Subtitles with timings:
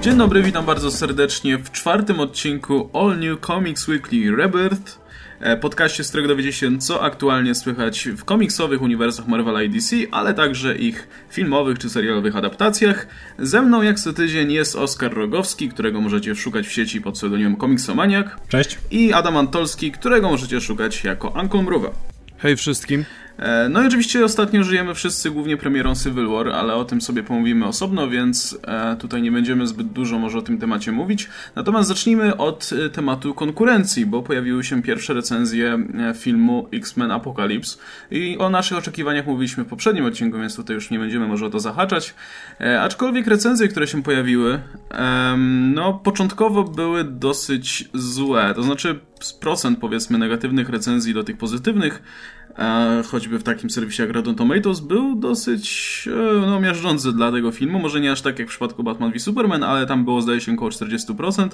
[0.00, 4.98] Dzień dobry, witam bardzo serdecznie w czwartym odcinku All New Comics Weekly Rebirth,
[5.40, 9.96] e, podcaście, z którego dowiecie się, co aktualnie słychać w komiksowych uniwersach Marvela i DC,
[10.10, 13.06] ale także ich filmowych czy serialowych adaptacjach.
[13.38, 17.56] Ze mną jak co tydzień jest Oskar Rogowski, którego możecie szukać w sieci pod pseudonimem
[17.56, 18.36] Komiksomaniak.
[18.48, 18.78] Cześć.
[18.90, 21.90] I Adam Antolski, którego możecie szukać jako Uncle Mruwa.
[22.38, 23.04] Hej wszystkim.
[23.40, 27.22] E, no i oczywiście ostatnio żyjemy wszyscy głównie premierą Civil War, ale o tym sobie
[27.22, 31.28] pomówimy osobno, więc e, tutaj nie będziemy zbyt dużo może o tym temacie mówić.
[31.56, 35.78] Natomiast zacznijmy od e, tematu konkurencji, bo pojawiły się pierwsze recenzje
[36.14, 37.78] filmu X-Men Apocalypse
[38.10, 41.50] i o naszych oczekiwaniach mówiliśmy w poprzednim odcinku, więc tutaj już nie będziemy może o
[41.50, 42.14] to zahaczać.
[42.80, 44.60] Aczkolwiek recenzje, które się pojawiły,
[45.74, 49.00] no początkowo były dosyć złe, to znaczy
[49.40, 52.02] procent powiedzmy negatywnych recenzji do tych pozytywnych
[53.10, 57.78] choćby w takim serwisie jak Rotten Tomatoes, był dosyć e, no, miażdżący dla tego filmu.
[57.78, 60.52] Może nie aż tak jak w przypadku Batman v Superman, ale tam było zdaje się
[60.52, 61.48] około 40%.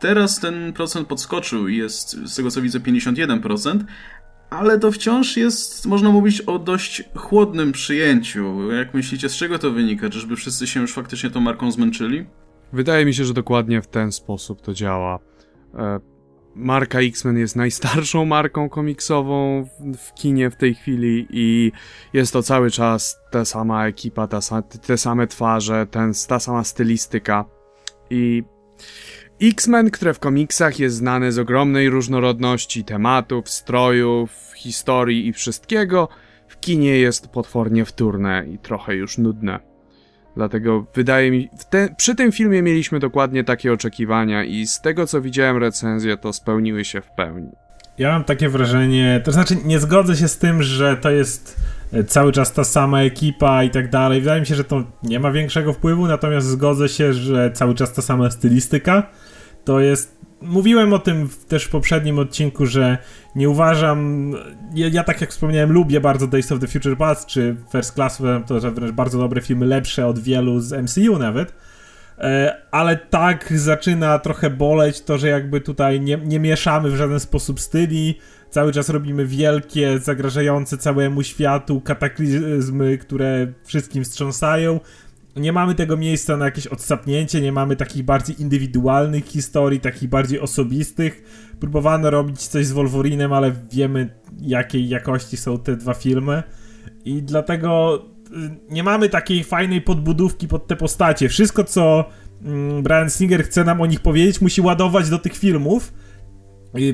[0.00, 3.78] Teraz ten procent podskoczył i jest z tego co widzę 51%.
[4.50, 8.72] Ale to wciąż jest, można mówić o dość chłodnym przyjęciu.
[8.72, 10.10] Jak myślicie, z czego to wynika?
[10.10, 12.26] Czyżby wszyscy się już faktycznie tą marką zmęczyli?
[12.72, 15.18] Wydaje mi się, że dokładnie w ten sposób to działa.
[16.54, 19.64] Marka X-Men jest najstarszą marką komiksową
[19.98, 21.72] w, kinie w tej chwili i
[22.12, 24.40] jest to cały czas ta sama ekipa, ta,
[24.86, 27.44] te same twarze, ten, ta sama stylistyka.
[28.10, 28.42] I
[29.42, 36.08] X-Men, które w komiksach jest znane z ogromnej różnorodności tematów, strojów, historii i wszystkiego,
[36.48, 39.69] w kinie jest potwornie wtórne i trochę już nudne.
[40.36, 45.20] Dlatego wydaje mi te, przy tym filmie mieliśmy dokładnie takie oczekiwania i z tego co
[45.20, 47.50] widziałem recenzje to spełniły się w pełni.
[47.98, 51.56] Ja mam takie wrażenie, to znaczy nie zgodzę się z tym, że to jest
[51.92, 54.20] e, cały czas ta sama ekipa i tak dalej.
[54.20, 57.92] Wydaje mi się, że to nie ma większego wpływu, natomiast zgodzę się, że cały czas
[57.92, 59.02] ta sama stylistyka.
[59.64, 62.98] To jest mówiłem o tym też w poprzednim odcinku, że
[63.34, 64.32] nie uważam.
[64.74, 68.22] Ja, ja, tak jak wspomniałem, lubię bardzo Days of the Future Past czy First Class,
[68.46, 71.54] to że wręcz bardzo dobre filmy, lepsze od wielu z MCU nawet.
[72.18, 77.20] E, ale tak zaczyna trochę boleć to, że jakby tutaj nie, nie mieszamy w żaden
[77.20, 78.18] sposób styli.
[78.50, 84.80] Cały czas robimy wielkie, zagrażające całemu światu kataklizmy, które wszystkim wstrząsają
[85.36, 90.40] nie mamy tego miejsca na jakieś odsapnięcie, nie mamy takich bardziej indywidualnych historii, takich bardziej
[90.40, 91.22] osobistych.
[91.60, 96.42] Próbowano robić coś z Wolverinem, ale wiemy jakiej jakości są te dwa filmy
[97.04, 101.28] i dlatego y, nie mamy takiej fajnej podbudówki pod te postacie.
[101.28, 102.04] Wszystko, co
[102.42, 105.92] mm, Brian Singer chce nam o nich powiedzieć, musi ładować do tych filmów.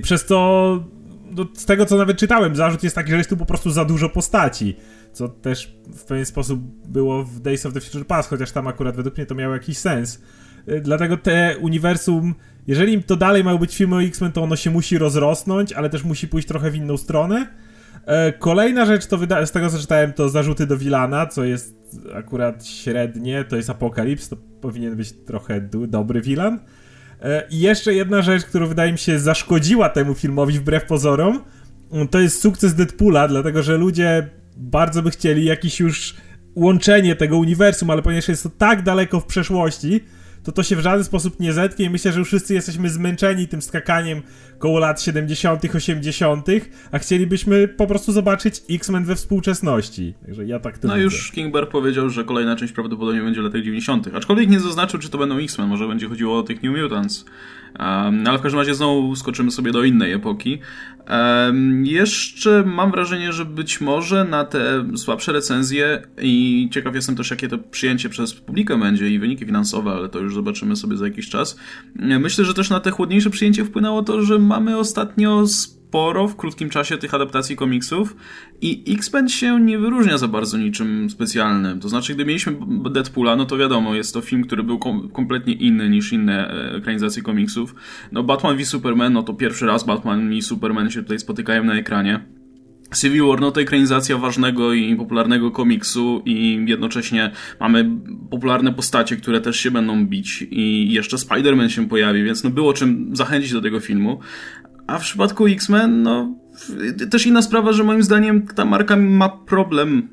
[0.03, 0.85] Przez to,
[1.31, 3.85] no, z tego co nawet czytałem, zarzut jest taki, że jest tu po prostu za
[3.85, 4.77] dużo postaci
[5.17, 8.97] co też w pewien sposób było w Days of the Future Past, chociaż tam akurat
[8.97, 10.23] według mnie to miało jakiś sens.
[10.69, 12.35] Y, dlatego te uniwersum,
[12.67, 16.05] jeżeli to dalej mają być filmy o X-Men, to ono się musi rozrosnąć, ale też
[16.05, 17.47] musi pójść trochę w inną stronę.
[18.07, 21.77] E, kolejna rzecz, to z tego co czytałem, to zarzuty do Wilana, co jest
[22.15, 26.59] akurat średnie, to jest Apokalips, to powinien być trochę dobry Wilan.
[27.23, 31.45] E, I jeszcze jedna rzecz, która wydaje mi się zaszkodziła temu filmowi wbrew pozorom,
[32.11, 36.15] to jest sukces Deadpoola, dlatego że ludzie bardzo by chcieli jakieś już
[36.55, 40.01] łączenie tego uniwersum, ale ponieważ jest to tak daleko w przeszłości,
[40.43, 43.49] to to się w żaden sposób nie zetnie i myślę, że już wszyscy jesteśmy zmęczeni
[43.49, 44.23] tym skakaniem
[44.59, 46.47] koło lat 70., 80.,
[46.93, 50.15] a chcielibyśmy po prostu zobaczyć X-Men we współczesności.
[50.27, 51.05] Także ja tak to No widzę.
[51.05, 55.09] już Kingbar powiedział, że kolejna część prawdopodobnie będzie w latach 90., aczkolwiek nie zaznaczył, czy
[55.09, 57.25] to będą X-Men, może będzie chodziło o tych New Mutants.
[57.79, 60.59] Um, ale w każdym razie znowu skoczymy sobie do innej epoki.
[61.11, 67.31] Um, jeszcze mam wrażenie, że być może na te słabsze recenzje i ciekaw jestem też,
[67.31, 71.07] jakie to przyjęcie przez publikę będzie i wyniki finansowe, ale to już zobaczymy sobie za
[71.07, 71.57] jakiś czas.
[71.95, 76.71] Myślę, że też na te chłodniejsze przyjęcie wpłynęło to, że mamy ostatnio sporo w krótkim
[76.71, 78.17] czasie tych adaptacji komiksów
[78.61, 81.81] i X-Men się nie wyróżnia za bardzo niczym specjalnym.
[81.81, 82.57] To znaczy, gdy mieliśmy
[82.91, 86.77] Deadpoola, no to wiadomo, jest to film, który był kom kompletnie inny niż inne e,
[86.77, 87.75] ekranizacje komiksów.
[88.13, 91.75] No Batman v Superman, no to pierwszy raz Batman i Superman się tutaj spotykają na
[91.75, 92.36] ekranie.
[92.95, 97.91] Civil War no to ekranizacja ważnego i popularnego komiksu i jednocześnie mamy
[98.31, 102.73] popularne postacie, które też się będą bić i jeszcze Spider-Man się pojawi, więc no było
[102.73, 104.21] czym zachęcić do tego filmu.
[104.87, 106.35] A w przypadku X-Men, no
[107.11, 110.09] też inna sprawa, że moim zdaniem ta marka ma problem,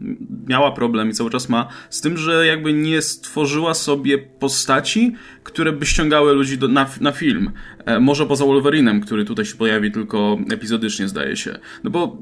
[0.48, 5.72] miała problem i cały czas ma z tym, że jakby nie stworzyła sobie postaci, które
[5.72, 7.52] by ściągały ludzi do, na, na film.
[7.86, 11.60] E, może poza Wolverinem, który tutaj się pojawi tylko epizodycznie, zdaje się.
[11.84, 12.18] No bo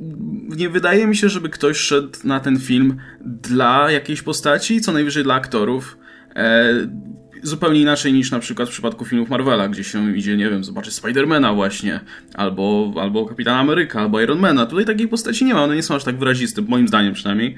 [0.58, 5.24] nie wydaje mi się, żeby ktoś szedł na ten film dla jakiejś postaci, co najwyżej
[5.24, 5.98] dla aktorów.
[6.36, 6.74] E,
[7.44, 10.94] zupełnie inaczej niż na przykład w przypadku filmów Marvela, gdzie się idzie, nie wiem, zobaczyć
[10.94, 12.00] Spidermana właśnie,
[12.34, 14.66] albo, albo Kapitana Ameryka, albo Ironmana.
[14.66, 17.56] Tutaj takiej postaci nie ma, one nie są aż tak wyraziste, moim zdaniem przynajmniej.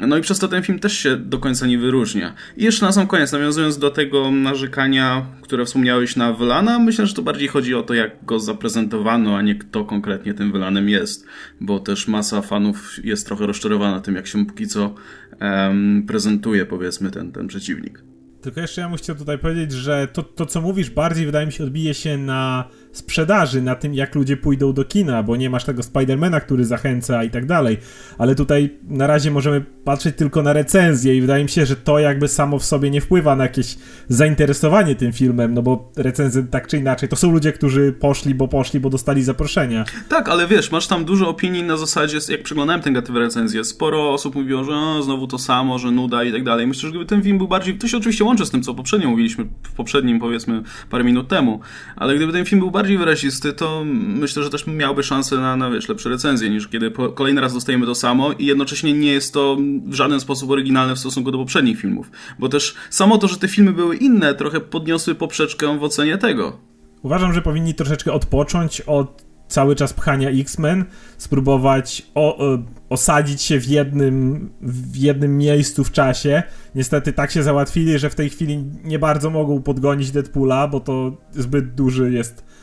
[0.00, 2.34] No i przez to ten film też się do końca nie wyróżnia.
[2.56, 7.14] I jeszcze na sam koniec, nawiązując do tego narzekania, które wspomniałeś na Wylana, myślę, że
[7.14, 11.26] to bardziej chodzi o to, jak go zaprezentowano, a nie kto konkretnie tym Wylanem jest,
[11.60, 14.94] bo też masa fanów jest trochę rozczarowana tym, jak się póki co
[15.40, 18.13] um, prezentuje, powiedzmy, ten, ten przeciwnik.
[18.44, 21.64] Tylko jeszcze ja chciał tutaj powiedzieć, że to, to, co mówisz, bardziej wydaje mi się
[21.64, 25.82] odbije się na sprzedaży, na tym, jak ludzie pójdą do kina, bo nie masz tego
[25.82, 27.78] Spidermana, który zachęca i tak dalej.
[28.18, 31.98] Ale tutaj na razie możemy patrzeć tylko na recenzję i wydaje mi się, że to
[31.98, 33.76] jakby samo w sobie nie wpływa na jakieś
[34.08, 38.48] zainteresowanie tym filmem, no bo recenzje tak czy inaczej to są ludzie, którzy poszli, bo
[38.48, 39.84] poszli, bo dostali zaproszenia.
[40.08, 44.12] Tak, ale wiesz, masz tam dużo opinii na zasadzie, jak przeglądałem tę negatywne recenzje, sporo
[44.12, 46.66] osób mówiło, że o, znowu to samo, że nuda i tak dalej.
[46.66, 49.10] Myślę, że gdyby ten film był bardziej, to się oczywiście łączy z tym, co poprzednio
[49.10, 51.60] mówiliśmy w poprzednim, powiedzmy, parę minut temu,
[51.96, 55.56] ale gdyby ten film był bardziej bardziej wyrazisty, to myślę, że też miałby szansę na,
[55.56, 59.12] na wiesz, lepsze recenzje, niż kiedy po, kolejny raz dostajemy to samo i jednocześnie nie
[59.12, 62.10] jest to w żaden sposób oryginalne w stosunku do poprzednich filmów.
[62.38, 66.58] Bo też samo to, że te filmy były inne, trochę podniosły poprzeczkę w ocenie tego.
[67.02, 70.84] Uważam, że powinni troszeczkę odpocząć od cały czas pchania X-Men,
[71.18, 72.58] spróbować o, o,
[72.88, 76.42] osadzić się w jednym, w jednym miejscu w czasie.
[76.74, 81.16] Niestety tak się załatwili, że w tej chwili nie bardzo mogą podgonić Deadpoola, bo to
[81.32, 82.53] zbyt duży jest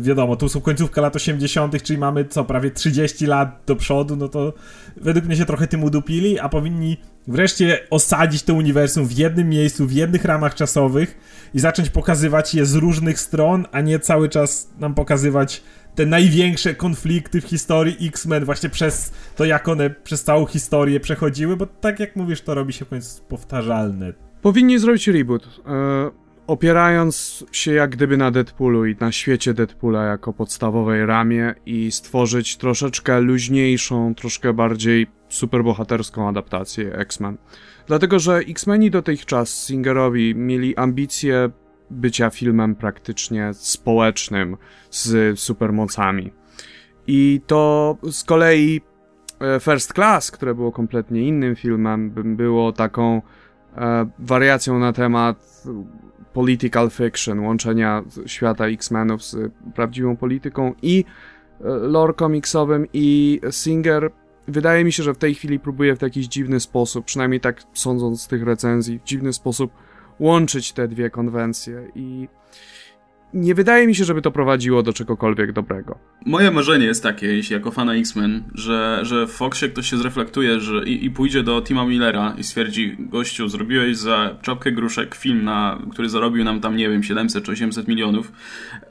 [0.00, 4.28] wiadomo, tu są końcówka lat 80., czyli mamy co, prawie 30 lat do przodu, no
[4.28, 4.52] to
[4.96, 6.96] według mnie się trochę tym udupili, a powinni
[7.26, 11.18] wreszcie osadzić to uniwersum w jednym miejscu, w jednych ramach czasowych
[11.54, 15.62] i zacząć pokazywać je z różnych stron, a nie cały czas nam pokazywać
[15.94, 21.56] te największe konflikty w historii X-Men właśnie przez to, jak one przez całą historię przechodziły,
[21.56, 24.12] bo tak jak mówisz, to robi się w końcu powtarzalne.
[24.42, 25.60] Powinni zrobić reboot.
[25.66, 31.92] Yy opierając się jak gdyby na Deadpoolu i na świecie Deadpoola jako podstawowej ramie i
[31.92, 37.36] stworzyć troszeczkę luźniejszą, troszkę bardziej superbohaterską adaptację X-Men.
[37.86, 41.50] Dlatego, że X-Meni dotychczas Singerowi mieli ambicje
[41.90, 44.56] bycia filmem praktycznie społecznym
[44.90, 46.32] z supermocami.
[47.06, 48.80] I to z kolei
[49.40, 53.22] e, First Class, które było kompletnie innym filmem, było taką
[53.76, 55.62] e, wariacją na temat
[56.36, 61.04] political fiction, łączenia świata X-Menów z prawdziwą polityką i
[61.60, 64.10] e, lore komiksowym i Singer.
[64.48, 68.22] Wydaje mi się, że w tej chwili próbuje w jakiś dziwny sposób, przynajmniej tak sądząc
[68.22, 69.72] z tych recenzji, w dziwny sposób
[70.20, 72.28] łączyć te dwie konwencje i
[73.36, 75.98] nie wydaje mi się, żeby to prowadziło do czegokolwiek dobrego.
[76.26, 80.60] Moje marzenie jest takie, jeśli jako fana X-Men, że, że w Foxie ktoś się zreflektuje
[80.60, 85.44] że, i, i pójdzie do Tima Millera i stwierdzi, gościu, zrobiłeś za czapkę gruszek film,
[85.44, 88.32] na, który zarobił nam tam, nie wiem, 700 czy 800 milionów.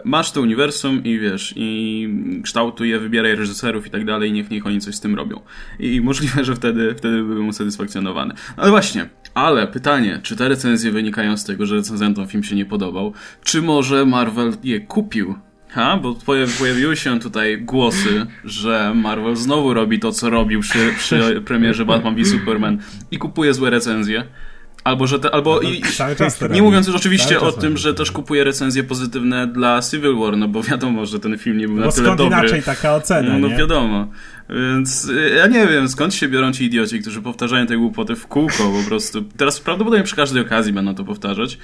[0.05, 2.09] Masz to uniwersum i wiesz, i
[2.43, 5.41] kształtuj je, wybieraj reżyserów i tak dalej, niech, niech oni coś z tym robią.
[5.79, 8.33] I możliwe, że wtedy, wtedy byłbym usatysfakcjonowany.
[8.57, 12.65] Ale właśnie, ale pytanie, czy te recenzje wynikają z tego, że recenzentom film się nie
[12.65, 15.35] podobał, czy może Marvel je kupił?
[15.69, 16.15] Ha, bo
[16.59, 22.15] pojawiły się tutaj głosy, że Marvel znowu robi to, co robił przy, przy premierze Batman
[22.15, 22.77] v Superman
[23.11, 24.23] i kupuje złe recenzje.
[24.85, 25.81] Albo, że te, albo no, i,
[26.49, 30.47] nie mówiąc już oczywiście o tym, że też kupuje recenzje pozytywne dla Civil War, no
[30.47, 32.25] bo wiadomo, że ten film nie był no na tyle dobry.
[32.25, 33.55] inaczej taka ocena, No, no nie?
[33.55, 34.07] wiadomo.
[34.49, 38.27] Więc y, ja nie wiem, skąd się biorą ci idioci, którzy powtarzają te głupoty w
[38.27, 39.21] kółko po prostu.
[39.37, 41.57] Teraz prawdopodobnie przy każdej okazji będą to powtarzać.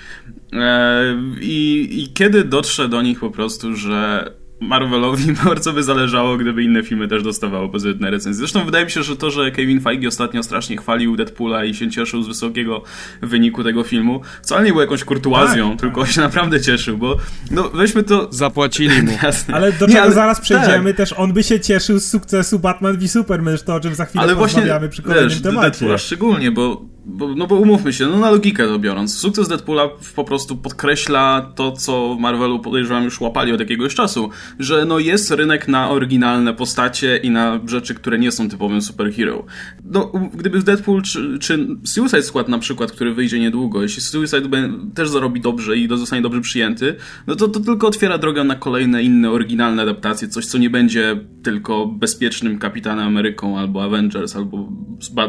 [0.53, 1.03] E,
[1.41, 4.31] I, i kiedy dotrze do nich po prostu, że
[4.61, 8.33] Marvelowi bardzo by zależało, gdyby inne filmy też dostawały pozytywne recenzje.
[8.33, 11.89] Zresztą wydaje mi się, że to, że Kevin Feige ostatnio strasznie chwalił Deadpoola i się
[11.89, 12.83] cieszył z wysokiego
[13.21, 16.11] wyniku tego filmu, wcale nie było jakąś kurtuazją, tak, tylko tak.
[16.11, 17.17] się naprawdę cieszył, bo
[17.51, 18.27] no weźmy to...
[18.31, 19.11] Zapłacili mu.
[19.53, 20.13] Ale do nie, czego ale...
[20.13, 20.97] zaraz przejdziemy, tak.
[20.97, 24.23] też on by się cieszył z sukcesu Batman v Superman, to o czym za chwilę
[24.23, 25.69] ale porozmawiamy właśnie, przy kolejnym wiesz, temacie.
[25.69, 29.89] Deadpoola szczególnie, bo bo, no bo umówmy się, no na logikę to biorąc, sukces Deadpoola
[30.15, 34.29] po prostu podkreśla to, co w Marvelu podejrzewam już łapali od jakiegoś czasu,
[34.59, 39.45] że no jest rynek na oryginalne postacie i na rzeczy, które nie są typowym superhero.
[39.85, 44.49] No, gdyby Deadpool czy, czy Suicide Squad na przykład, który wyjdzie niedługo, jeśli Suicide
[44.95, 46.95] też zarobi dobrze i zostanie dobrze przyjęty,
[47.27, 51.19] no to to tylko otwiera drogę na kolejne inne oryginalne adaptacje, coś co nie będzie
[51.43, 54.69] tylko bezpiecznym Kapitanem Ameryką albo Avengers, albo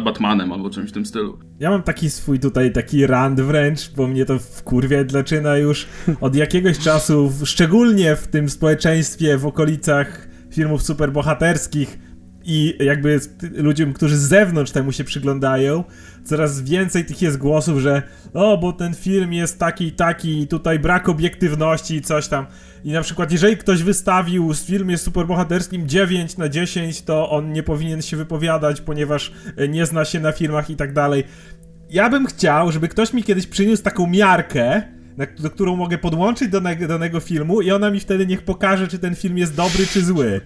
[0.04, 1.38] Batmanem, albo czymś w tym stylu.
[1.60, 5.86] Ja mam taki swój tutaj, taki rand wręcz, bo mnie to wkurwia zaczyna już
[6.20, 11.98] od jakiegoś czasu, szczególnie w tym społeczeństwie w okolicach filmów superbohaterskich
[12.44, 13.20] i jakby
[13.54, 15.84] ludziom, którzy z zewnątrz temu się przyglądają,
[16.24, 18.02] coraz więcej tych jest głosów, że
[18.34, 22.46] o, bo ten film jest taki i taki, tutaj brak obiektywności i coś tam.
[22.84, 27.62] I na przykład, jeżeli ktoś wystawił z filmie superbohaterskim 9 na 10, to on nie
[27.62, 31.24] powinien się wypowiadać, ponieważ e, nie zna się na filmach i tak dalej.
[31.92, 34.82] Ja bym chciał, żeby ktoś mi kiedyś przyniósł taką miarkę,
[35.16, 38.98] na, do którą mogę podłączyć do danego filmu i ona mi wtedy niech pokaże, czy
[38.98, 40.40] ten film jest dobry, czy zły.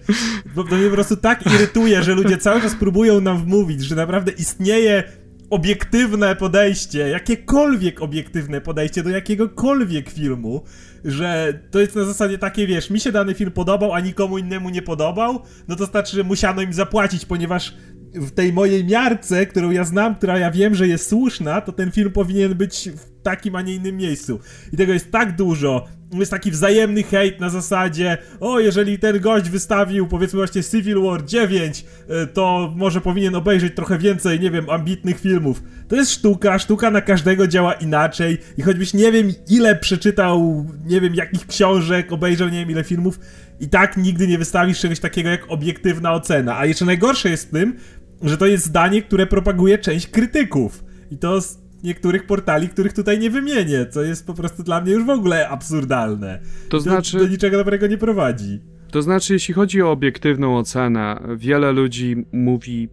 [0.55, 3.95] Bo to mnie po prostu tak irytuje, że ludzie cały czas próbują nam wmówić, że
[3.95, 5.03] naprawdę istnieje
[5.49, 10.63] obiektywne podejście, jakiekolwiek obiektywne podejście do jakiegokolwiek filmu,
[11.05, 14.69] że to jest na zasadzie takie, wiesz, mi się dany film podobał, a nikomu innemu
[14.69, 17.73] nie podobał, no to znaczy, że musiano im zapłacić, ponieważ
[18.13, 21.91] w tej mojej miarce, którą ja znam, która ja wiem, że jest słuszna, to ten
[21.91, 24.39] film powinien być w takim, a nie innym miejscu.
[24.73, 25.87] I tego jest tak dużo.
[26.13, 31.25] Jest taki wzajemny hejt na zasadzie, o, jeżeli ten gość wystawił, powiedzmy właśnie Civil War
[31.25, 35.63] 9, e, to może powinien obejrzeć trochę więcej, nie wiem, ambitnych filmów.
[35.87, 41.01] To jest sztuka, sztuka na każdego działa inaczej i choćbyś nie wiem ile przeczytał, nie
[41.01, 43.19] wiem jakich książek, obejrzał nie wiem ile filmów,
[43.59, 46.57] i tak nigdy nie wystawisz czegoś takiego jak obiektywna ocena.
[46.57, 47.75] A jeszcze najgorsze jest w tym,
[48.23, 50.83] że to jest zdanie, które propaguje część krytyków.
[51.11, 54.91] I to z niektórych portali, których tutaj nie wymienię, co jest po prostu dla mnie
[54.91, 56.39] już w ogóle absurdalne.
[56.69, 57.17] To znaczy...
[57.17, 58.61] Do, do niczego dobrego nie prowadzi.
[58.91, 62.89] To znaczy, jeśli chodzi o obiektywną ocenę, wiele ludzi mówi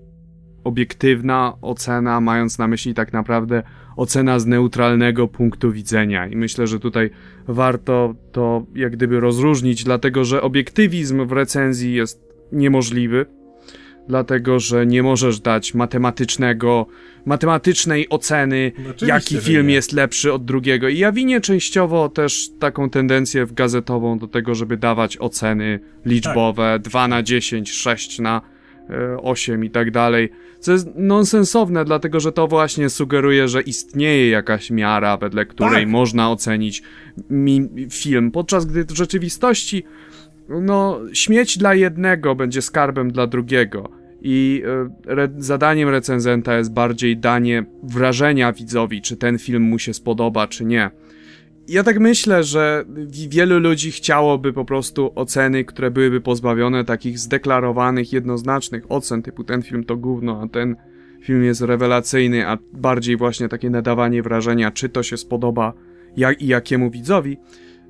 [0.65, 3.63] obiektywna ocena, mając na myśli tak naprawdę
[3.97, 6.27] ocena z neutralnego punktu widzenia.
[6.27, 7.11] I myślę, że tutaj
[7.49, 13.27] warto to jak gdyby rozróżnić, dlatego że obiektywizm w recenzji jest niemożliwy,
[14.09, 16.87] dlatego że nie możesz dać matematycznego,
[17.25, 20.89] matematycznej oceny, no jaki film jest lepszy od drugiego.
[20.89, 26.73] I ja winię częściowo też taką tendencję w gazetową do tego, żeby dawać oceny liczbowe
[26.73, 26.83] tak.
[26.83, 28.54] 2 na 10, 6 na
[29.19, 30.31] 8 e, i tak dalej.
[30.61, 35.89] Co jest nonsensowne, dlatego że to właśnie sugeruje, że istnieje jakaś miara, wedle której tak.
[35.89, 36.83] można ocenić
[37.91, 39.85] film, podczas gdy w rzeczywistości
[40.49, 43.91] no, śmieć dla jednego będzie skarbem dla drugiego.
[44.23, 49.95] I e, re zadaniem recenzenta jest bardziej danie wrażenia widzowi, czy ten film mu się
[49.95, 50.91] spodoba, czy nie.
[51.69, 52.85] Ja tak myślę, że
[53.29, 59.63] wielu ludzi chciałoby po prostu oceny, które byłyby pozbawione takich zdeklarowanych, jednoznacznych ocen, typu ten
[59.63, 60.77] film to gówno, a ten
[61.23, 65.73] film jest rewelacyjny, a bardziej właśnie takie nadawanie wrażenia, czy to się spodoba
[66.17, 67.37] jak i jakiemu widzowi.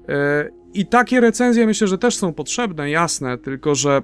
[0.08, 4.02] E, I takie recenzje myślę, że też są potrzebne, jasne, tylko że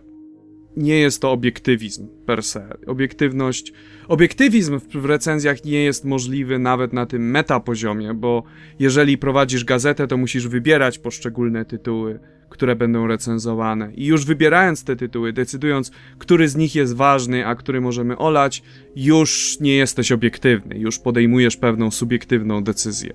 [0.76, 2.76] nie jest to obiektywizm per se.
[2.86, 3.72] Obiektywność,
[4.08, 8.42] obiektywizm w, recenzjach nie jest możliwy nawet na tym metapoziomie, bo
[8.78, 13.92] jeżeli prowadzisz gazetę, to musisz wybierać poszczególne tytuły, które będą recenzowane.
[13.94, 18.62] I już wybierając te tytuły, decydując, który z nich jest ważny, a który możemy olać,
[18.96, 23.12] już nie jesteś obiektywny, już podejmujesz pewną subiektywną decyzję.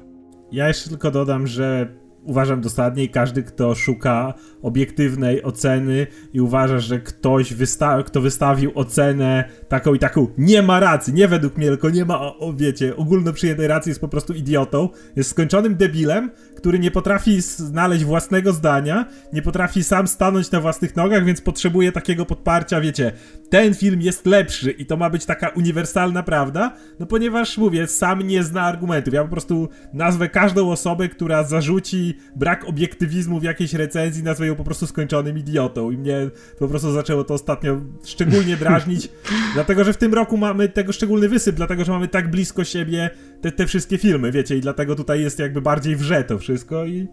[0.52, 1.96] Ja jeszcze tylko dodam, że
[2.26, 8.72] uważam dosadnie i każdy, kto szuka obiektywnej oceny i uważa, że ktoś, wysta kto wystawił
[8.76, 12.96] ocenę taką i taką, nie ma racji, nie według mnie, tylko nie ma, o, wiecie,
[12.96, 19.06] ogólnoprzyjętej racji, jest po prostu idiotą, jest skończonym debilem, który nie potrafi znaleźć własnego zdania,
[19.34, 23.12] nie potrafi sam stanąć na własnych nogach, więc potrzebuje takiego podparcia, wiecie,
[23.50, 28.22] ten film jest lepszy i to ma być taka uniwersalna prawda, no ponieważ, mówię, sam
[28.22, 29.14] nie zna argumentów.
[29.14, 34.56] Ja po prostu nazwę każdą osobę, która zarzuci brak obiektywizmu w jakiejś recenzji, nazwę ją
[34.56, 35.92] po prostu skończonym idiotą.
[35.92, 36.30] I mnie
[36.60, 39.10] po prostu zaczęło to ostatnio szczególnie drażnić,
[39.54, 43.10] dlatego, że w tym roku mamy tego szczególny wysyp, dlatego, że mamy tak blisko siebie
[43.42, 47.08] te, te wszystkie filmy, wiecie, i dlatego tutaj jest jakby bardziej wrze to wszystko i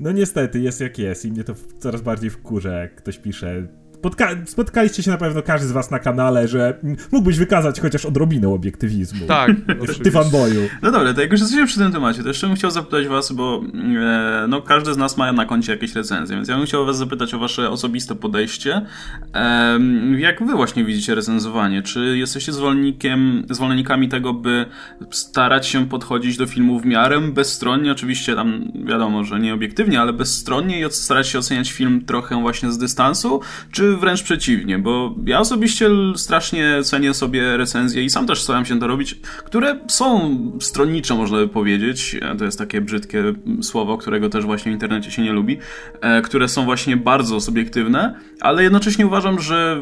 [0.00, 3.66] no niestety jest jak jest i mnie to coraz bardziej wkurza, jak ktoś pisze
[3.98, 6.80] Spotka spotkaliście się na pewno każdy z was na kanale, że
[7.12, 9.26] mógłbyś wykazać chociaż odrobinę obiektywizmu.
[9.26, 9.50] Tak,
[10.04, 10.60] Ty fanboyu.
[10.82, 13.32] No dobra, to jak już jesteśmy przy tym temacie, to jeszcze bym chciał zapytać was,
[13.32, 13.62] bo
[13.98, 16.96] e, no każdy z nas ma na koncie jakieś recenzje, więc ja bym chciał was
[16.96, 18.86] zapytać o wasze osobiste podejście.
[19.34, 19.78] E,
[20.18, 21.82] jak wy właśnie widzicie recenzowanie?
[21.82, 24.66] Czy jesteście zwolennikiem, zwolennikami tego, by
[25.10, 30.12] starać się podchodzić do filmu w miarę bezstronnie, oczywiście tam wiadomo, że nie obiektywnie, ale
[30.12, 33.40] bezstronnie i starać się oceniać film trochę właśnie z dystansu,
[33.72, 38.80] czy wręcz przeciwnie, bo ja osobiście strasznie cenię sobie recenzje i sam też staram się
[38.80, 39.14] to robić,
[39.44, 42.16] które są stronnicze, można by powiedzieć.
[42.38, 43.24] To jest takie brzydkie
[43.62, 45.58] słowo, którego też właśnie w internecie się nie lubi,
[46.00, 49.80] e, które są właśnie bardzo subiektywne, ale jednocześnie uważam, że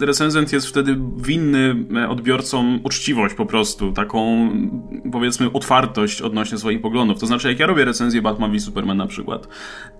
[0.00, 4.50] recenzent jest wtedy winny odbiorcom uczciwość po prostu, taką
[5.12, 7.18] powiedzmy otwartość odnośnie swoich poglądów.
[7.18, 9.48] To znaczy, jak ja robię recenzję Batman v Superman na przykład,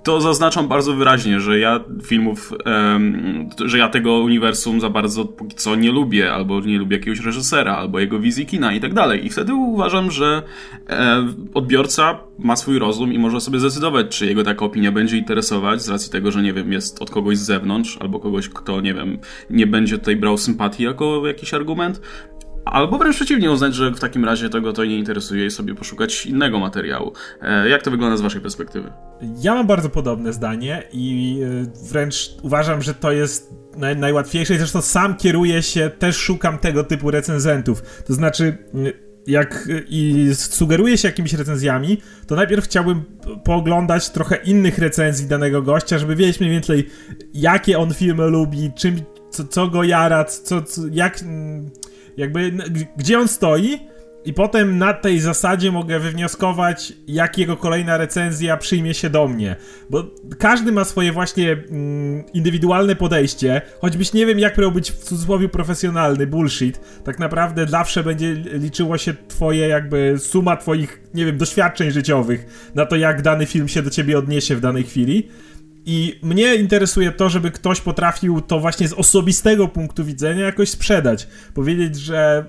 [0.02, 3.19] to zaznaczam bardzo wyraźnie, że ja filmów um,
[3.64, 7.76] że ja tego uniwersum za bardzo póki co nie lubię, albo nie lubię jakiegoś reżysera,
[7.76, 9.26] albo jego wizji kina i tak dalej.
[9.26, 10.42] I wtedy uważam, że
[10.88, 15.82] e, odbiorca ma swój rozum i może sobie zdecydować, czy jego taka opinia będzie interesować,
[15.82, 18.94] z racji tego, że nie wiem, jest od kogoś z zewnątrz, albo kogoś, kto, nie
[18.94, 19.18] wiem,
[19.50, 22.00] nie będzie tutaj brał sympatii jako jakiś argument,
[22.64, 26.26] Albo wręcz przeciwnie, uznać, że w takim razie tego to nie interesuje i sobie poszukać
[26.26, 27.12] innego materiału.
[27.42, 28.92] E, jak to wygląda z Waszej perspektywy?
[29.42, 34.82] Ja mam bardzo podobne zdanie i e, wręcz uważam, że to jest naj, najłatwiejsze zresztą
[34.82, 37.82] sam kieruję się, też szukam tego typu recenzentów.
[38.06, 38.58] To znaczy
[39.26, 43.04] jak i sugeruję się jakimiś recenzjami, to najpierw chciałbym
[43.44, 46.88] pooglądać trochę innych recenzji danego gościa, żeby wiedzieć mniej więcej,
[47.34, 48.96] jakie on filmy lubi, czym,
[49.30, 51.24] co, co go jara, co, co jak
[52.20, 52.52] jakby
[52.96, 53.78] gdzie on stoi
[54.24, 59.56] i potem na tej zasadzie mogę wywnioskować, jak jego kolejna recenzja przyjmie się do mnie.
[59.90, 60.04] Bo
[60.38, 65.48] każdy ma swoje właśnie mm, indywidualne podejście, choćbyś nie wiem, jak miał być w cudzysłowie
[65.48, 66.80] profesjonalny, bullshit.
[67.04, 72.86] Tak naprawdę zawsze będzie liczyło się twoje jakby suma twoich, nie wiem, doświadczeń życiowych na
[72.86, 75.28] to, jak dany film się do ciebie odniesie w danej chwili.
[75.84, 81.28] I mnie interesuje to, żeby ktoś potrafił to właśnie z osobistego punktu widzenia jakoś sprzedać.
[81.54, 82.44] Powiedzieć, że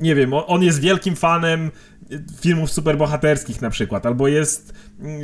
[0.00, 1.70] nie wiem, on jest wielkim fanem
[2.40, 4.72] filmów superbohaterskich na przykład, albo jest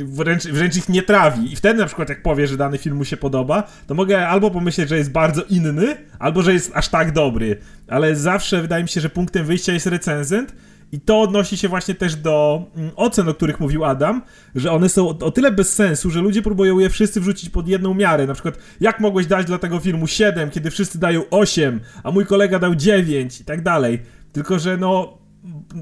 [0.03, 1.53] wręcz, wręcz ich nie trawi.
[1.53, 4.51] I wtedy na przykład jak powie, że dany film mu się podoba, to mogę albo
[4.51, 7.57] pomyśleć, że jest bardzo inny, albo że jest aż tak dobry.
[7.87, 10.55] Ale zawsze wydaje mi się, że punktem wyjścia jest recenzent,
[10.91, 14.21] i to odnosi się właśnie też do mm, ocen, o których mówił Adam,
[14.55, 17.93] że one są o tyle bez sensu, że ludzie próbują je wszyscy wrzucić pod jedną
[17.93, 18.27] miarę.
[18.27, 22.25] Na przykład, jak mogłeś dać dla tego filmu 7, kiedy wszyscy dają 8, a mój
[22.25, 23.99] kolega dał 9 i tak dalej.
[24.31, 25.17] Tylko, że no,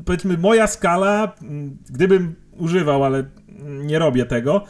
[0.06, 3.24] powiedzmy, moja skala, mm, gdybym używał, ale
[3.66, 4.64] nie robię tego,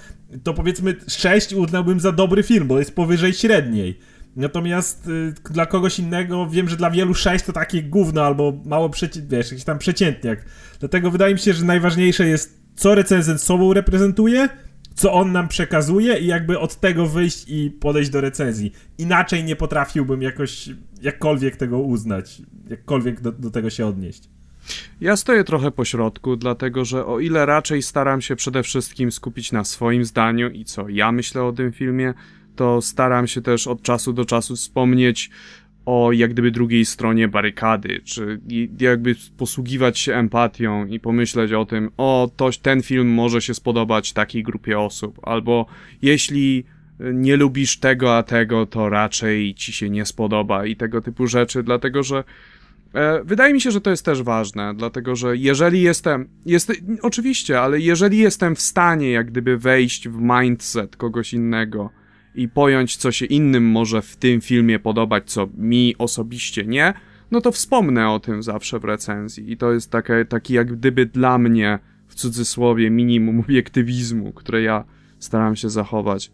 [0.44, 4.00] to powiedzmy 6 uznałbym za dobry film, bo jest powyżej średniej.
[4.38, 8.90] Natomiast y, dla kogoś innego wiem, że dla wielu 6 to takie gówno albo mało
[8.90, 10.46] przeci- wiesz, jakiś tam przeciętniak.
[10.80, 14.50] Dlatego wydaje mi się, że najważniejsze jest, co recenzent sobą reprezentuje,
[14.96, 18.72] co on nam przekazuje i jakby od tego wyjść i podejść do recenzji.
[18.98, 20.70] Inaczej nie potrafiłbym jakoś,
[21.02, 24.30] jakkolwiek tego uznać, jakkolwiek do, do tego się odnieść.
[25.02, 29.52] Ja stoję trochę po środku, dlatego że o ile raczej staram się przede wszystkim skupić
[29.52, 32.14] na swoim zdaniu i co ja myślę o tym filmie,
[32.58, 35.30] to staram się też od czasu do czasu wspomnieć
[35.86, 38.40] o jak gdyby drugiej stronie barykady, czy
[38.80, 44.14] jakby posługiwać się empatią i pomyśleć o tym, o, to, ten film może się spodobać
[44.14, 45.66] takiej grupie osób, albo
[46.02, 46.64] jeśli
[47.00, 51.64] nie lubisz tego a tego, to raczej ci się nie spodoba i tego typu rzeczy,
[51.64, 52.24] dlatego że
[52.94, 57.62] e, Wydaje mi się, że to jest też ważne, dlatego że jeżeli jestem, jest, oczywiście,
[57.62, 61.90] ale jeżeli jestem w stanie jak gdyby wejść w mindset kogoś innego,
[62.38, 66.94] i pojąć, co się innym może w tym filmie podobać, co mi osobiście nie,
[67.32, 69.52] no to wspomnę o tym zawsze w recenzji.
[69.52, 74.84] I to jest takie, taki jak gdyby dla mnie, w cudzysłowie, minimum obiektywizmu, które ja
[75.20, 76.32] staram się zachować.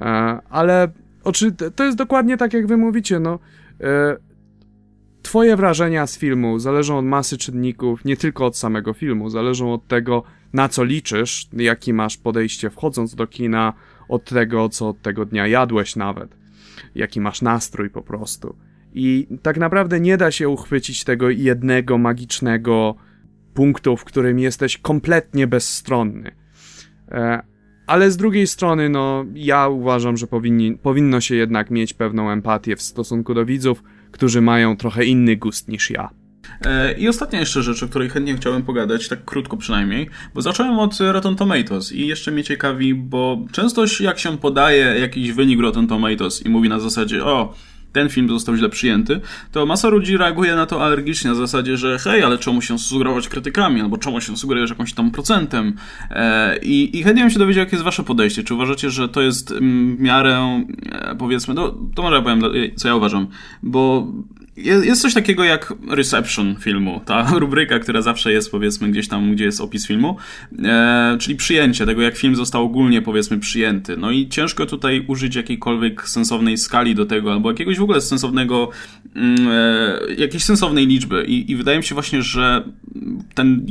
[0.00, 0.04] E,
[0.50, 0.88] ale
[1.24, 3.38] oczy, to jest dokładnie tak, jak wy mówicie, no.
[3.80, 4.16] E,
[5.22, 9.88] twoje wrażenia z filmu zależą od masy czynników, nie tylko od samego filmu, zależą od
[9.88, 13.72] tego, na co liczysz, jaki masz podejście wchodząc do kina,
[14.08, 16.36] od tego, co tego dnia jadłeś nawet,
[16.94, 18.56] jaki masz nastrój po prostu.
[18.94, 22.94] I tak naprawdę nie da się uchwycić tego jednego magicznego
[23.54, 26.34] punktu, w którym jesteś kompletnie bezstronny.
[27.10, 27.42] E,
[27.86, 32.76] ale z drugiej strony, no, ja uważam, że powinni, powinno się jednak mieć pewną empatię
[32.76, 36.23] w stosunku do widzów, którzy mają trochę inny gust niż ja.
[36.66, 40.78] E, I ostatnia jeszcze rzecz, o której chętnie chciałem pogadać, tak krótko przynajmniej, bo zacząłem
[40.78, 45.86] od Rotten Tomatoes i jeszcze mnie ciekawi, bo często jak się podaje jakiś wynik Rotten
[45.86, 47.54] Tomatoes i mówi na zasadzie, o,
[47.94, 49.20] ten film został źle przyjęty,
[49.52, 53.28] to masa ludzi reaguje na to alergicznie na zasadzie, że hej, ale czemu się sugerować
[53.28, 55.76] krytykami, albo czemu się sugerujesz jakimś tam procentem.
[56.10, 58.42] E, i, I chętnie bym się dowiedział, jakie jest wasze podejście.
[58.42, 59.60] Czy uważacie, że to jest w
[59.98, 62.42] miarę, e, powiedzmy, no, to może ja powiem,
[62.76, 63.26] co ja uważam,
[63.62, 64.06] bo
[64.56, 69.44] jest coś takiego jak reception filmu, ta rubryka, która zawsze jest powiedzmy gdzieś tam, gdzie
[69.44, 70.16] jest opis filmu,
[70.64, 73.96] e, czyli przyjęcie tego, jak film został ogólnie powiedzmy przyjęty.
[73.96, 78.70] No i ciężko tutaj użyć jakiejkolwiek sensownej skali do tego, albo jakiegoś w ogóle sensownego,
[79.14, 81.24] mm, e, jakiejś sensownej liczby.
[81.24, 82.64] I, I, wydaje mi się właśnie, że
[83.34, 83.66] ten,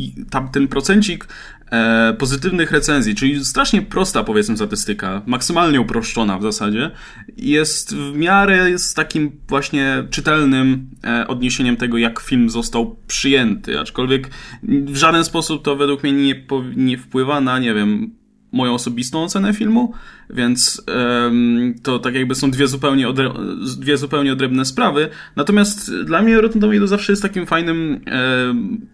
[0.52, 1.28] ten procencik
[1.74, 6.92] e, pozytywnych recenzji, czyli strasznie prosta powiedzmy statystyka, maksymalnie uproszczona w zasadzie,
[7.38, 14.30] jest w miarę jest takim właśnie czytelnym e, odniesieniem tego, jak film został przyjęty, aczkolwiek
[14.64, 18.23] w żaden sposób to według mnie nie, nie wpływa na, nie wiem,
[18.54, 19.94] moją osobistą ocenę filmu,
[20.30, 23.34] więc um, to tak jakby są dwie zupełnie, odre
[23.78, 25.10] dwie zupełnie odrębne sprawy.
[25.36, 28.02] Natomiast dla mnie Rotten Tomatoes zawsze jest takim fajnym,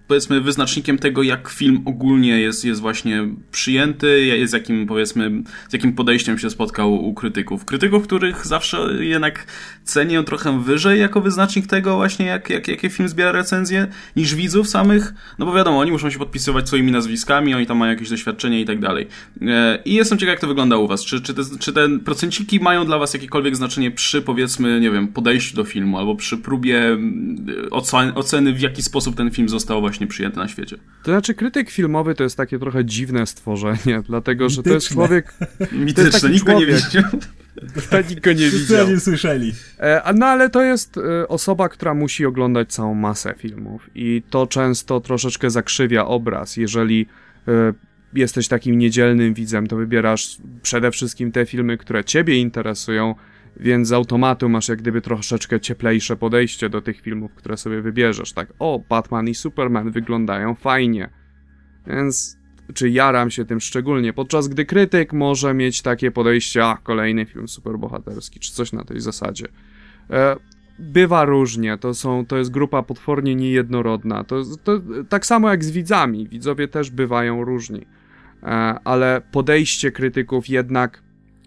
[0.07, 5.93] powiedzmy, wyznacznikiem tego, jak film ogólnie jest, jest właśnie przyjęty, jest jakim, powiedzmy, z jakim
[5.93, 7.65] podejściem się spotkał u krytyków.
[7.65, 9.45] Krytyków, których zawsze jednak
[9.83, 14.69] cenię trochę wyżej jako wyznacznik tego właśnie, jak, jak, jakie film zbiera recenzje, niż widzów
[14.69, 18.61] samych, no bo wiadomo, oni muszą się podpisywać swoimi nazwiskami, oni tam mają jakieś doświadczenie
[18.61, 19.07] i tak dalej.
[19.49, 21.05] E, I jestem ciekaw, jak to wygląda u was.
[21.05, 25.07] Czy, czy, te, czy te procenciki mają dla was jakiekolwiek znaczenie przy, powiedzmy, nie wiem,
[25.07, 27.45] podejściu do filmu, albo przy próbie mm,
[28.15, 30.77] oceny, w jaki sposób ten film został właśnie przyjęty na świecie?
[31.03, 35.33] To znaczy, krytyk filmowy to jest takie trochę dziwne stworzenie, dlatego, że to jest człowiek...
[35.71, 37.03] Mityczne, nikt go nie widział.
[38.09, 38.89] Nikt go nie widział.
[38.89, 39.53] nie słyszeli.
[39.79, 44.47] E, no ale to jest e, osoba, która musi oglądać całą masę filmów i to
[44.47, 46.57] często troszeczkę zakrzywia obraz.
[46.57, 47.05] Jeżeli
[48.13, 53.15] jesteś takim niedzielnym widzem, to wybierasz przede wszystkim te filmy, które ciebie interesują,
[53.57, 58.33] więc z automatu masz jak gdyby troszeczkę cieplejsze podejście do tych filmów, które sobie wybierzesz.
[58.33, 61.09] Tak, o, Batman i Superman wyglądają fajnie.
[61.87, 62.39] Więc
[62.73, 67.47] czy jaram się tym szczególnie, podczas gdy krytyk może mieć takie podejście, a kolejny film
[67.47, 69.47] superbohaterski, czy coś na tej zasadzie.
[70.09, 70.35] E,
[70.79, 75.71] bywa różnie, to, są, to jest grupa potwornie niejednorodna, to, to tak samo jak z
[75.71, 77.85] widzami, widzowie też bywają różni,
[78.43, 78.45] e,
[78.83, 81.03] ale podejście krytyków jednak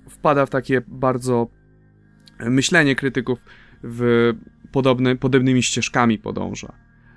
[0.08, 1.46] wpada w takie bardzo,
[2.40, 3.38] myślenie krytyków
[3.82, 4.32] w
[4.72, 6.72] podobne, podobnymi ścieżkami podąża.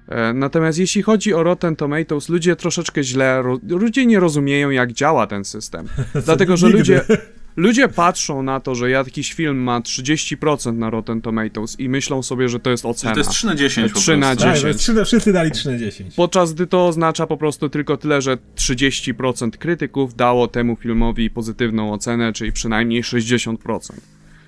[0.08, 5.28] E, natomiast jeśli chodzi o Rotten Tomatoes, ludzie troszeczkę źle, ludzie nie rozumieją, jak działa
[5.28, 5.88] ten system.
[6.26, 7.02] Dlatego, że ludzie,
[7.56, 12.50] ludzie patrzą na to, że jakiś film ma 30% na Rotten Tomatoes i myślą sobie,
[12.50, 13.14] że to jest ocena.
[13.14, 14.62] To jest 3 na 10 3 na 10.
[14.64, 16.16] Tak, 3, wszyscy dali 3 na 10.
[16.16, 21.94] Podczas gdy to oznacza po prostu tylko tyle, że 30% krytyków dało temu filmowi pozytywną
[21.94, 23.94] ocenę, czyli przynajmniej 60%.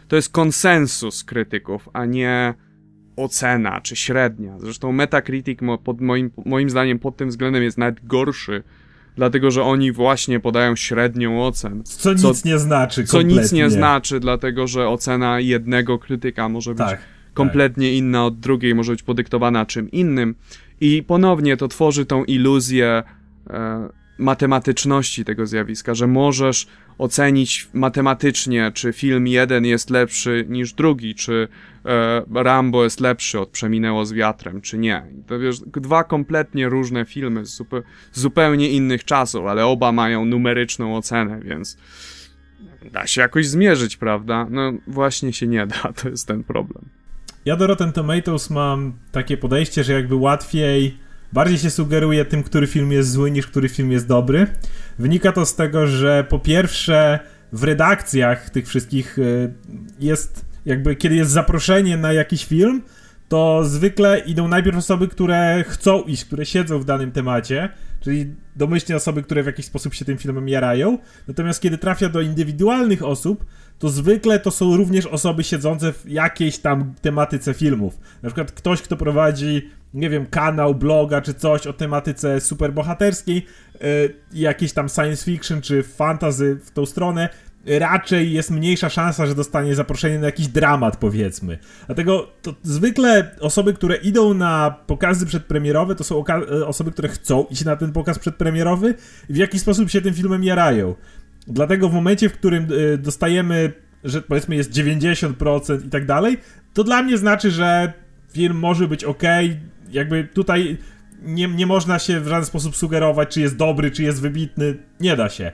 [0.07, 2.53] To jest konsensus krytyków, a nie
[3.15, 4.59] ocena, czy średnia.
[4.59, 8.63] Zresztą Metacritic pod moim, moim zdaniem pod tym względem jest nawet gorszy,
[9.17, 11.83] dlatego że oni właśnie podają średnią ocen.
[11.83, 16.71] Co, co nic nie znaczy Co nic nie znaczy, dlatego że ocena jednego krytyka może
[16.71, 16.99] być tak,
[17.33, 17.97] kompletnie tak.
[17.97, 20.35] inna od drugiej, może być podyktowana czym innym.
[20.81, 23.03] I ponownie to tworzy tą iluzję
[23.49, 31.15] e, matematyczności tego zjawiska, że możesz ocenić matematycznie, czy film jeden jest lepszy niż drugi,
[31.15, 31.47] czy
[31.85, 35.03] e, Rambo jest lepszy od Przeminęło z wiatrem, czy nie.
[35.27, 37.81] To wiesz, dwa kompletnie różne filmy z, zupe
[38.13, 41.77] zupełnie innych czasów, ale oba mają numeryczną ocenę, więc
[42.91, 44.47] da się jakoś zmierzyć, prawda?
[44.49, 46.89] No właśnie się nie da, to jest ten problem.
[47.45, 50.97] Ja do Rotten Tomatoes mam takie podejście, że jakby łatwiej
[51.33, 54.47] bardziej się sugeruje tym, który film jest zły, niż który film jest dobry.
[54.99, 57.19] Wynika to z tego, że po pierwsze
[57.53, 59.53] w redakcjach tych wszystkich y,
[59.99, 62.81] jest jakby, kiedy jest zaproszenie na jakiś film,
[63.29, 67.69] to zwykle idą najpierw osoby, które chcą iść, które siedzą w danym temacie,
[68.01, 70.97] czyli domyślnie osoby, które w jakiś sposób się tym filmem jarają.
[71.27, 73.45] Natomiast kiedy trafia do indywidualnych osób,
[73.79, 77.99] to zwykle to są również osoby siedzące w jakiejś tam tematyce filmów.
[78.23, 83.45] Na przykład ktoś, kto prowadzi nie wiem, kanał, bloga czy coś o tematyce superbohaterskiej,
[83.81, 87.29] yy, jakieś tam science fiction czy fantasy w tą stronę,
[87.67, 91.57] raczej jest mniejsza szansa, że dostanie zaproszenie na jakiś dramat, powiedzmy.
[91.85, 97.45] Dlatego to zwykle osoby, które idą na pokazy przedpremierowe, to są e, osoby, które chcą
[97.49, 98.95] iść na ten pokaz przedpremierowy
[99.29, 100.95] i w jakiś sposób się tym filmem jarają.
[101.47, 103.73] Dlatego w momencie, w którym e, dostajemy,
[104.03, 106.37] że powiedzmy jest 90% i tak dalej,
[106.73, 107.93] to dla mnie znaczy, że
[108.31, 109.23] film może być ok,
[109.91, 110.77] jakby tutaj
[111.21, 114.77] nie, nie można się w żaden sposób sugerować, czy jest dobry, czy jest wybitny.
[114.99, 115.51] Nie da się.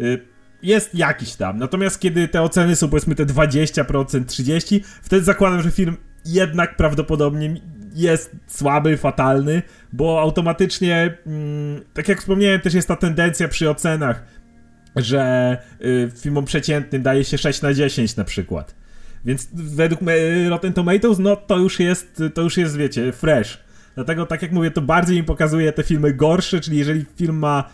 [0.00, 0.32] Y,
[0.62, 1.58] jest jakiś tam.
[1.58, 3.84] Natomiast kiedy te oceny są powiedzmy te 20%,
[4.24, 7.54] 30%, wtedy zakładam, że film jednak prawdopodobnie
[7.94, 14.24] jest słaby, fatalny, bo automatycznie, mm, tak jak wspomniałem, też jest ta tendencja przy ocenach,
[14.96, 18.81] że y, filmom przeciętnym daje się 6 na 10 na przykład.
[19.24, 20.00] Więc według
[20.48, 23.58] Rotten Tomatoes, no to już jest, to już jest, wiecie, fresh.
[23.94, 27.70] Dlatego, tak jak mówię, to bardziej mi pokazuje te filmy gorsze, czyli jeżeli film ma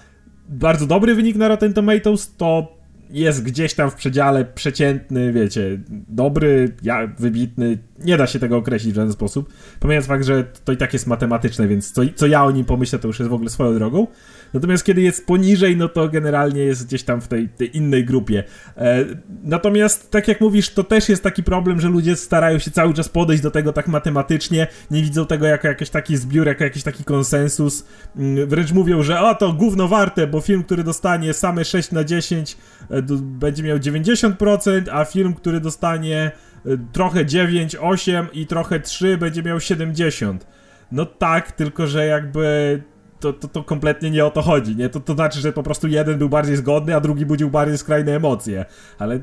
[0.49, 2.79] bardzo dobry wynik na Rotten Tomatoes, to
[3.11, 8.93] jest gdzieś tam w przedziale przeciętny, wiecie, dobry, ja, wybitny, nie da się tego określić
[8.93, 9.53] w żaden sposób.
[9.81, 12.99] Pomijając fakt, że to i tak jest matematyczne, więc co, co ja o nim pomyślę,
[12.99, 14.07] to już jest w ogóle swoją drogą.
[14.55, 18.45] Natomiast kiedy jest poniżej, no to generalnie jest gdzieś tam w tej, tej innej grupie.
[18.77, 19.05] E,
[19.45, 23.09] natomiast, tak jak mówisz, to też jest taki problem, że ludzie starają się cały czas
[23.09, 27.05] podejść do tego tak matematycznie, nie widzą tego jako jakiś taki zbiór, jako jakiś taki
[27.05, 27.85] konsensus.
[28.17, 32.05] Mm, wręcz mówią, że o, to gówno warte, bo film, który dostanie same 6 na
[32.05, 32.57] 10
[32.91, 36.31] e, będzie miał 90%, a film, który dostanie
[36.67, 40.47] e, trochę 9, 8 i trochę 3 będzie miał 70.
[40.93, 42.83] No tak, tylko że jakby
[43.21, 44.89] to, to, to kompletnie nie o to chodzi, nie?
[44.89, 48.17] To, to znaczy, że po prostu jeden był bardziej zgodny, a drugi budził bardziej skrajne
[48.17, 48.65] emocje,
[48.99, 49.21] ale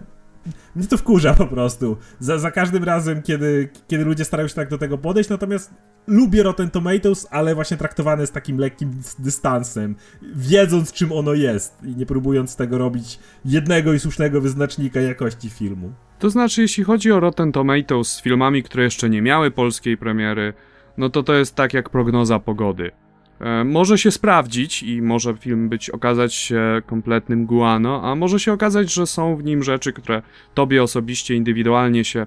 [0.75, 1.97] mnie to wkurza po prostu.
[2.19, 5.73] Za, za każdym razem, kiedy, kiedy ludzie starają się tak do tego podejść, natomiast
[6.07, 9.95] lubię Rotten Tomatoes, ale właśnie traktowane z takim lekkim dystansem,
[10.35, 15.49] wiedząc czym ono jest i nie próbując z tego robić jednego i słusznego wyznacznika jakości
[15.49, 15.93] filmu.
[16.19, 20.53] To znaczy, jeśli chodzi o Rotten Tomatoes z filmami, które jeszcze nie miały polskiej premiery,
[20.97, 22.91] no to to jest tak jak prognoza pogody.
[23.39, 28.53] E, może się sprawdzić i może film być okazać się kompletnym guano, a może się
[28.53, 30.21] okazać, że są w nim rzeczy, które
[30.53, 32.25] tobie osobiście, indywidualnie się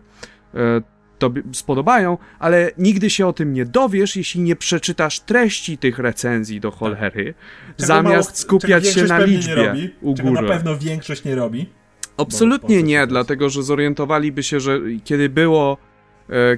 [0.55, 0.59] e,
[1.19, 6.61] tobie spodobają, ale nigdy się o tym nie dowiesz, jeśli nie przeczytasz treści tych recenzji
[6.61, 7.35] do cholery,
[7.77, 7.87] tak.
[7.87, 10.33] zamiast mało, skupiać się na liczbie robi, u góry.
[10.33, 11.67] na pewno większość nie robi.
[12.17, 15.79] Absolutnie nie, dlatego że zorientowaliby się, że kiedy było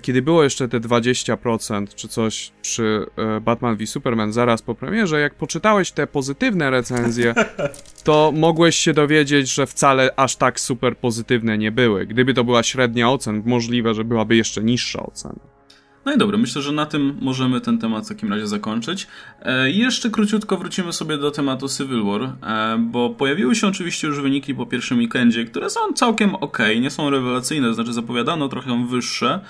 [0.02, 5.20] kiedy było jeszcze te 20% czy coś przy e, Batman v Superman zaraz po premierze,
[5.20, 7.34] jak poczytałeś te pozytywne recenzje,
[8.04, 12.06] to mogłeś się dowiedzieć, że wcale aż tak super pozytywne nie były.
[12.06, 15.59] Gdyby to była średnia ocen, możliwe, że byłaby jeszcze niższa ocena.
[16.04, 19.06] No i dobra, myślę, że na tym możemy ten temat w takim razie zakończyć.
[19.42, 24.20] E, jeszcze króciutko wrócimy sobie do tematu Civil War, e, bo pojawiły się oczywiście już
[24.20, 29.40] wyniki po pierwszym weekendzie, które są całkiem ok, nie są rewelacyjne, znaczy zapowiadano trochę wyższe,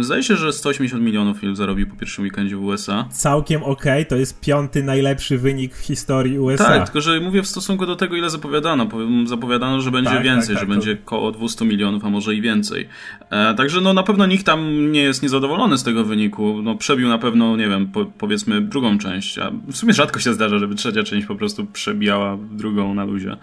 [0.00, 3.08] Zdaje się, że 180 milionów film zarobił po pierwszym weekendzie w USA.
[3.10, 4.04] Całkiem okej, okay.
[4.04, 6.64] to jest piąty najlepszy wynik w historii USA.
[6.64, 8.88] Tak, tylko że mówię w stosunku do tego, ile zapowiadano.
[9.26, 12.40] Zapowiadano, że będzie tak, więcej, tak, tak, że będzie około 200 milionów, a może i
[12.40, 12.88] więcej.
[13.30, 16.62] E, także no na pewno nikt tam nie jest niezadowolony z tego wyniku.
[16.62, 20.34] No przebił na pewno, nie wiem, po, powiedzmy drugą część, a w sumie rzadko się
[20.34, 23.36] zdarza, żeby trzecia część po prostu przebijała drugą na luzie.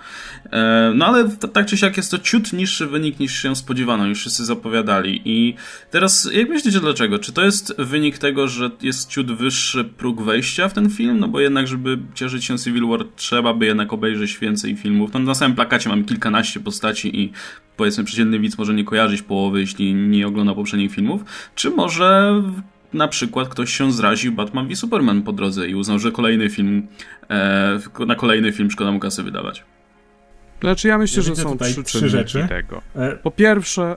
[0.52, 4.20] E, no ale tak czy siak jest to ciut niższy wynik niż się spodziewano, niż
[4.20, 5.56] wszyscy zapowiadali i
[5.94, 6.03] Teraz,
[6.34, 7.20] jak myślicie dlaczego?
[7.20, 11.20] Czy to jest wynik tego, że jest ciut wyższy próg wejścia w ten film?
[11.20, 15.14] No bo jednak, żeby cieszyć się Civil War, trzeba by jednak obejrzeć więcej filmów.
[15.14, 17.32] No, na samym plakacie mamy kilkanaście postaci i
[17.78, 21.26] powiedzmy przeciętny widz może nie kojarzyć połowy, jeśli nie ogląda poprzednich filmów.
[21.56, 22.42] Czy może
[22.94, 26.88] na przykład ktoś się zraził Batman v Superman po drodze i uznał, że kolejny film,
[27.30, 29.64] e, na kolejny film szkoda mu kasy wydawać?
[30.62, 32.82] Znaczy ja myślę, ja że są trzy, trzy rzeczy tego.
[32.96, 33.96] E, po pierwsze,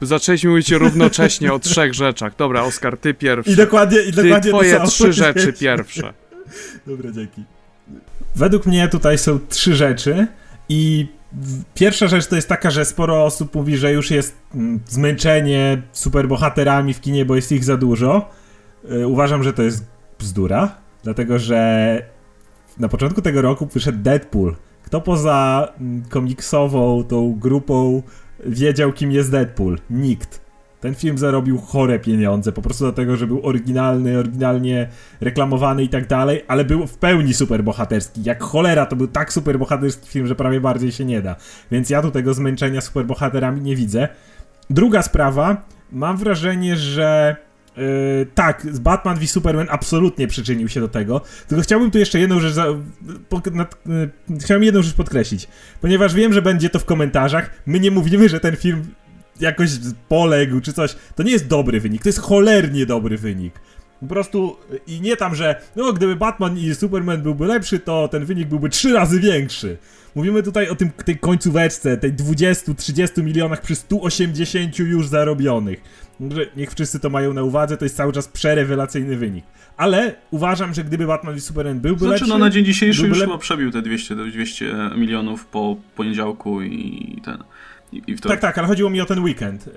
[0.00, 2.36] Zaczęliśmy mówić równocześnie o trzech rzeczach.
[2.36, 3.50] Dobra, Oskar, ty pierwszy.
[3.50, 6.12] I dokładnie, i dokładnie ty, twoje trzy rzeczy pierwsze.
[6.86, 7.44] Dobra, dzięki.
[8.36, 10.26] Według mnie tutaj są trzy rzeczy
[10.68, 11.08] i
[11.74, 16.94] pierwsza rzecz to jest taka, że sporo osób mówi, że już jest mm, zmęczenie superbohaterami
[16.94, 18.30] w kinie, bo jest ich za dużo.
[18.92, 19.84] Y, uważam, że to jest
[20.18, 22.02] bzdura, dlatego że
[22.78, 24.56] na początku tego roku wyszedł Deadpool.
[24.82, 28.02] Kto poza mm, komiksową tą grupą
[28.46, 29.78] wiedział, kim jest Deadpool.
[29.90, 30.50] Nikt.
[30.80, 34.88] Ten film zarobił chore pieniądze, po prostu dlatego, że był oryginalny, oryginalnie
[35.20, 38.22] reklamowany i tak dalej, ale był w pełni superbohaterski.
[38.24, 41.36] Jak cholera, to był tak superbohaterski film, że prawie bardziej się nie da.
[41.70, 44.08] Więc ja tu tego zmęczenia superbohaterami nie widzę.
[44.70, 47.36] Druga sprawa, mam wrażenie, że
[47.76, 51.20] Yy, tak, Batman v Superman absolutnie przyczynił się do tego.
[51.48, 52.52] Tylko chciałbym tu jeszcze jedną rzecz.
[52.52, 52.66] Za,
[53.28, 53.76] po, nad,
[54.50, 55.48] yy, jedną rzecz podkreślić.
[55.80, 57.50] Ponieważ wiem, że będzie to w komentarzach.
[57.66, 58.86] My nie mówimy, że ten film
[59.40, 59.70] jakoś
[60.08, 60.96] poległ czy coś.
[61.14, 62.02] To nie jest dobry wynik.
[62.02, 63.54] To jest cholernie dobry wynik.
[64.00, 68.24] Po prostu i nie tam, że no gdyby Batman i Superman byłby lepszy, to ten
[68.24, 69.76] wynik byłby trzy razy większy.
[70.14, 75.80] Mówimy tutaj o tym, tej końcóweczce, tej 20-30 milionach przy 180 już zarobionych.
[76.56, 79.44] Niech wszyscy to mają na uwadze, to jest cały czas przerewelacyjny wynik.
[79.76, 82.28] Ale uważam, że gdyby Batman i Superman byłby znaczy, lepszy...
[82.28, 87.38] no na dzień dzisiejszy już chyba przebił te 200, 200 milionów po poniedziałku i ten...
[87.92, 89.68] I, i tak, tak, ale chodziło mi o ten weekend.
[89.68, 89.70] E,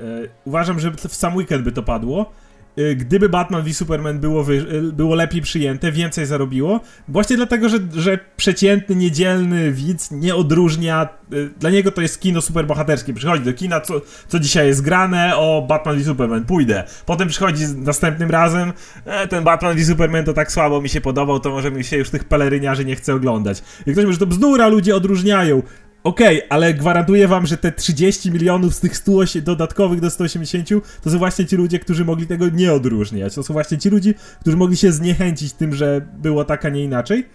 [0.46, 2.34] uważam, że w sam weekend by to padło.
[2.80, 6.80] Y, gdyby Batman v Superman było, y, było lepiej przyjęte, więcej zarobiło.
[7.08, 11.10] Właśnie dlatego, że, że przeciętny, niedzielny widz nie odróżnia.
[11.34, 13.14] Y, dla niego to jest kino superbohaterskie.
[13.14, 16.84] Przychodzi do kina, co, co dzisiaj jest grane, o Batman v Superman, pójdę.
[17.06, 18.74] Potem przychodzi następnym razem,
[19.06, 21.98] e, ten Batman v Superman to tak słabo mi się podobał, to może mi się
[21.98, 23.64] już tych peleryniarzy nie chce oglądać.
[23.86, 25.62] I ktoś mówi, że to bzdura, ludzie odróżniają
[26.04, 29.12] Okej, okay, ale gwarantuję wam, że te 30 milionów z tych 100
[29.42, 30.70] dodatkowych do 180
[31.04, 33.36] to są właśnie ci ludzie, którzy mogli tego nie odróżniać.
[33.36, 36.84] To są właśnie ci ludzie, którzy mogli się zniechęcić tym, że było tak, a nie
[36.84, 37.26] inaczej.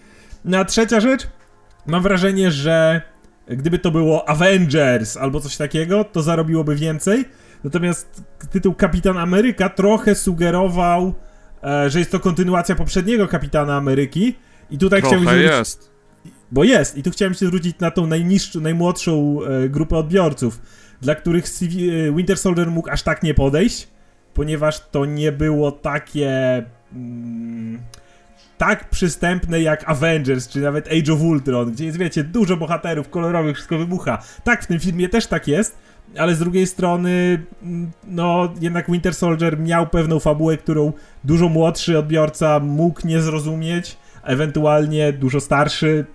[0.45, 1.27] No a trzecia rzecz,
[1.87, 3.01] mam wrażenie, że
[3.47, 7.25] gdyby to było Avengers albo coś takiego, to zarobiłoby więcej.
[7.63, 11.13] Natomiast tytuł Kapitan Ameryka trochę sugerował,
[11.63, 14.35] e, że jest to kontynuacja poprzedniego Kapitana Ameryki.
[14.71, 15.98] I tutaj trochę chciałbym jest.
[16.51, 16.97] Bo jest.
[16.97, 20.61] I tu chciałem się zwrócić na tą najniższą, najmłodszą e, grupę odbiorców,
[21.01, 23.87] dla których e, Winter Soldier mógł aż tak nie podejść,
[24.33, 26.63] ponieważ to nie było takie...
[26.93, 27.79] Mm,
[28.57, 33.55] tak przystępne jak Avengers, czy nawet Age of Ultron, gdzie jest, wiecie, dużo bohaterów kolorowych,
[33.55, 34.23] wszystko wybucha.
[34.43, 35.77] Tak, w tym filmie też tak jest,
[36.17, 41.99] ale z drugiej strony, mm, no, jednak Winter Soldier miał pewną fabułę, którą dużo młodszy
[41.99, 46.05] odbiorca mógł nie zrozumieć, ewentualnie dużo starszy,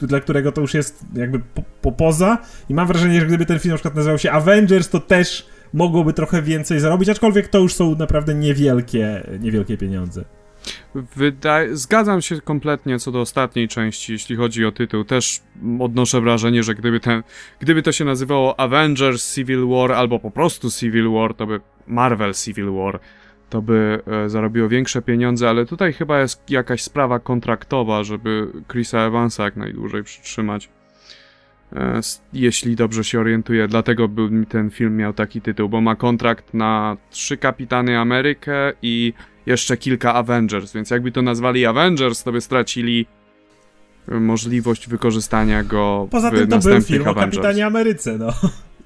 [0.00, 2.38] dla którego to już jest jakby po, po poza.
[2.68, 6.12] I mam wrażenie, że gdyby ten film na przykład nazywał się Avengers, to też mogłoby
[6.12, 10.24] trochę więcej zarobić, aczkolwiek to już są naprawdę niewielkie, niewielkie pieniądze.
[11.16, 15.04] Wydaje, zgadzam się kompletnie co do ostatniej części, jeśli chodzi o tytuł.
[15.04, 15.40] Też
[15.80, 17.22] odnoszę wrażenie, że gdyby, ten,
[17.60, 22.34] gdyby to się nazywało Avengers Civil War albo po prostu Civil War, to by Marvel
[22.34, 23.00] Civil War,
[23.54, 28.98] to by e, zarobiło większe pieniądze, ale tutaj chyba jest jakaś sprawa kontraktowa, żeby Chrisa
[28.98, 30.68] Evansa jak najdłużej przytrzymać.
[31.72, 32.00] E,
[32.32, 36.96] jeśli dobrze się orientuję, dlatego był, ten film miał taki tytuł, bo ma kontrakt na
[37.10, 39.12] trzy Kapitany Amerykę i
[39.46, 43.06] jeszcze kilka Avengers, więc jakby to nazwali Avengers, to by stracili
[44.08, 47.18] możliwość wykorzystania go Poza w tym to był film Avengers.
[47.18, 48.32] o Kapitanie Ameryce, no.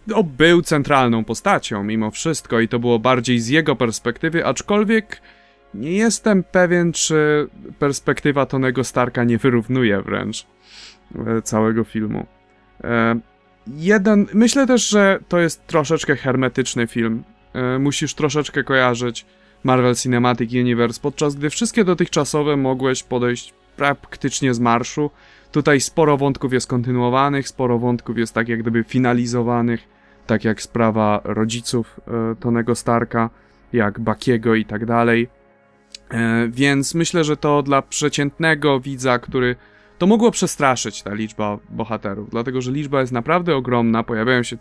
[0.08, 5.20] No, był centralną postacią mimo wszystko i to było bardziej z jego perspektywy, aczkolwiek
[5.74, 10.46] nie jestem pewien, czy perspektywa Tonego Starka nie wyrównuje wręcz
[11.26, 12.26] e, całego filmu.
[12.84, 13.20] E,
[13.66, 17.24] jeden, myślę też, że to jest troszeczkę hermetyczny film.
[17.52, 19.26] E, musisz troszeczkę kojarzyć
[19.64, 25.10] Marvel Cinematic Universe, podczas gdy wszystkie dotychczasowe mogłeś podejść praktycznie z marszu.
[25.52, 29.97] Tutaj sporo wątków jest kontynuowanych, sporo wątków jest tak jak gdyby finalizowanych,
[30.28, 33.30] tak jak sprawa rodziców e, Tonego Starka,
[33.72, 35.28] jak Bakiego i tak dalej.
[36.10, 39.56] E, więc myślę, że to dla przeciętnego widza, który
[39.98, 44.56] to mogło przestraszyć ta liczba bohaterów, dlatego że liczba jest naprawdę ogromna, pojawiają się,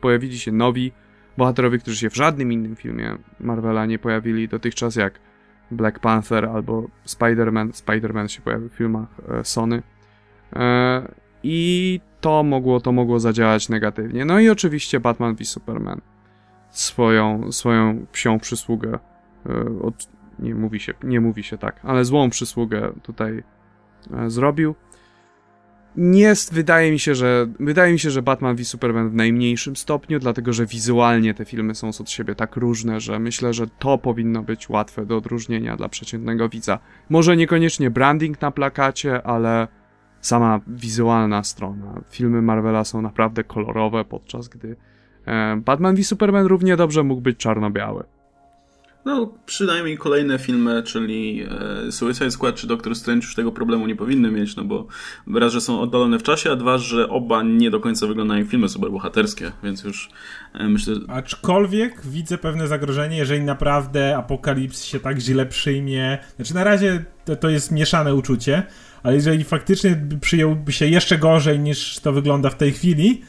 [0.00, 0.92] pojawili się nowi
[1.36, 5.20] bohaterowie, którzy się w żadnym innym filmie Marvela nie pojawili dotychczas, jak
[5.70, 7.68] Black Panther albo Spider-Man.
[7.68, 9.82] Spider-Man się pojawił w filmach e, Sony.
[11.44, 14.24] E, I to mogło, to mogło zadziałać negatywnie.
[14.24, 16.00] No i oczywiście Batman v Superman.
[16.70, 18.98] Swoją, swoją psią przysługę
[19.46, 23.42] e, od, nie mówi się, nie mówi się tak, ale złą przysługę tutaj
[24.26, 24.74] zrobił
[25.96, 30.18] jest, wydaje mi się, że wydaje mi się, że Batman v Superman w najmniejszym stopniu,
[30.18, 34.42] dlatego że wizualnie te filmy są od siebie tak różne, że myślę, że to powinno
[34.42, 36.78] być łatwe do odróżnienia dla przeciętnego widza.
[37.08, 39.68] Może niekoniecznie branding na plakacie, ale
[40.26, 42.00] sama wizualna strona.
[42.10, 44.76] Filmy Marvela są naprawdę kolorowe, podczas gdy
[45.26, 48.04] e, Batman v Superman równie dobrze mógł być czarno-biały.
[49.04, 51.46] No, przynajmniej kolejne filmy, czyli
[51.88, 54.86] e, Suicide Squad czy Doctor Strange już tego problemu nie powinny mieć, no bo
[55.34, 58.50] raz, że są oddalone w czasie, a dwa, że oba nie do końca wyglądają jak
[58.50, 60.10] filmy superbohaterskie, więc już
[60.54, 60.94] e, myślę...
[61.08, 66.18] Aczkolwiek widzę pewne zagrożenie, jeżeli naprawdę Apokalips się tak źle przyjmie.
[66.36, 68.62] Znaczy na razie to, to jest mieszane uczucie,
[69.04, 73.20] ale jeżeli faktycznie przyjąłby się jeszcze gorzej niż to wygląda w tej chwili,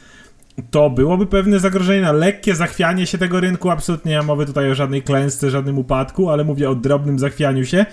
[0.70, 3.70] to byłoby pewne zagrożenie na lekkie zachwianie się tego rynku.
[3.70, 7.64] Absolutnie nie mam mowy tutaj o żadnej klęsce, żadnym upadku, ale mówię o drobnym zachwianiu
[7.64, 7.86] się.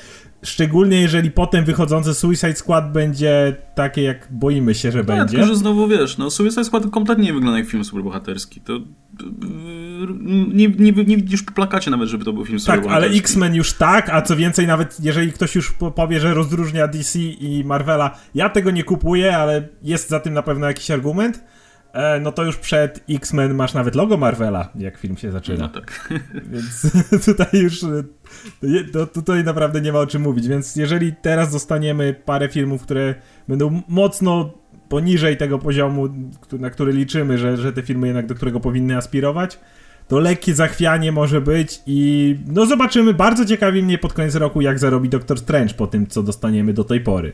[0.43, 5.37] Szczególnie jeżeli potem wychodzące Suicide Squad będzie takie, jak boimy się, że no, będzie.
[5.37, 8.61] Tylko, że znowu wiesz, no Suicide Squad kompletnie nie wygląda jak film superbohaterski.
[8.61, 8.79] To
[10.53, 13.73] nie, nie, nie widzisz po plakacie nawet, żeby to był film Tak, ale X-Men już
[13.73, 18.49] tak, a co więcej, nawet jeżeli ktoś już powie, że rozróżnia DC i Marvela, ja
[18.49, 21.43] tego nie kupuję, ale jest za tym na pewno jakiś argument
[22.21, 25.69] no to już przed X-Men masz nawet logo Marvela, jak film się zaczyna.
[25.73, 26.13] No tak.
[26.51, 26.91] Więc
[27.25, 28.03] tutaj już e,
[28.93, 30.47] to, tutaj naprawdę nie ma o czym mówić.
[30.47, 33.15] Więc jeżeli teraz dostaniemy parę filmów, które
[33.47, 34.53] będą mocno
[34.89, 36.09] poniżej tego poziomu,
[36.51, 39.59] na który liczymy, że, że te filmy jednak do którego powinny aspirować,
[40.07, 44.79] to lekkie zachwianie może być i no zobaczymy, bardzo ciekawi mnie pod koniec roku, jak
[44.79, 47.33] zarobi Doctor Strange po tym, co dostaniemy do tej pory.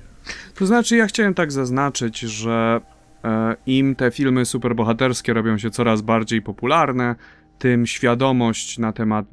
[0.56, 2.99] To znaczy, ja chciałem tak zaznaczyć, że E,
[3.66, 7.16] Im te filmy superbohaterskie robią się coraz bardziej popularne,
[7.60, 9.26] tym świadomość na temat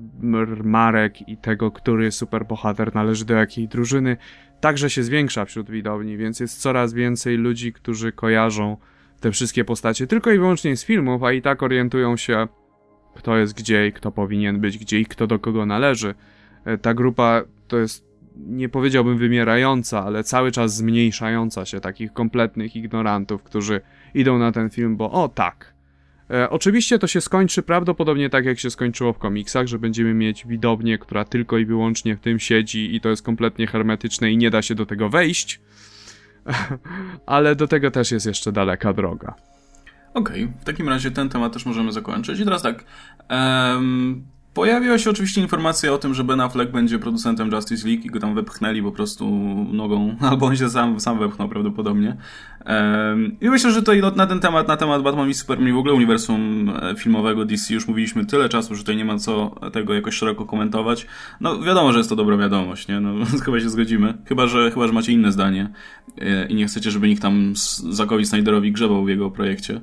[0.65, 4.17] marek i tego, który superbohater należy do jakiej drużyny,
[4.61, 8.77] także się zwiększa wśród widowni, więc jest coraz więcej ludzi, którzy kojarzą
[9.21, 12.49] te wszystkie postacie tylko i wyłącznie z filmów, a i tak orientują się,
[13.15, 16.15] kto jest gdzie i kto powinien być gdzie i kto do kogo należy.
[16.65, 18.07] E, ta grupa to jest,
[18.37, 23.81] nie powiedziałbym wymierająca, ale cały czas zmniejszająca się takich kompletnych ignorantów, którzy
[24.15, 25.75] idą na ten film, bo o tak.
[26.31, 30.47] E, oczywiście to się skończy prawdopodobnie tak, jak się skończyło w komiksach, że będziemy mieć
[30.47, 34.51] widownię, która tylko i wyłącznie w tym siedzi i to jest kompletnie hermetyczne i nie
[34.51, 35.61] da się do tego wejść.
[37.27, 39.35] Ale do tego też jest jeszcze daleka droga.
[40.15, 42.41] Okej, okay, w takim razie ten temat też możemy zakończyć.
[42.41, 42.85] I teraz tak.
[43.31, 48.11] Um, Pojawiła się oczywiście informacja o tym, że Ben Affleck będzie producentem Justice League i
[48.11, 49.31] go tam wepchnęli po prostu
[49.73, 52.17] nogą, albo on się sam, sam wepchnął prawdopodobnie.
[53.41, 55.95] I myślę, że tutaj na ten temat, na temat Batman i Superman i w ogóle
[55.95, 60.15] uniwersum e, filmowego DC już mówiliśmy tyle czasu, że tutaj nie ma co tego jakoś
[60.15, 61.07] szeroko komentować.
[61.41, 63.01] No wiadomo, że jest to dobra wiadomość, nie?
[63.01, 64.15] No chyba się zgodzimy.
[64.25, 65.71] Chyba, że, chyba, że macie inne zdanie
[66.19, 67.53] e, i nie chcecie, żeby nikt tam
[67.91, 69.81] Zakowi Snyderowi grzebał w jego projekcie.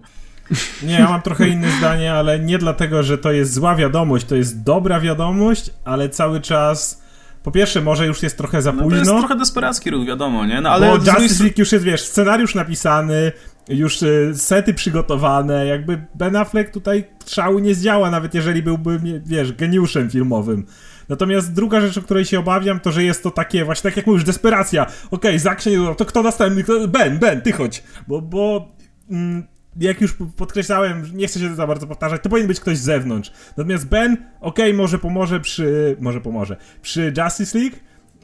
[0.83, 4.35] Nie, ja mam trochę inne zdanie, ale nie dlatego, że to jest zła wiadomość, to
[4.35, 7.03] jest dobra wiadomość, ale cały czas.
[7.43, 9.05] Po pierwsze, może już jest trochę za no późno.
[9.05, 10.61] To jest trochę desperacki ruch, wiadomo, nie?
[10.61, 13.31] No, ale Bo Justice League już jest, wiesz, scenariusz napisany,
[13.69, 19.53] już y, sety przygotowane, jakby Ben Affleck tutaj szału nie zdziała, nawet jeżeli byłby, wiesz,
[19.53, 20.65] geniuszem filmowym.
[21.09, 24.07] Natomiast druga rzecz, o której się obawiam, to że jest to takie, właśnie tak jak
[24.07, 24.85] mówisz, desperacja.
[24.85, 26.87] Okej, okay, Zak się nie to kto następny?
[26.87, 27.83] Ben, Ben, ty chodź.
[28.07, 28.71] Bo, bo
[29.09, 32.81] mm, jak już podkreślałem, nie chcę się za bardzo powtarzać, to powinien być ktoś z
[32.81, 33.31] zewnątrz.
[33.57, 35.97] Natomiast Ben, okej, okay, może pomoże przy.
[35.99, 36.57] Może pomoże.
[36.81, 37.75] Przy Justice League.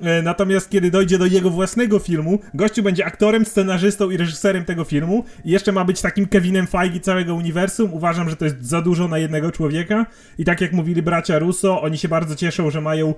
[0.01, 4.83] E, natomiast kiedy dojdzie do jego własnego filmu, gościu będzie aktorem, scenarzystą i reżyserem tego
[4.83, 7.93] filmu i jeszcze ma być takim Kevinem Feige całego uniwersum.
[7.93, 10.05] Uważam, że to jest za dużo na jednego człowieka.
[10.37, 13.13] I tak jak mówili bracia Russo, oni się bardzo cieszą, że mają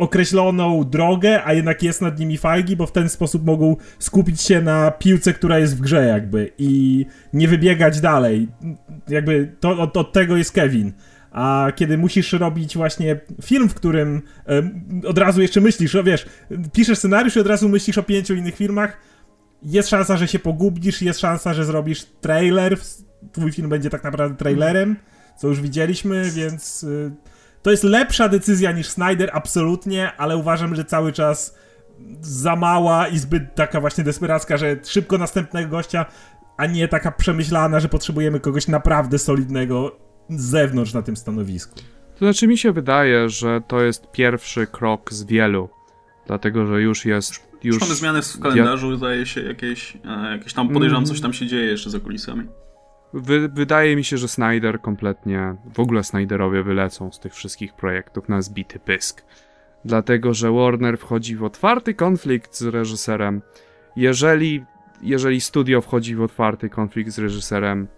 [0.00, 4.62] określoną drogę, a jednak jest nad nimi Feige, bo w ten sposób mogą skupić się
[4.62, 8.48] na piłce, która jest w grze jakby i nie wybiegać dalej.
[9.08, 10.92] Jakby to, od, od tego jest Kevin.
[11.30, 14.22] A kiedy musisz robić właśnie film, w którym
[15.06, 16.26] od razu jeszcze myślisz, o wiesz,
[16.72, 18.96] piszesz scenariusz i od razu myślisz o pięciu innych filmach,
[19.62, 22.78] jest szansa, że się pogubisz, jest szansa, że zrobisz trailer,
[23.32, 24.96] twój film będzie tak naprawdę trailerem,
[25.38, 27.10] co już widzieliśmy, więc y,
[27.62, 31.58] to jest lepsza decyzja niż Snyder, absolutnie, ale uważam, że cały czas
[32.20, 36.06] za mała i zbyt taka właśnie desperacka, że szybko następnego gościa,
[36.56, 39.96] a nie taka przemyślana, że potrzebujemy kogoś naprawdę solidnego
[40.28, 41.74] z zewnątrz na tym stanowisku.
[42.14, 45.68] To znaczy mi się wydaje, że to jest pierwszy krok z wielu,
[46.26, 47.50] dlatego że już jest...
[47.62, 51.46] Już mamy zmiany w kalendarzu, zdaje się, jakieś, e, jakieś tam podejrzewam, coś tam się
[51.46, 52.44] dzieje jeszcze za kulisami.
[53.12, 58.28] Wy, wydaje mi się, że Snyder kompletnie, w ogóle Snyderowie wylecą z tych wszystkich projektów
[58.28, 59.24] na zbity pysk.
[59.84, 63.42] Dlatego, że Warner wchodzi w otwarty konflikt z reżyserem.
[63.96, 64.64] Jeżeli,
[65.02, 67.88] jeżeli studio wchodzi w otwarty konflikt z reżyserem,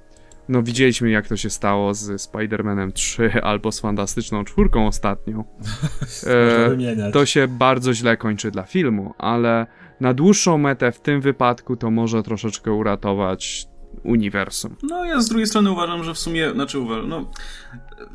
[0.48, 5.44] no widzieliśmy jak to się stało z Spider-Manem 3 albo z Fantastyczną Czwórką ostatnio.
[6.26, 9.66] e, to się bardzo źle kończy dla filmu, ale
[10.00, 13.71] na dłuższą metę w tym wypadku to może troszeczkę uratować
[14.02, 14.76] uniwersum.
[14.82, 17.30] No ja z drugiej strony uważam, że w sumie, znaczy uważam, no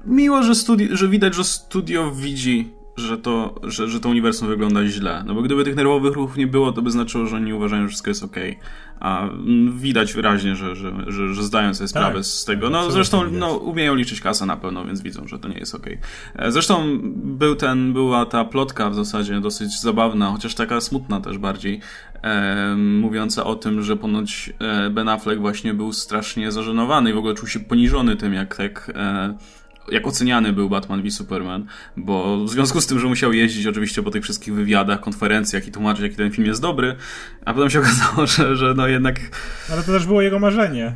[0.06, 4.86] miło, że, studi- że widać, że studio widzi, że to, że, że to uniwersum wygląda
[4.86, 5.24] źle.
[5.28, 7.88] No bo gdyby tych nerwowych ruchów nie było, to by znaczyło, że oni uważają, że
[7.88, 8.36] wszystko jest ok.
[9.00, 9.30] A
[9.72, 12.70] widać wyraźnie, że, że, że, że zdają sobie sprawę tak, z tego.
[12.70, 15.86] No zresztą no, umieją liczyć kasę na pewno, więc widzą, że to nie jest ok.
[16.36, 21.38] E, zresztą był ten, była ta plotka w zasadzie dosyć zabawna, chociaż taka smutna też
[21.38, 21.82] bardziej,
[22.28, 27.18] e, mówiąca o tym, że ponoć e, Ben Affleck właśnie był strasznie zażenowany i w
[27.18, 29.38] ogóle czuł się poniżony tym, jak tak e,
[29.92, 31.66] jak oceniany był Batman v Superman,
[31.98, 35.72] bo w związku z tym, że musiał jeździć oczywiście po tych wszystkich wywiadach, konferencjach i
[35.72, 36.96] tłumaczyć, jaki ten film jest dobry,
[37.46, 39.20] a potem się okazało, że, że no jednak...
[39.72, 40.96] Ale to też było jego marzenie.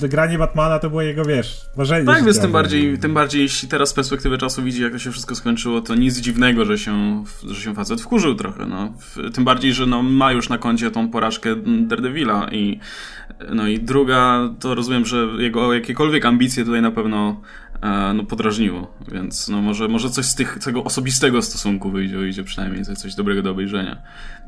[0.00, 2.06] To granie Batmana to było jego, wiesz, marzenie.
[2.06, 5.10] Tak, więc tym bardziej, tym bardziej, jeśli teraz z perspektywy czasu widzi, jak to się
[5.10, 8.92] wszystko skończyło, to nic dziwnego, że się, że się facet wkurzył trochę, no.
[9.34, 11.56] Tym bardziej, że no, ma już na koncie tą porażkę
[11.86, 12.80] Daredevila i
[13.54, 17.40] no i druga, to rozumiem, że jego jakiekolwiek ambicje tutaj na pewno
[18.14, 22.84] no, podrażniło, więc no, może, może coś z tych, tego osobistego stosunku wyjdzie, wyjdzie przynajmniej
[22.84, 24.02] coś, dobrego do obejrzenia.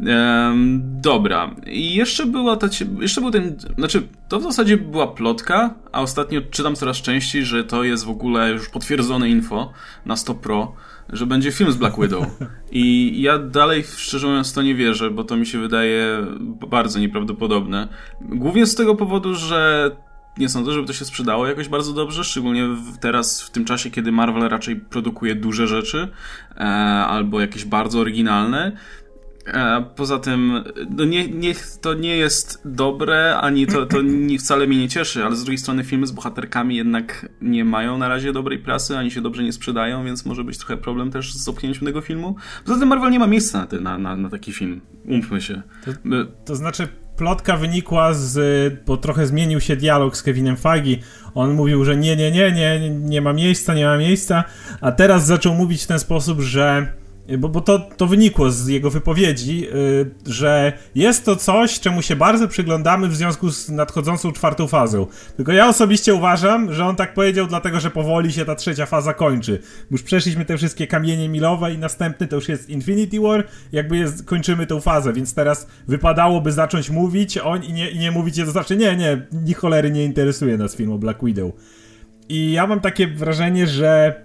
[0.07, 2.69] Ehm, dobra, i jeszcze była ta,
[3.01, 7.65] jeszcze był ten, znaczy to w zasadzie była plotka, a ostatnio czytam coraz częściej, że
[7.65, 9.73] to jest w ogóle już potwierdzone info
[10.07, 10.75] na 100 Pro,
[11.13, 12.27] że będzie film z Black Widow.
[12.73, 16.27] I ja dalej, szczerze mówiąc, to nie wierzę, bo to mi się wydaje
[16.69, 17.89] bardzo nieprawdopodobne.
[18.21, 19.91] Głównie z tego powodu, że
[20.39, 22.69] nie sądzę, żeby to się sprzedało jakoś bardzo dobrze, szczególnie
[23.01, 26.09] teraz, w tym czasie, kiedy Marvel raczej produkuje duże rzeczy
[26.57, 26.65] e,
[27.07, 28.73] albo jakieś bardzo oryginalne.
[29.55, 34.67] A poza tym, no nie, nie, to nie jest dobre, ani to, to nie, wcale
[34.67, 38.33] mnie nie cieszy, ale z drugiej strony filmy z bohaterkami jednak nie mają na razie
[38.33, 41.85] dobrej prasy, ani się dobrze nie sprzedają, więc może być trochę problem też z opchnięciem
[41.87, 42.37] tego filmu.
[42.65, 44.81] Poza tym Marvel nie ma miejsca na, na, na, na taki film.
[45.05, 45.63] Umówmy się.
[45.85, 45.91] To,
[46.45, 50.97] to znaczy, plotka wynikła z, bo trochę zmienił się dialog z Kevinem Feige.
[51.35, 54.45] On mówił, że nie, nie, nie, nie, nie ma miejsca, nie ma miejsca,
[54.81, 56.93] a teraz zaczął mówić w ten sposób, że
[57.39, 62.17] bo, bo to, to wynikło z jego wypowiedzi, yy, że jest to coś, czemu się
[62.17, 65.07] bardzo przyglądamy w związku z nadchodzącą czwartą fazą.
[65.37, 69.15] Tylko ja osobiście uważam, że on tak powiedział dlatego, że powoli się ta trzecia faza
[69.15, 69.59] kończy.
[69.91, 74.25] Już przeszliśmy te wszystkie kamienie milowe i następny to już jest Infinity War, jakby jest,
[74.25, 78.51] kończymy tą fazę, więc teraz wypadałoby zacząć mówić on i nie, i nie mówić, to
[78.51, 81.53] znaczy nie, nie, ni cholery nie interesuje nas film o Black Widow.
[82.29, 84.21] I ja mam takie wrażenie, że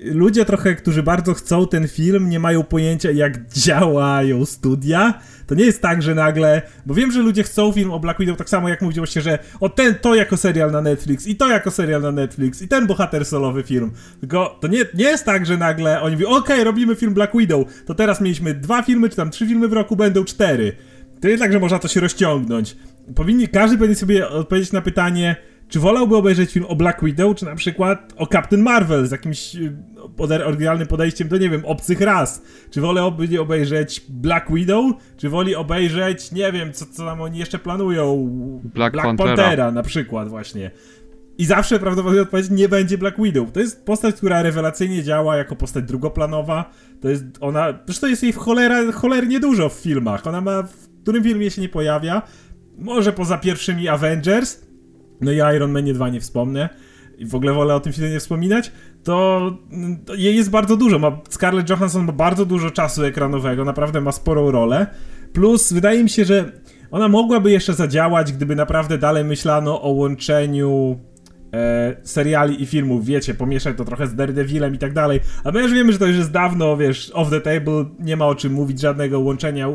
[0.00, 5.20] ludzie trochę, którzy bardzo chcą ten film, nie mają pojęcia jak działają studia.
[5.46, 8.38] To nie jest tak, że nagle, bo wiem, że ludzie chcą film o Black Widow
[8.38, 11.70] tak samo jak mówiliście, że o ten, to jako serial na Netflix i to jako
[11.70, 13.90] serial na Netflix i ten bohater solowy film.
[14.20, 17.36] Tylko to nie, nie jest tak, że nagle oni mówią, okej, okay, robimy film Black
[17.36, 20.72] Widow, to teraz mieliśmy dwa filmy, czy tam trzy filmy w roku, będą cztery.
[21.20, 22.76] To nie tak, że można to się rozciągnąć.
[23.14, 25.36] Powinni, każdy powinien sobie odpowiedzieć na pytanie,
[25.68, 29.56] czy wolałby obejrzeć film o Black Widow, czy na przykład o Captain Marvel z jakimś
[29.56, 32.42] y, oryginalnym podejściem do, nie wiem, obcych ras?
[32.70, 37.58] Czy wolałby obejrzeć Black Widow, czy woli obejrzeć, nie wiem, co, co tam oni jeszcze
[37.58, 38.30] planują?
[38.64, 39.36] Black, Black Panthera.
[39.36, 40.70] Panthera na przykład właśnie.
[41.38, 43.52] I zawsze prawdopodobnie odpowiedź nie będzie Black Widow.
[43.52, 46.70] To jest postać, która rewelacyjnie działa jako postać drugoplanowa.
[47.00, 47.78] To jest ona.
[47.86, 50.26] Zresztą jest jej w cholera, cholernie dużo w filmach.
[50.26, 50.62] Ona ma.
[50.62, 52.22] W którym filmie się nie pojawia.
[52.78, 54.65] Może poza pierwszymi Avengers,
[55.20, 56.68] no i Iron Manie 2 nie wspomnę,
[57.18, 58.72] i w ogóle wolę o tym filmie nie wspominać,
[59.04, 59.40] to,
[60.06, 60.98] to jej jest bardzo dużo.
[60.98, 64.86] Ma, Scarlett Johansson ma bardzo dużo czasu ekranowego, naprawdę ma sporą rolę.
[65.32, 66.52] Plus wydaje mi się, że
[66.90, 70.98] ona mogłaby jeszcze zadziałać, gdyby naprawdę dalej myślano o łączeniu
[71.56, 75.20] e, seriali i filmów, wiecie, pomieszać to trochę z Daredevilem i tak dalej.
[75.44, 78.26] A my już wiemy, że to już jest dawno, wiesz, off the table, nie ma
[78.26, 79.68] o czym mówić, żadnego łączenia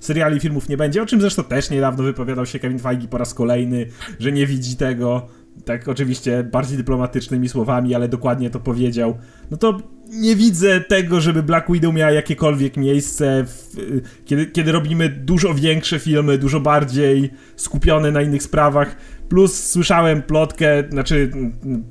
[0.00, 3.18] seriali i filmów nie będzie, o czym zresztą też niedawno wypowiadał się Kevin Feige po
[3.18, 3.86] raz kolejny,
[4.18, 5.28] że nie widzi tego.
[5.64, 9.18] Tak, oczywiście bardziej dyplomatycznymi słowami, ale dokładnie to powiedział.
[9.50, 9.78] No to
[10.12, 13.76] nie widzę tego, żeby Black Widow miała jakiekolwiek miejsce, w,
[14.24, 18.96] kiedy, kiedy robimy dużo większe filmy, dużo bardziej skupione na innych sprawach.
[19.28, 21.30] Plus słyszałem plotkę, znaczy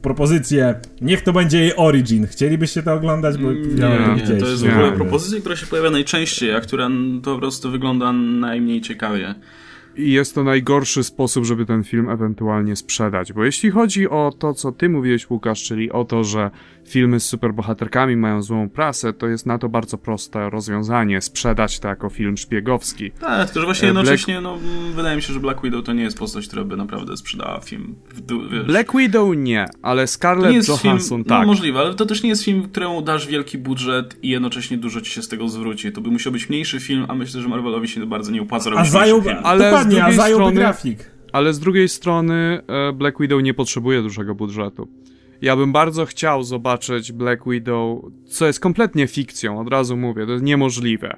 [0.01, 2.27] propozycję, niech to będzie jej origin.
[2.27, 3.37] Chcielibyście to oglądać?
[3.37, 6.89] Bo nie, nie, nie to jest w ogóle propozycja, która się pojawia najczęściej, a która
[7.23, 9.35] to po prostu wygląda najmniej ciekawie.
[9.97, 13.33] I jest to najgorszy sposób, żeby ten film ewentualnie sprzedać.
[13.33, 16.51] Bo jeśli chodzi o to, co ty mówiłeś, Łukasz, czyli o to, że
[16.87, 21.21] filmy z superbohaterkami mają złą prasę, to jest na to bardzo proste rozwiązanie.
[21.21, 23.11] Sprzedać to jako film szpiegowski.
[23.11, 24.43] Tak, tylko że właśnie e, jednocześnie, Black...
[24.43, 24.57] no,
[24.95, 27.95] wydaje mi się, że Black Widow to nie jest postać, która by naprawdę sprzedała film.
[28.51, 28.63] Wiesz.
[28.63, 31.41] Black Widow nie, ale Scarlett Johansson film, no, tak.
[31.41, 35.01] No możliwe, ale to też nie jest film, któremu dasz wielki budżet i jednocześnie dużo
[35.01, 35.91] ci się z tego zwróci.
[35.91, 38.87] To by musiał być mniejszy film, a myślę, że Marvelowi się bardzo nie opłaca robić
[38.87, 39.37] a zajął, film.
[39.43, 41.11] Ale Dokładnie, a zająłby strony, grafik.
[41.31, 44.87] Ale z drugiej strony e, Black Widow nie potrzebuje dużego budżetu.
[45.41, 50.31] Ja bym bardzo chciał zobaczyć Black Widow, co jest kompletnie fikcją, od razu mówię, to
[50.31, 51.17] jest niemożliwe.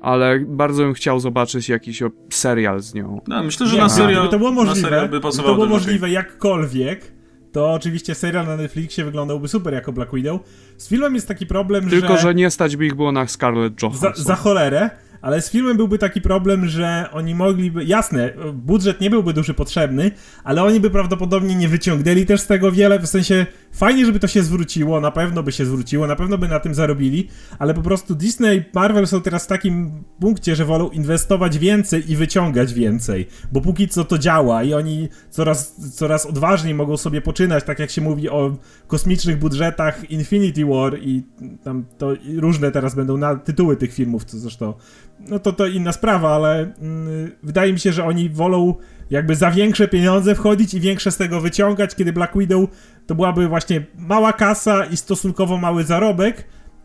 [0.00, 3.20] Ale bardzo bym chciał zobaczyć jakiś serial z nią.
[3.28, 7.12] No, myślę, że nie, na serial, by to było możliwe, by to było możliwe jakkolwiek,
[7.52, 10.40] to oczywiście serial na Netflixie wyglądałby super jako Black Widow.
[10.76, 12.02] Z filmem jest taki problem, Tylko, że...
[12.02, 14.12] Tylko, że nie stać by ich było na Scarlett Johansson.
[14.14, 14.90] Za, za cholerę,
[15.20, 20.10] ale z filmem byłby taki problem, że oni mogliby, jasne, budżet nie byłby duży potrzebny,
[20.44, 23.46] ale oni by prawdopodobnie nie wyciągnęli też z tego wiele, w sensie
[23.76, 26.74] fajnie, żeby to się zwróciło, na pewno by się zwróciło, na pewno by na tym
[26.74, 32.10] zarobili, ale po prostu Disney Marvel są teraz w takim punkcie, że wolą inwestować więcej
[32.10, 37.20] i wyciągać więcej, bo póki co to działa i oni coraz, coraz odważniej mogą sobie
[37.20, 38.56] poczynać, tak jak się mówi o
[38.86, 41.22] kosmicznych budżetach Infinity War i
[41.64, 44.74] tam to i różne teraz będą na tytuły tych filmów, co zresztą
[45.20, 48.74] no to to inna sprawa, ale mm, wydaje mi się, że oni wolą
[49.10, 52.68] jakby za większe pieniądze wchodzić i większe z tego wyciągać, kiedy Black Widow
[53.06, 56.44] to byłaby właśnie mała kasa i stosunkowo mały zarobek,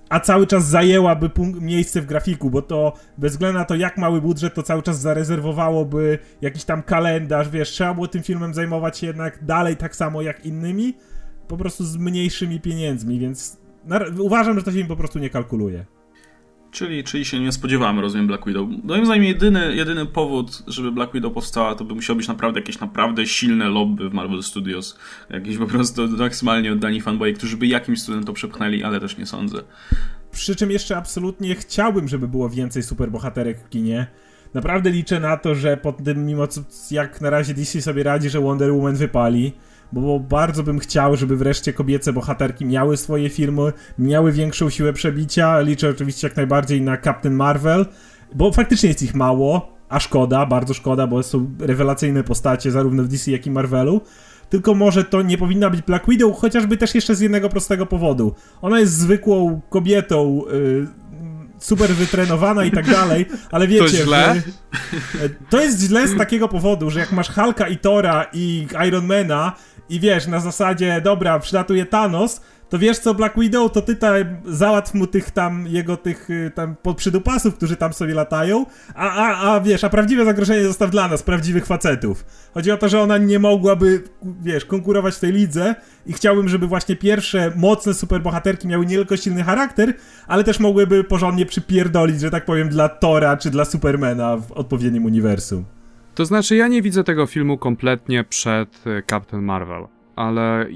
[0.10, 1.30] a cały czas zajęłaby
[1.62, 5.00] miejsce w grafiku, bo to bez względu na to, jak mały budżet, to cały czas
[5.00, 10.22] zarezerwowałoby jakiś tam kalendarz, wiesz, trzeba było tym filmem zajmować się jednak dalej tak samo
[10.22, 10.94] jak innymi,
[11.48, 13.58] po prostu z mniejszymi pieniędzmi, więc
[14.20, 15.86] uważam, że to się im po prostu nie kalkuluje.
[16.72, 18.70] Czyli, czyli się nie spodziewamy, rozumiem, Black Widow.
[18.84, 22.80] Moim zdaniem jedyny, jedyny powód, żeby Black Widow powstała, to by musiało być naprawdę jakieś
[22.80, 25.00] naprawdę silne lobby w Marvel Studios.
[25.30, 29.26] Jakieś po prostu maksymalnie oddani fanboy, którzy by jakimś cudem to przepchnęli, ale też nie
[29.26, 29.64] sądzę.
[30.32, 34.08] przy czym jeszcze absolutnie chciałbym, żeby było więcej superbohaterek w kinie.
[34.54, 36.62] Naprawdę liczę na to, że pod tym, mimo co,
[36.92, 39.54] jak na razie DC sobie radzi, że Wonder Woman wypali,
[39.94, 45.60] bo bardzo bym chciał, żeby wreszcie kobiece bohaterki miały swoje filmy, miały większą siłę przebicia.
[45.60, 47.86] Liczę oczywiście jak najbardziej na Captain Marvel,
[48.36, 53.08] bo faktycznie jest ich mało, a szkoda, bardzo szkoda, bo są rewelacyjne postacie zarówno w
[53.08, 54.02] DC, jak i Marvelu.
[54.50, 58.34] Tylko może to nie powinna być Black Widow, chociażby też jeszcze z jednego prostego powodu.
[58.62, 60.88] Ona jest zwykłą kobietą, yy,
[61.62, 63.98] super wytrenowana i tak dalej, ale wiecie...
[63.98, 64.42] To źle?
[65.14, 69.56] Że, to jest źle z takiego powodu, że jak masz Hulka i Tora i Ironmana
[69.90, 72.42] i wiesz, na zasadzie, dobra, przylatuje Thanos,
[72.72, 74.16] to wiesz co, Black Widow, to ty tam
[74.46, 78.66] załatw mu tych tam, jego tych y, tam podprzydupasów, którzy tam sobie latają,
[78.96, 82.26] a, a, a wiesz, a prawdziwe zagrożenie zostaw dla nas, prawdziwych facetów.
[82.54, 84.04] Chodzi o to, że ona nie mogłaby,
[84.42, 89.18] wiesz, konkurować w tej lidze i chciałbym, żeby właśnie pierwsze mocne superbohaterki miały nie tylko
[89.18, 89.94] silny charakter,
[90.28, 95.06] ale też mogłyby porządnie przypierdolić, że tak powiem, dla Tora czy dla Supermana w odpowiednim
[95.06, 95.66] uniwersum.
[96.16, 100.68] To znaczy, ja nie widzę tego filmu kompletnie przed y, Captain Marvel ale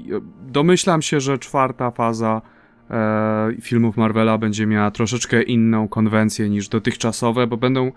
[0.46, 2.42] domyślam się, że czwarta faza
[2.90, 7.92] e, filmów Marvela będzie miała troszeczkę inną konwencję niż dotychczasowe, bo będą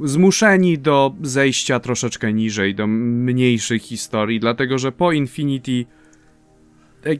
[0.00, 5.84] zmuszeni do zejścia troszeczkę niżej, do mniejszych historii, dlatego że po Infinity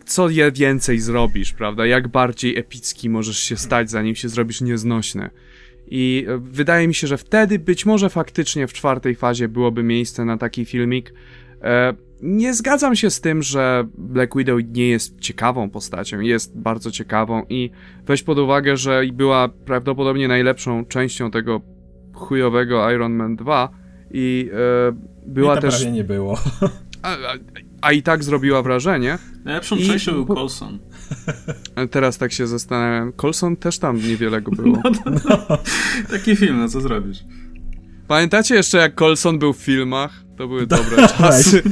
[0.04, 1.86] co je więcej zrobisz, prawda?
[1.86, 5.30] Jak bardziej epicki możesz się stać, zanim się zrobisz nieznośny.
[5.90, 10.24] I e, wydaje mi się, że wtedy być może faktycznie w czwartej fazie byłoby miejsce
[10.24, 11.12] na taki filmik.
[11.62, 16.20] E, nie zgadzam się z tym, że Black Widow nie jest ciekawą postacią.
[16.20, 17.70] Jest bardzo ciekawą i
[18.06, 21.60] weź pod uwagę, że była prawdopodobnie najlepszą częścią tego
[22.14, 23.68] chujowego Iron Man 2
[24.10, 24.92] i e,
[25.26, 25.76] była I też.
[25.76, 26.38] Prawie nie było.
[27.02, 27.34] A, a,
[27.80, 29.18] a, i tak zrobiła wrażenie.
[29.44, 29.86] Najlepszą I...
[29.86, 30.78] częścią był Colson.
[31.90, 33.12] Teraz tak się zastanawiam.
[33.12, 34.78] Colson też tam niewiele go było.
[34.84, 35.58] No, to, no.
[36.10, 37.18] Taki film, no co zrobisz?
[38.08, 40.21] Pamiętacie jeszcze jak Colson był w filmach?
[40.36, 41.62] To były dobre czasy.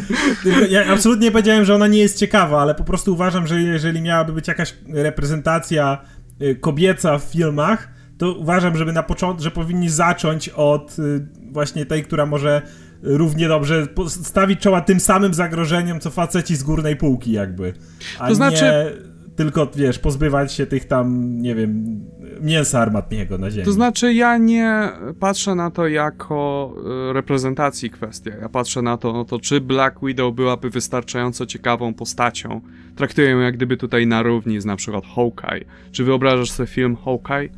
[0.71, 4.03] Ja absolutnie nie powiedziałem, że ona nie jest ciekawa, ale po prostu uważam, że jeżeli
[4.03, 5.99] miałaby być jakaś reprezentacja
[6.43, 7.89] y, kobieca w filmach,
[8.19, 12.63] to uważam, żeby na początku, że powinni zacząć od y, właśnie tej, która może
[13.03, 17.73] równie dobrze stawić czoła tym samym zagrożeniom, co faceci z górnej półki jakby.
[18.19, 18.65] A to znaczy...
[18.65, 19.10] nie
[19.45, 22.01] tylko, wiesz, pozbywać się tych tam, nie wiem,
[22.41, 23.64] mięsa armatniego na ziemi.
[23.64, 24.88] To znaczy, ja nie
[25.20, 26.72] patrzę na to jako
[27.11, 28.30] e, reprezentacji kwestia.
[28.41, 32.61] Ja patrzę na to, no to czy Black Widow byłaby wystarczająco ciekawą postacią.
[32.97, 35.64] Traktuję ją jak gdyby tutaj na równi z na przykład Hawkeye.
[35.93, 37.49] Czy wyobrażasz sobie film Hawkeye?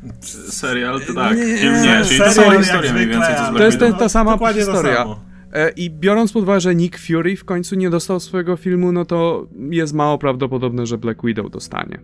[0.49, 1.37] Serial, to tak.
[1.37, 4.09] Nie, nie, czyli to sama historia mniej więcej, co z Black To jest ta, ta
[4.09, 5.03] sama historia.
[5.03, 5.32] E,
[5.75, 9.47] I biorąc pod uwagę, że Nick Fury w końcu nie dostał swojego filmu, no to
[9.69, 11.99] jest mało prawdopodobne, że Black Widow dostanie.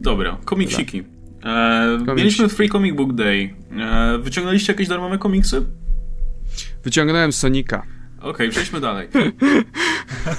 [0.00, 1.04] Dobra, komiksiki.
[1.44, 3.54] E, mieliśmy Free Comic Book Day.
[3.80, 5.66] E, wyciągnęliście jakieś darmowe komiksy?
[6.84, 7.82] Wyciągnąłem Sonika.
[8.18, 9.08] Okej, okay, przejdźmy dalej.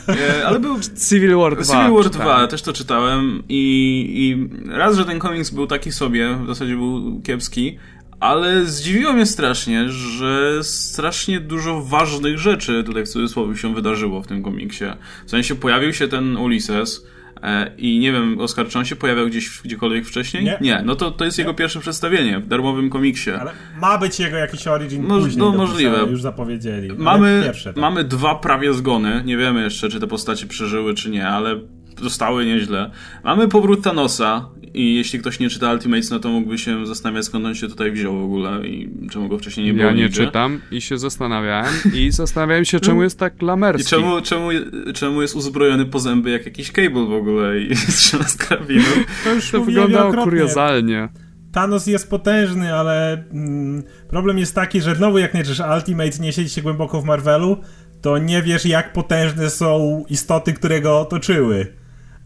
[0.07, 0.75] E, ale był...
[1.09, 1.63] Civil War 2.
[1.63, 6.37] Civil War 2, też to czytałem i, i raz, że ten komiks był taki sobie,
[6.43, 7.77] w zasadzie był kiepski,
[8.19, 14.27] ale zdziwiło mnie strasznie, że strasznie dużo ważnych rzeczy tutaj w cudzysłowie się wydarzyło w
[14.27, 14.85] tym komiksie.
[15.25, 17.05] W sensie pojawił się ten Ulysses
[17.43, 20.43] e, i nie wiem, Oskar, czy on się pojawiał gdzieś gdziekolwiek wcześniej?
[20.43, 20.57] Nie.
[20.61, 21.41] nie no to, to jest nie.
[21.41, 23.31] jego pierwsze przedstawienie w darmowym komiksie.
[23.31, 23.51] Ale
[23.81, 26.05] ma być jego jakiś origin no, później, no możliwe.
[26.09, 26.89] Już zapowiedzieli.
[26.97, 27.81] Mamy, pierwsze, tak.
[27.81, 29.23] mamy dwa prawie zgony.
[29.25, 31.59] Nie wiemy jeszcze, czy te postacie przeżyły, czy nie, ale
[32.01, 32.91] zostały nieźle.
[33.23, 37.45] Mamy powrót Thanosa i jeśli ktoś nie czyta Ultimates, no to mógłby się zastanawiać, skąd
[37.45, 40.25] on się tutaj wziął w ogóle i czemu go wcześniej nie było Ja nie nigdzie.
[40.25, 43.95] czytam i się zastanawiałem i zastanawiałem się, czemu jest tak lamerski.
[43.95, 44.49] I czemu, czemu,
[44.93, 48.85] czemu jest uzbrojony po zęby jak jakiś cable w ogóle i strzela z karabinu.
[49.23, 51.09] To już to wyglądało kuriozalnie.
[51.53, 56.33] Thanos jest potężny, ale mm, problem jest taki, że znowu jak nie czysz Ultimate, nie
[56.33, 57.57] siedzi się głęboko w Marvelu,
[58.01, 61.73] to nie wiesz jak potężne są istoty, które go otoczyły.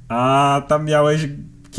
[0.07, 1.27] A tam miałeś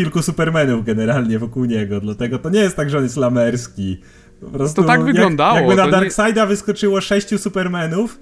[0.00, 4.00] kilku supermenów generalnie wokół niego, dlatego to nie jest tak, że on jest lamerski.
[4.40, 5.56] Po prostu, to tak wyglądało.
[5.56, 6.48] jakby na Darkseida nie...
[6.48, 8.20] wyskoczyło sześciu supermenów,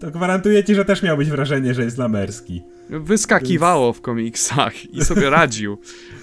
[0.00, 2.62] to gwarantuję ci, że też miałbyś wrażenie, że jest lamerski.
[2.90, 3.98] Wyskakiwało więc...
[3.98, 5.78] w komiksach i sobie radził.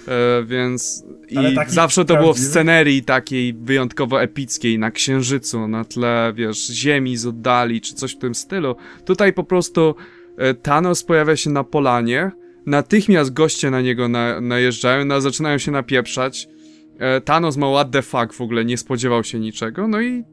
[0.08, 6.32] E, więc i zawsze to było w scenerii takiej wyjątkowo epickiej, na księżycu, na tle,
[6.36, 8.76] wiesz, ziemi z oddali, czy coś w tym stylu.
[9.04, 9.94] Tutaj po prostu
[10.38, 12.30] e, Thanos pojawia się na polanie,
[12.68, 16.48] natychmiast goście na niego na, najeżdżają, no, zaczynają się napieprzać.
[16.98, 20.24] E, Thanos ma what the fuck w ogóle, nie spodziewał się niczego, no i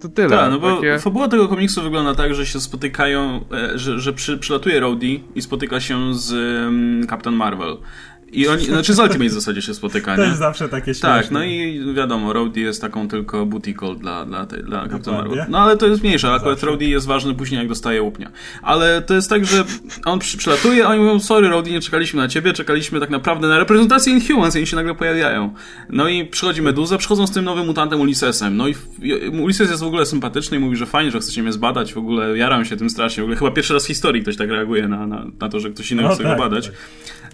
[0.00, 0.28] to tyle.
[0.28, 0.98] Tak, no bo takie...
[0.98, 5.42] fabuła tego komiksu wygląda tak, że się spotykają, e, że, że przy, przylatuje Rhodey i
[5.42, 7.76] spotyka się z um, Captain Marvel.
[8.32, 10.28] I oni, znaczy z Ultimate w zasadzie się spotyka, To nie?
[10.28, 11.08] jest zawsze takie śmieszne.
[11.22, 15.16] Tak, no i wiadomo, Rowdy jest taką tylko booty call dla, dla, tej, dla Captain.
[15.16, 15.44] Marvel.
[15.48, 16.62] No ale to jest mniejsze, akurat.
[16.62, 18.30] Rowdy jest ważny później jak dostaje łupnia.
[18.62, 19.64] Ale to jest tak, że
[20.04, 23.48] on przy, przylatuje, a oni mówią, sorry Rowdy, nie czekaliśmy na ciebie, czekaliśmy tak naprawdę
[23.48, 25.54] na reprezentację Inhumans i oni się nagle pojawiają.
[25.88, 28.56] No i przychodzi Meduza, przychodzą z tym nowym mutantem Ulyssesem.
[28.56, 31.52] No i i- Ulysses jest w ogóle sympatyczny i mówi, że fajnie, że chcecie mnie
[31.52, 33.22] zbadać, w ogóle jaram się tym strasznie.
[33.22, 35.70] W ogóle chyba pierwszy raz w historii ktoś tak reaguje na, na, na to, że
[35.70, 36.66] ktoś innego No chce tak, go badać.
[36.66, 36.76] tak.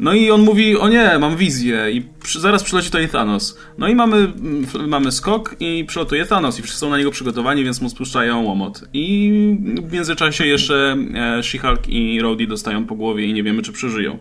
[0.01, 3.59] No i on mówi, o nie, mam wizję i przy, zaraz przyleci tutaj Thanos.
[3.79, 7.65] No i mamy, mm, mamy skok i przylatuje Thanos i wszyscy są na niego przygotowani,
[7.65, 8.85] więc mu spuszczają łomot.
[8.93, 9.33] I
[9.83, 14.19] w międzyczasie jeszcze e, She-Hulk i Rhodey dostają po głowie i nie wiemy, czy przeżyją.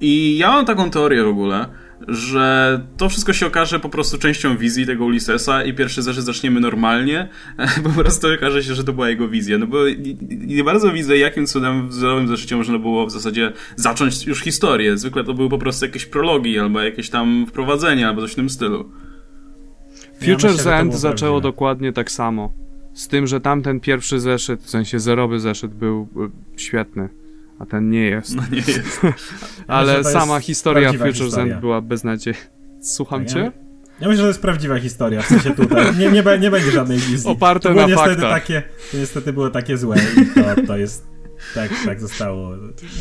[0.00, 1.68] I ja mam taką teorię w ogóle,
[2.08, 6.60] że to wszystko się okaże po prostu częścią wizji tego Ulyssesa i pierwszy zeszyt zaczniemy
[6.60, 7.28] normalnie,
[7.82, 9.58] bo po prostu okaże się, że to była jego wizja.
[9.58, 10.14] No bo nie,
[10.46, 14.98] nie bardzo widzę, jakim cudem w zerowym zeszycie można było w zasadzie zacząć już historię.
[14.98, 18.50] Zwykle to były po prostu jakieś prologi albo jakieś tam wprowadzenia albo coś w tym
[18.50, 18.90] stylu.
[20.20, 21.52] Ja Future's to End zaczęło prawdziwe.
[21.52, 22.52] dokładnie tak samo.
[22.94, 26.08] Z tym, że tamten pierwszy zeszyt, w sensie zerowy zeszyt był
[26.56, 27.08] y, świetny,
[27.58, 28.36] a ten nie jest.
[28.36, 29.00] No nie jest.
[29.66, 31.54] Ale sama jest historia Future's historia.
[31.54, 32.40] End była beznadziejna.
[32.80, 33.52] Słucham Ja- cię?
[34.00, 35.96] Ja myślę, że to jest prawdziwa historia, w sensie tutaj.
[35.98, 37.30] Nie, nie, nie będzie żadnej wizji.
[37.30, 38.30] Oparte to na niestety faktach.
[38.30, 41.11] Takie, to niestety było takie złe i to, to jest...
[41.54, 42.50] Tak, tak zostało.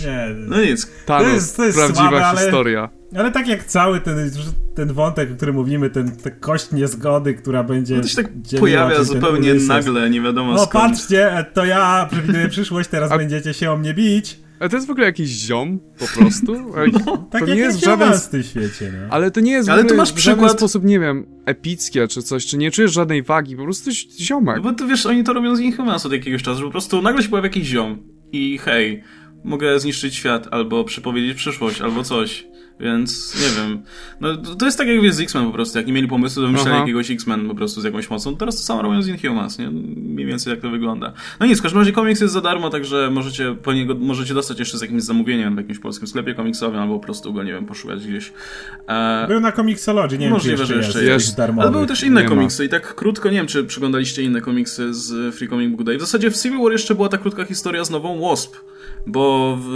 [0.05, 0.27] Nie...
[0.47, 0.87] No nic.
[1.05, 2.89] Thanos, jest- to jest prawdziwa słabe, ale- historia.
[3.15, 4.31] Ale tak jak cały ten,
[4.75, 7.95] ten wątek, o którym mówimy, ten, ta kość niezgody, która będzie...
[7.95, 10.71] No to się tak pojawia ten zupełnie nagle, nie wiadomo No skąd.
[10.95, 14.39] patrzcie, to ja przewiduję przyszłość, teraz A- będziecie się o mnie bić.
[14.59, 16.55] Ale to jest w ogóle jakiś ziom, po prostu.
[16.77, 16.91] Ej,
[17.31, 18.13] Tak to nie jest w żaden...
[18.13, 19.07] w tym świecie, no.
[19.13, 21.25] Ale to nie jest w Ale tu ogóle masz w żaden przykład- sposób, nie wiem,
[21.45, 24.55] epickie czy coś, czy nie czujesz żadnej wagi, po prostu zi- ziomek.
[24.55, 27.01] No bo to wiesz, oni to robią z Inhumans od jakiegoś czasu, że po prostu
[27.01, 27.97] nagle się pojawia jakiś ziom
[28.31, 29.03] i hej,
[29.43, 32.50] mogę zniszczyć świat, albo przepowiedzieć przyszłość, albo coś.
[32.81, 33.81] Więc nie wiem.
[34.21, 35.77] No to- to jest tak jak wiesz z X-Men po prostu.
[35.77, 36.79] Jak nie mieli pomysłu do wymyślenia Aha.
[36.81, 39.69] jakiegoś X-Men po prostu z jakąś mocą, teraz to samo robią z Inhumans, nie?
[39.95, 41.13] Mniej więcej jak to wygląda.
[41.39, 44.59] No nic, w każdym razie komiks jest za darmo, także możecie po niego możecie dostać
[44.59, 47.65] jeszcze z jakimś zamówieniem w jakimś polskim sklepie komiksowym, albo po prostu go, nie wiem,
[47.65, 48.33] poszukać gdzieś.
[48.87, 51.25] E, Był na Comixology, nie wiem, Możliwe, czy że jeszcze jeszcze jest.
[51.25, 51.37] jest.
[51.37, 51.61] darmowy.
[51.61, 52.35] ale były też inne Nie ma.
[52.35, 55.97] komiksy i tak krótko, nie wiem czy przyglądaliście inne komiksy z Free Comic Book Day.
[55.97, 58.55] W zasadzie w Civil War jeszcze była ta krótka historia z nową Wasp,
[59.07, 59.67] bo w,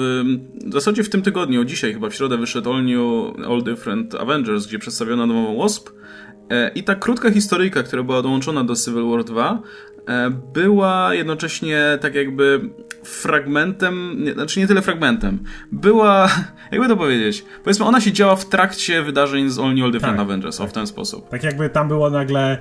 [0.66, 4.68] w zasadzie w tym tygodniu, dzisiaj chyba w środę wyszedł All New, All Different Avengers,
[4.68, 5.90] gdzie przedstawiono nową Wasp
[6.50, 9.62] e, i ta krótka historyjka, która była dołączona do Civil War 2
[10.08, 12.70] e, była jednocześnie tak jakby
[13.04, 15.40] fragmentem, nie, znaczy nie tyle fragmentem,
[15.72, 16.30] była,
[16.72, 20.18] jakby to powiedzieć, powiedzmy ona się działa w trakcie wydarzeń z All New All Different
[20.18, 21.30] Tak, Avengers, o w ten sposób.
[21.30, 22.58] Tak jakby tam było nagle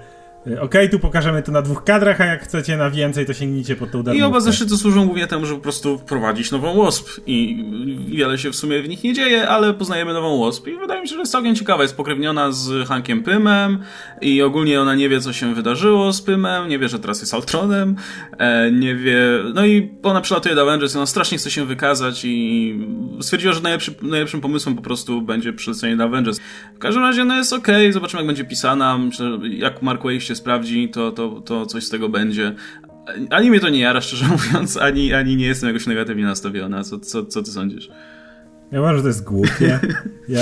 [0.46, 3.76] y, okej, tu pokażemy to na dwóch kadrach, a jak chcecie na więcej, to sięgnijcie
[3.76, 4.26] po tą I darmówkę.
[4.26, 7.08] oba zeszyty służą głównie temu, żeby po prostu wprowadzić nową Wasp.
[7.26, 7.64] I
[8.08, 10.66] wiele się w sumie w nich nie dzieje, ale poznajemy nową Wasp.
[10.66, 11.82] I wydaje mi się, że jest całkiem ciekawa.
[11.82, 13.78] Jest pokrewniona z Hankiem Pymem.
[14.20, 17.34] I ogólnie ona nie wie, co się wydarzyło z Pymem, nie wie, że teraz jest
[17.34, 17.96] Ultronem,
[18.38, 19.18] e, nie wie...
[19.54, 22.78] No i ona przylatuje do Avengers i ona strasznie chce się wykazać i
[23.20, 26.40] stwierdziła, że najlepszy, najlepszym pomysłem po prostu będzie przylecenie do Avengers.
[26.74, 30.33] W każdym razie ona jest okej, zobaczymy jak będzie pisana, myślę, jak Mark Waid się
[30.34, 32.54] sprawdzi, to, to, to coś z tego będzie.
[33.30, 36.84] Ani mnie to nie jara, szczerze mówiąc, ani, ani nie jestem jakoś negatywnie nastawiona.
[36.84, 37.90] Co, co, co ty sądzisz?
[38.72, 39.80] Ja uważam, że to jest głupie.
[40.28, 40.40] Ja,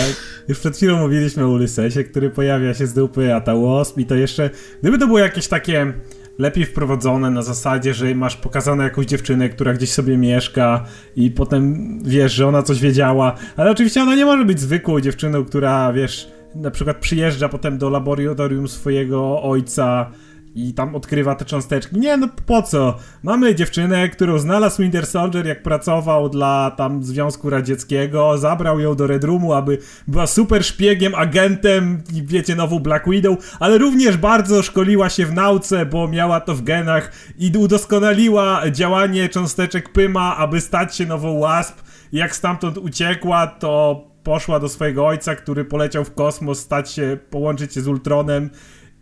[0.49, 4.07] już przed chwilą mówiliśmy o Ulyssesie, który pojawia się z dupy, a ta Wasp i
[4.07, 4.51] to jeszcze...
[4.81, 5.93] Gdyby to było jakieś takie
[6.39, 10.85] lepiej wprowadzone na zasadzie, że masz pokazane jakąś dziewczynę, która gdzieś sobie mieszka
[11.17, 15.45] i potem wiesz, że ona coś wiedziała, ale oczywiście ona nie może być zwykłą dziewczyną,
[15.45, 20.11] która wiesz, na przykład przyjeżdża potem do laboratorium swojego ojca
[20.55, 21.99] i tam odkrywa te cząsteczki.
[21.99, 22.97] Nie, no po co?
[23.23, 29.07] Mamy dziewczynę, którą znalazł Winter Soldier, jak pracował dla tam Związku Radzieckiego, zabrał ją do
[29.07, 29.79] Red Roomu, aby
[30.09, 35.87] była super szpiegiem, agentem wiecie, nową Black Widow, ale również bardzo szkoliła się w nauce,
[35.87, 41.79] bo miała to w genach i udoskonaliła działanie cząsteczek Pyma, aby stać się nową Wasp.
[42.13, 47.75] Jak stamtąd uciekła, to poszła do swojego ojca, który poleciał w kosmos, stać się, połączyć
[47.75, 48.51] się z Ultronem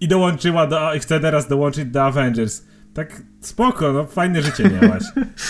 [0.00, 2.62] i dołączyła do, chce teraz dołączyć do Avengers.
[2.94, 5.02] Tak spoko, no fajne życie miałaś.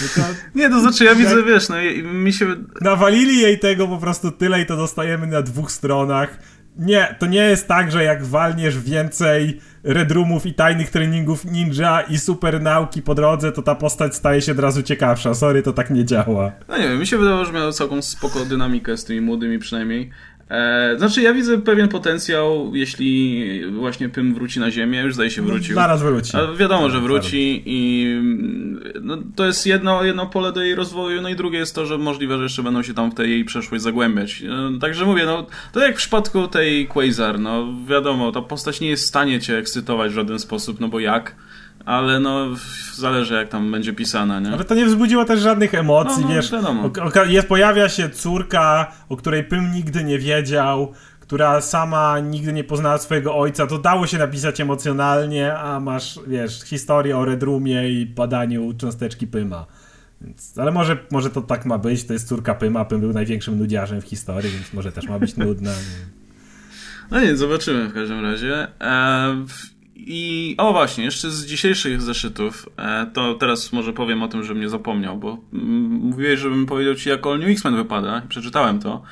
[0.55, 2.47] Nie, to znaczy ja widzę, wiesz, no i- mi się...
[2.81, 6.39] nawalili jej tego po prostu tyle i to dostajemy na dwóch stronach.
[6.81, 12.01] Nie, to nie jest tak, że jak walniesz więcej Red Roomów i tajnych treningów ninja
[12.01, 15.35] i super nauki po drodze, to ta postać staje się od razu ciekawsza.
[15.35, 16.53] Sorry, to tak nie działa.
[16.69, 20.11] No nie wiem, mi się wydawało, że miał całką spoko dynamikę z tymi młodymi przynajmniej.
[20.51, 25.43] E, znaczy, ja widzę pewien potencjał, jeśli właśnie Pym wróci na Ziemię, już zdaje się
[25.43, 25.75] wrócił.
[25.75, 26.37] No, zaraz wróci.
[26.37, 28.07] A wiadomo, że wróci i
[29.03, 31.99] no, to jest jedno, jedno pole do jej rozwoju, no i drugie jest to, że
[31.99, 34.43] możliwe, że jeszcze będą się tam w tej jej przeszłość zagłębiać.
[34.43, 38.89] E, także mówię, no to jak w przypadku tej Quasar, no wiadomo, ta postać nie
[38.89, 41.35] jest w stanie cię ekscytować w żaden sposób, no bo jak?
[41.85, 42.47] Ale no
[42.95, 44.53] zależy jak tam będzie pisana, nie?
[44.53, 46.53] Ale to nie wzbudziło też żadnych emocji, No, no, wiesz.
[46.53, 46.91] wiadomo.
[47.29, 52.99] Jest, pojawia się córka, o której Pym nigdy nie wiedział, która sama nigdy nie poznała
[52.99, 58.07] swojego ojca, to dało się napisać emocjonalnie, a masz, wiesz, historię o Red Roomie i
[58.07, 59.67] badaniu cząsteczki Pyma.
[60.21, 63.59] Więc, ale może, może to tak ma być, to jest córka Pyma, Pym był największym
[63.59, 65.71] nudziarzem w historii, więc może też ma być nudna.
[65.71, 66.07] nie?
[67.11, 68.69] No nie, zobaczymy w każdym razie.
[68.81, 74.29] E, w- I o właśnie, jeszcze z dzisiejszych zeszytów, e, to teraz może powiem o
[74.29, 78.23] tym, że mnie zapomniał, bo mm, mówiłeś, żebym powiedział ci, jak All New X-Men wypada.
[78.29, 79.03] Przeczytałem to.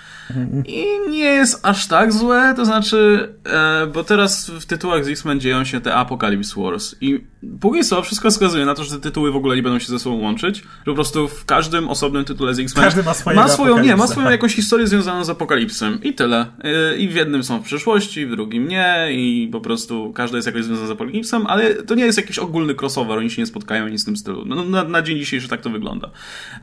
[0.66, 5.40] I nie jest aż tak złe, to znaczy, e, bo teraz w tytułach z X-Men
[5.40, 6.94] dzieją się te Apocalypse Wars.
[7.00, 7.24] I
[7.60, 9.98] póki co wszystko wskazuje na to, że te tytuły w ogóle nie będą się ze
[9.98, 13.78] sobą łączyć, że po prostu w każdym osobnym tytule z X-Men Każdy ma ma swoją,
[13.78, 16.46] nie, ma swoją jakąś historię związaną z apokalipsem i tyle.
[16.64, 20.46] Yy, I w jednym są w przyszłości, w drugim nie i po prostu każda jest
[20.46, 23.88] jakoś związana z apokalipsem, ale to nie jest jakiś ogólny crossover, oni się nie spotkają
[23.88, 24.44] nic w tym stylu.
[24.46, 26.10] No, na, na dzień dzisiejszy tak to wygląda.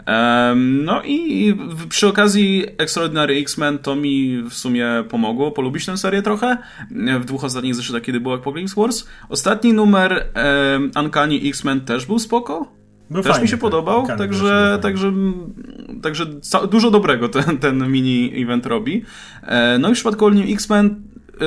[0.05, 1.53] Em, no i
[1.89, 6.57] przy okazji Extraordinary X-Men to mi w sumie pomogło polubić tę serię trochę.
[7.19, 9.05] W dwóch ostatnich zeszytach, kiedy był Apocalypse Wars.
[9.29, 10.25] Ostatni numer
[10.73, 12.75] um, Uncanny X-Men też był spoko.
[13.09, 13.61] Był Też mi się tak.
[13.61, 15.11] podobał, także, także,
[16.01, 19.03] także ca- dużo dobrego ten, ten mini event robi.
[19.43, 20.85] E, No i w przypadku All New X-Men
[21.41, 21.45] e,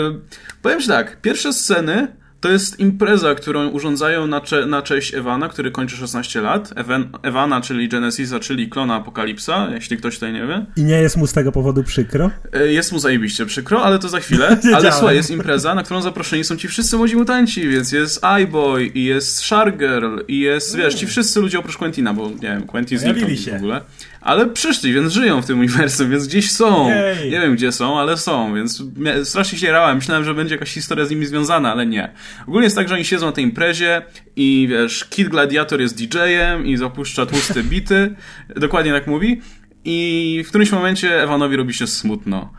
[0.62, 2.08] powiem ci tak, pierwsze sceny
[2.40, 6.72] to jest impreza, którą urządzają na, cze- na cześć Ewana, który kończy 16 lat.
[6.76, 10.66] Ewan, Ewana, czyli Genesisa, czyli klona Apokalipsa, jeśli ktoś tutaj nie wie.
[10.76, 12.30] I nie jest mu z tego powodu przykro?
[12.52, 14.56] E, Jest mu zajebiście przykro, ale to za chwilę.
[14.74, 18.86] Ale słuchaj, jest impreza, na którą zaproszeni są ci wszyscy młodzi mutanci, więc jest iBoy,
[18.86, 22.98] i jest Shargirl, i jest, wiesz, ci wszyscy ludzie oprócz Quentina, bo nie wiem, Quentin
[22.98, 23.52] zniknął Pojawili się.
[23.52, 23.80] w ogóle.
[24.20, 26.88] Ale przyszli, więc żyją w tym uniwersum, więc gdzieś są.
[26.88, 27.30] Jej.
[27.30, 28.82] Nie wiem gdzie są, ale są, więc
[29.24, 29.96] strasznie się rałem.
[29.96, 32.12] Myślałem, że będzie jakaś historia z nimi związana, ale nie.
[32.46, 34.02] Ogólnie jest tak, że oni siedzą na tej imprezie
[34.36, 38.14] i wiesz, Kid Gladiator jest DJ-em i zapuszcza tłuste bity.
[38.56, 39.40] Dokładnie tak mówi.
[39.84, 42.52] I w którymś momencie Ewanowi robi się smutno.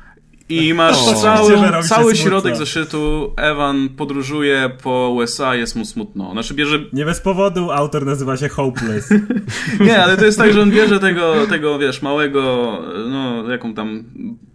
[0.50, 1.14] I masz O.
[1.14, 3.34] Cały, cały środek zeszytu.
[3.38, 6.32] Ewan podróżuje po USA, jest mu smutno.
[6.32, 9.10] Znaczy bierze Nie bez powodu autor nazywa się Hopeless.
[9.80, 12.72] nie, ale to jest tak, że on bierze tego, tego wiesz, małego,
[13.10, 14.04] no, jaką tam,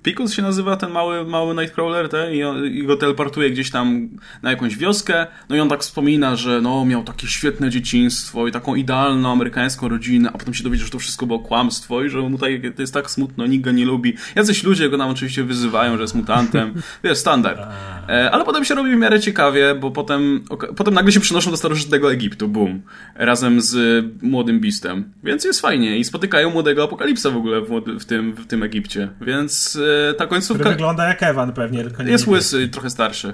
[0.04, 4.08] Picus się nazywa ten mały, mały Nightcrawler, te, i, on, i go teleportuje gdzieś tam
[4.42, 8.52] na jakąś wioskę, no i on tak wspomina, że no, miał takie świetne dzieciństwo i
[8.52, 12.20] taką idealną amerykańską rodzinę, a potem się dowiedział, że to wszystko było kłamstwo i że
[12.20, 14.14] mu tutaj to jest tak smutno, nikt go nie lubi.
[14.34, 16.74] Jacyś ludzie go tam oczywiście wyzywają, że jest mutantem,
[17.04, 17.60] wiesz, standard.
[18.08, 20.44] E, ale potem się robi w miarę ciekawie, bo potem,
[20.76, 22.82] potem nagle się przynoszą do starożytnego Egiptu, boom,
[23.14, 25.12] razem z młodym Beastem.
[25.22, 29.08] Więc jest fajnie i spotykają młodego Apokalipsa w ogóle w, w, tym, w tym Egipcie.
[29.20, 29.78] Więc
[30.10, 33.32] e, ta Który końcówka wygląda jak Ewan pewnie, tylko nie jest łysy, trochę starszy.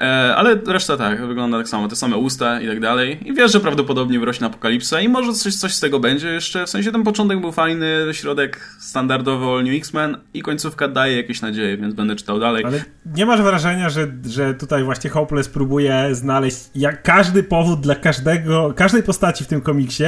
[0.00, 3.28] E, ale reszta tak, wygląda tak samo, te same usta i tak dalej.
[3.28, 6.66] I wiesz, że prawdopodobnie wyrośnie Apokalipsa i może coś, coś z tego będzie jeszcze.
[6.66, 11.42] W sensie ten początek był fajny, środek standardowy All New X-Men i końcówka daje jakieś
[11.42, 12.64] nadzieje, więc będę czytał dalej.
[12.64, 12.84] Ale
[13.14, 18.74] nie masz wrażenia, że, że tutaj właśnie Hopeless próbuje znaleźć jak każdy powód dla każdego,
[18.76, 20.04] każdej postaci w tym komiksie,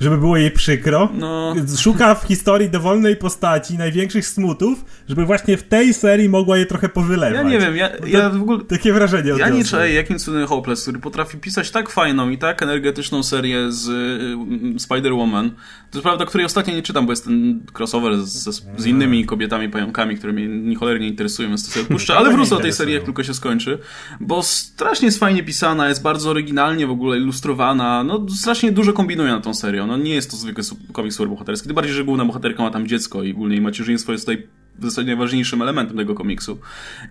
[0.00, 1.08] żeby było jej przykro.
[1.14, 1.54] No.
[1.78, 6.88] Szuka w historii dowolnej postaci największych smutów, żeby właśnie w tej serii mogła je trochę
[6.88, 7.34] powylewać.
[7.34, 8.64] Ja nie wiem, ja, ja w ogóle...
[8.64, 12.62] Takie wrażenie Ja nie czaję, jakim cudem Hopeless, który potrafi pisać tak fajną i tak
[12.62, 15.50] energetyczną serię z y, Spider-Woman.
[15.90, 19.68] To jest prawda, której ostatnio nie czytam, bo jest ten crossover z, z, innymi kobietami
[19.68, 22.16] pająkami, które mnie ni cholernie interesują, więc to sobie odpuszczę.
[22.16, 23.78] Ale To nie wrócę do tej serii, jak tylko się skończy,
[24.20, 28.04] bo strasznie jest fajnie pisana, jest bardzo oryginalnie w ogóle ilustrowana.
[28.04, 29.89] No, strasznie dużo kombinuje na tą serię.
[29.90, 31.68] No, nie jest to zwykły komiks superbohaterski.
[31.68, 34.46] Tym bardziej, że główna bohaterka ma tam dziecko i ogólnie jej macierzyństwo jest tutaj
[34.78, 36.58] w zasadzie najważniejszym elementem tego komiksu.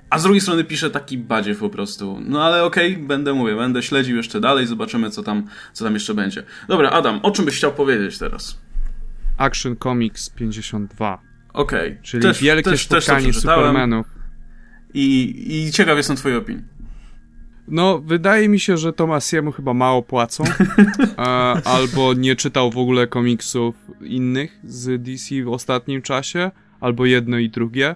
[0.10, 2.20] A z drugiej strony pisze taki badziew po prostu.
[2.26, 6.14] No ale okej, będę mówię, będę śledził jeszcze dalej, zobaczymy co tam, co tam jeszcze
[6.14, 6.44] będzie.
[6.68, 8.62] Dobra, Adam, o czym byś chciał powiedzieć teraz?
[9.38, 11.22] Action Comics 52,
[11.54, 11.98] Okej.
[12.04, 14.08] czyli też, wielkie też, też spotkanie przeczytałem Supermanów.
[14.94, 16.64] I, I ciekaw jestem twojej opinii.
[17.70, 20.44] No, wydaje mi się, że Tomasiemu chyba mało płacą,
[21.18, 21.22] e,
[21.66, 27.50] albo nie czytał w ogóle komiksów innych z DC w ostatnim czasie, albo jedno i
[27.50, 27.96] drugie,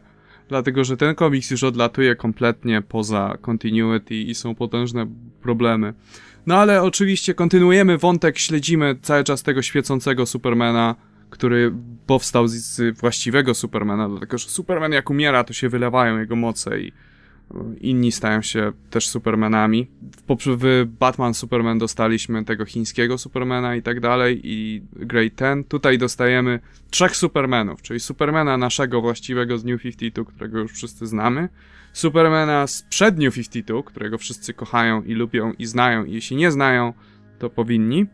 [0.50, 5.08] dlatego że ten komiks już odlatuje kompletnie poza continuity i są potężne
[5.42, 5.94] problemy.
[6.46, 10.96] No ale oczywiście kontynuujemy wątek, śledzimy cały czas tego świecącego Supermana,
[11.30, 11.74] który
[12.08, 16.80] powstał z, z właściwego Supermana, dlatego że Superman jak umiera, to się wylewają jego moce
[16.82, 16.92] i
[17.82, 19.88] inni stają się też Supermanami.
[20.28, 25.64] W, Batman Superman dostaliśmy tego chińskiego Supermana i tak dalej i Great Ten.
[25.64, 31.50] Tutaj dostajemy trzech Supermanów, czyli Supermana naszego właściwego z New 52, którego już wszyscy znamy,
[31.94, 36.94] Supermana sprzed New 52, którego wszyscy kochają i lubią i znają i jeśli nie znają,
[37.40, 38.06] to powinni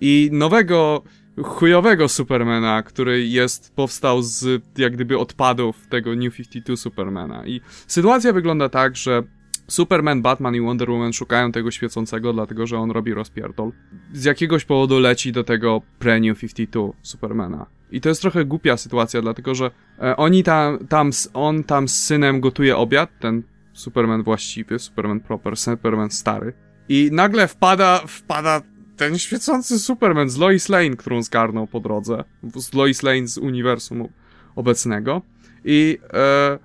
[0.00, 1.02] i nowego
[1.44, 7.46] chujowego Supermana, który jest, powstał z jak gdyby odpadów tego New 52 Supermana.
[7.46, 9.22] I sytuacja wygląda tak, że
[9.68, 13.72] Superman, Batman i Wonder Woman szukają tego świecącego, dlatego że on robi rozpierdol.
[14.12, 17.66] Z jakiegoś powodu leci do tego pre-New 52 Supermana.
[17.90, 22.04] I to jest trochę głupia sytuacja, dlatego że e, oni tam, tam, on tam z
[22.04, 26.52] synem gotuje obiad, ten Superman właściwy, Superman proper, Superman stary.
[26.88, 28.62] I nagle wpada, wpada
[28.98, 32.24] ten świecący Superman z Lois Lane, którą zgarnął po drodze.
[32.56, 34.08] Z Lois Lane z uniwersum
[34.56, 35.22] obecnego.
[35.64, 36.58] I e,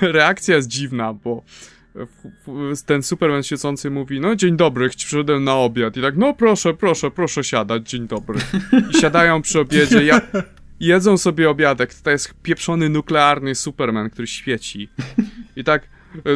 [0.12, 1.42] reakcja jest dziwna, bo
[2.86, 5.96] ten Superman świecący mówi, no dzień dobry, przyszedłem na obiad.
[5.96, 8.38] I tak, no proszę, proszę, proszę siadać, dzień dobry.
[8.90, 10.20] I siadają przy obiedzie, ja,
[10.80, 11.94] jedzą sobie obiadek.
[11.94, 14.88] To jest pieprzony nuklearny Superman, który świeci.
[15.56, 15.88] I tak,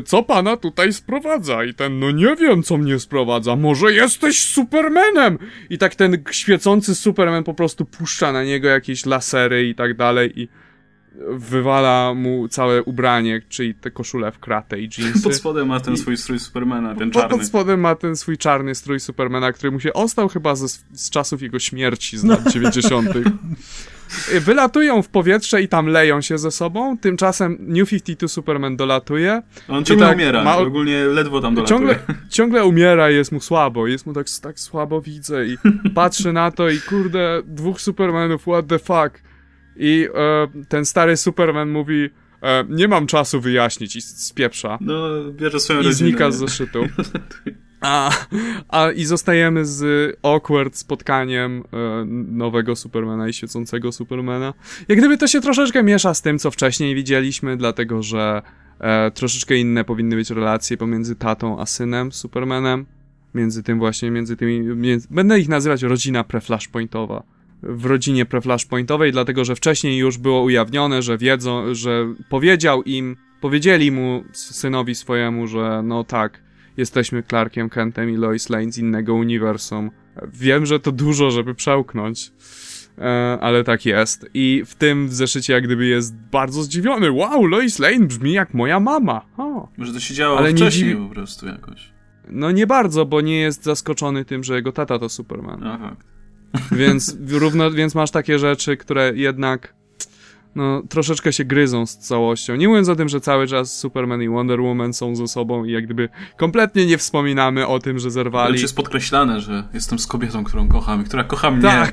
[0.05, 1.65] co pana tutaj sprowadza?
[1.65, 5.39] I ten, no nie wiem, co mnie sprowadza, może jesteś Supermanem!
[5.71, 10.41] I tak ten świecący Superman po prostu puszcza na niego jakieś lasery i tak dalej
[10.41, 10.49] i
[11.29, 15.23] wywala mu całe ubranie, czyli te koszule w kratę i jeansy.
[15.23, 17.29] Pod spodem ma ten swój strój Supermana, ten czarny.
[17.39, 21.11] Pod spodem ma ten swój czarny strój Supermana, który mu się ostał chyba ze, z
[21.11, 23.09] czasów jego śmierci z lat 90.
[24.41, 26.99] Wylatują w powietrze i tam leją się ze sobą.
[26.99, 29.43] Tymczasem New 52 Superman dolatuje.
[29.69, 30.57] On ciągle tak umiera, ma...
[30.57, 31.79] ogólnie ledwo tam dolatuje.
[31.79, 31.99] Ciągle,
[32.29, 33.87] ciągle umiera i jest mu słabo.
[33.87, 35.57] Jest mu tak, tak słabo widzę i
[35.95, 39.23] patrzy na to i kurde, dwóch Supermanów, what the fuck.
[39.77, 42.11] I e, ten stary Superman mówi,
[42.43, 44.79] e, nie mam czasu wyjaśnić i spieprza.
[44.81, 46.11] No, bierze swoją I rodzinę.
[46.11, 46.87] znika z zeszytu.
[47.81, 48.11] A,
[48.69, 54.55] a i zostajemy z awkward spotkaniem e, nowego Supermana i świecącego Supermana.
[54.89, 58.43] Jak gdyby to się troszeczkę miesza z tym, co wcześniej widzieliśmy, dlatego że
[58.81, 62.87] e, troszeczkę inne powinny być relacje pomiędzy tatą a synem Supermanem.
[63.35, 64.61] Między tym właśnie, między tymi...
[64.61, 67.23] Między, będę ich nazywać rodzina preflashpointowa.
[67.63, 73.93] W rodzinie preflashpointowej, dlatego że wcześniej już było ujawnione, że wiedzą, że powiedział im, powiedzieli
[73.93, 76.41] mu, synowi swojemu, że no tak,
[76.81, 79.91] jesteśmy Clarkiem Kentem i Lois Lane z innego uniwersum.
[80.33, 82.33] Wiem, że to dużo, żeby przełknąć,
[82.99, 84.31] e, ale tak jest.
[84.35, 87.11] I w tym w zeszycie jak gdyby jest bardzo zdziwiony.
[87.11, 89.27] Wow, Lois Lane brzmi jak moja mama.
[89.37, 89.69] O.
[89.77, 91.93] Może to się działo ale wcześniej nie po prostu jakoś.
[92.29, 95.67] No nie bardzo, bo nie jest zaskoczony tym, że jego tata to Superman.
[95.67, 95.97] Aha.
[96.73, 99.75] Więc, równo, więc masz takie rzeczy, które jednak
[100.55, 102.57] no, troszeczkę się gryzą z całością.
[102.57, 105.73] Nie mówiąc o tym, że cały czas Superman i Wonder Woman są ze sobą i
[105.73, 108.53] jak gdyby kompletnie nie wspominamy o tym, że zerwali.
[108.53, 111.63] Ale jest podkreślane, że jestem z kobietą, którą kocham i która kocha mnie.
[111.63, 111.93] Tak.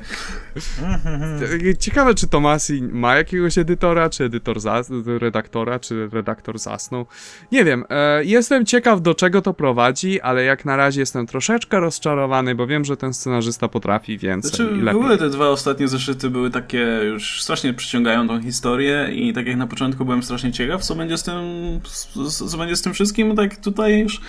[1.78, 7.06] Ciekawe, czy Tomasi ma jakiegoś edytora, czy edytor zas redaktora, czy redaktor zasnął.
[7.52, 7.84] Nie wiem.
[7.90, 12.66] E, jestem ciekaw, do czego to prowadzi, ale jak na razie jestem troszeczkę rozczarowany, bo
[12.66, 15.00] wiem, że ten scenarzysta potrafi więcej znaczy, i lepiej.
[15.00, 19.46] W ogóle te dwa ostatnie zeszyty były takie już strasznie przyciągają tą historię i tak
[19.46, 21.34] jak na początku byłem strasznie ciekaw, co będzie z tym,
[22.50, 24.20] co będzie z tym wszystkim, tak tutaj już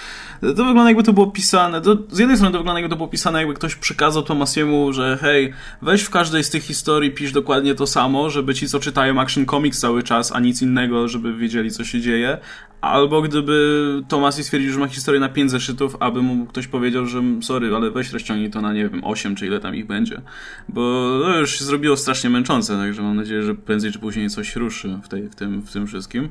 [0.41, 3.09] to wygląda jakby to było pisane, to, z jednej strony to wygląda jakby to było
[3.09, 7.75] pisane, jakby ktoś przekazał Tomasiemu, że hej, weź w każdej z tych historii pisz dokładnie
[7.75, 11.71] to samo, żeby ci co czytają Action Comics cały czas, a nic innego, żeby wiedzieli
[11.71, 12.37] co się dzieje,
[12.81, 17.21] albo gdyby Tomasi stwierdził, że ma historię na 5 zeszytów, aby mu ktoś powiedział, że
[17.41, 20.21] sorry, ale weź rozciągnij to na, nie wiem, 8 czy ile tam ich będzie,
[20.69, 20.81] bo
[21.23, 24.99] to już się zrobiło strasznie męczące, także mam nadzieję, że prędzej czy później coś ruszy
[25.03, 26.29] w, tej, w, tym, w tym wszystkim.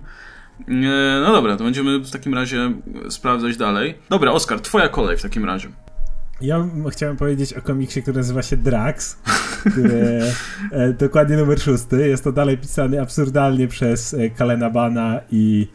[1.22, 2.72] No dobra, to będziemy w takim razie
[3.09, 3.94] sprawdzać dalej.
[4.09, 5.68] Dobra, Oskar, twoja kolej w takim razie.
[6.40, 9.18] Ja chciałem powiedzieć o komiksie, który nazywa się Drax,
[9.61, 10.20] który
[10.72, 12.09] e, dokładnie numer szósty.
[12.09, 15.68] Jest to dalej pisany absurdalnie przez e, Kalena Bana i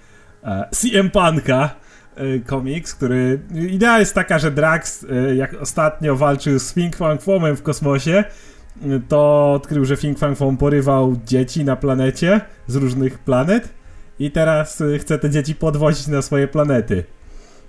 [0.72, 1.70] CM Punka
[2.16, 3.40] e, komiks, który...
[3.70, 8.24] Idea jest taka, że Drax, e, jak ostatnio walczył z Fing Fang Fomem w kosmosie,
[9.08, 13.70] to odkrył, że Fing Fang Fom porywał dzieci na planecie z różnych planet
[14.20, 17.04] i teraz chce te dzieci podwozić na swoje planety.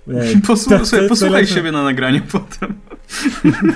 [0.47, 2.75] Posłuchaj, to, to, posłuchaj siebie na nagraniu potem.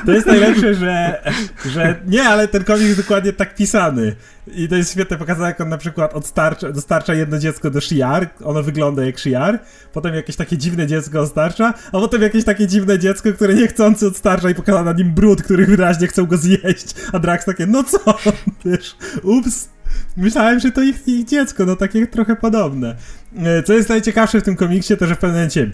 [0.06, 1.24] To jest najlepsze, że,
[1.66, 4.16] że nie, ale ten komiks jest dokładnie tak pisany.
[4.48, 8.30] I to jest świetne pokazane, jak on na przykład odstarcza, dostarcza jedno dziecko do Shiar,
[8.44, 9.60] ono wygląda jak Shiar,
[9.94, 14.50] potem jakieś takie dziwne dziecko odstarcza, a potem jakieś takie dziwne dziecko, które niechcący odstarcza
[14.50, 18.00] i pokaza na nim brud, który wyraźnie chcą go zjeść, a Drax takie, no co,
[18.66, 19.70] wiesz, ups,
[20.18, 22.96] myślałem, że to ich, ich dziecko, no takie trochę podobne.
[23.38, 25.72] E, co jest najciekawsze w tym komiksie, to że w pewnym momencie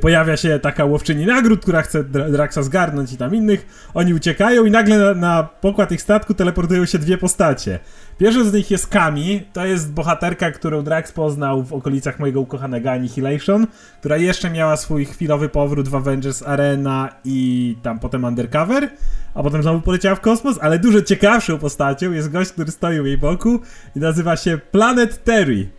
[0.00, 3.90] pojawia się taka łowczyni nagród, która chce Draxa zgarnąć i tam innych.
[3.94, 7.78] Oni uciekają i nagle na, na, pokład ich statku teleportują się dwie postacie.
[8.18, 12.90] Pierwsza z nich jest Kami, to jest bohaterka, którą Drax poznał w okolicach mojego ukochanego
[12.90, 13.66] Annihilation,
[14.00, 18.90] która jeszcze miała swój chwilowy powrót w Avengers Arena i tam potem Undercover,
[19.34, 23.06] a potem znowu poleciała w kosmos, ale dużo ciekawszą postacią jest gość, który stoi u
[23.06, 23.60] jej boku
[23.96, 25.77] i nazywa się Planet Terry.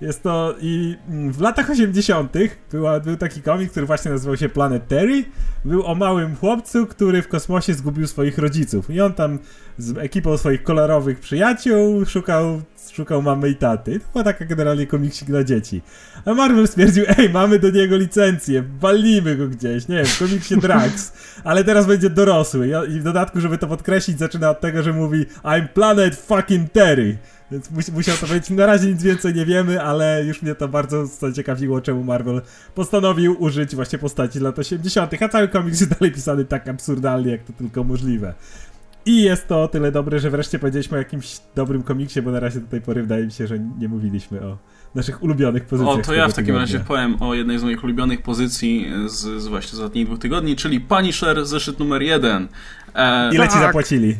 [0.00, 2.32] Jest to i mm, w latach 80.
[2.72, 5.24] Była, był taki komik, który właśnie nazywał się Planet Terry.
[5.64, 8.90] Był o małym chłopcu, który w kosmosie zgubił swoich rodziców.
[8.90, 9.38] I on tam
[9.78, 14.00] z ekipą swoich kolorowych przyjaciół szukał, szukał mamy i taty.
[14.00, 15.82] To była taka generalnie komiksik dla dzieci.
[16.24, 20.56] A Marvel stwierdził, ej, mamy do niego licencję, walimy go gdzieś, nie wiem, w komiksie
[20.56, 21.12] Drax,
[21.44, 22.70] ale teraz będzie dorosły.
[22.88, 27.18] I w dodatku, żeby to podkreślić, zaczyna od tego, że mówi I'm Planet fucking Terry.
[27.50, 28.50] Więc mus, musiał to być.
[28.50, 32.42] Na razie nic więcej nie wiemy, ale już mnie to bardzo zaciekawiło, czemu Marvel
[32.74, 37.44] postanowił użyć właśnie postaci lat 80., a cały komiks jest dalej pisany tak absurdalnie, jak
[37.44, 38.34] to tylko możliwe.
[39.06, 42.40] I jest to o tyle dobre, że wreszcie powiedzieliśmy o jakimś dobrym komiksie, bo na
[42.40, 44.58] razie do tej pory wydaje mi się, że nie mówiliśmy o
[44.94, 45.98] naszych ulubionych pozycjach.
[45.98, 46.60] O, to ja w takim tygodnia.
[46.60, 50.56] razie powiem o jednej z moich ulubionych pozycji z, z właśnie z ostatnich dwóch tygodni,
[50.56, 52.48] czyli Punisher, zeszyt numer jeden.
[52.94, 53.52] E, Ile tak.
[53.52, 54.16] ci zapłacili?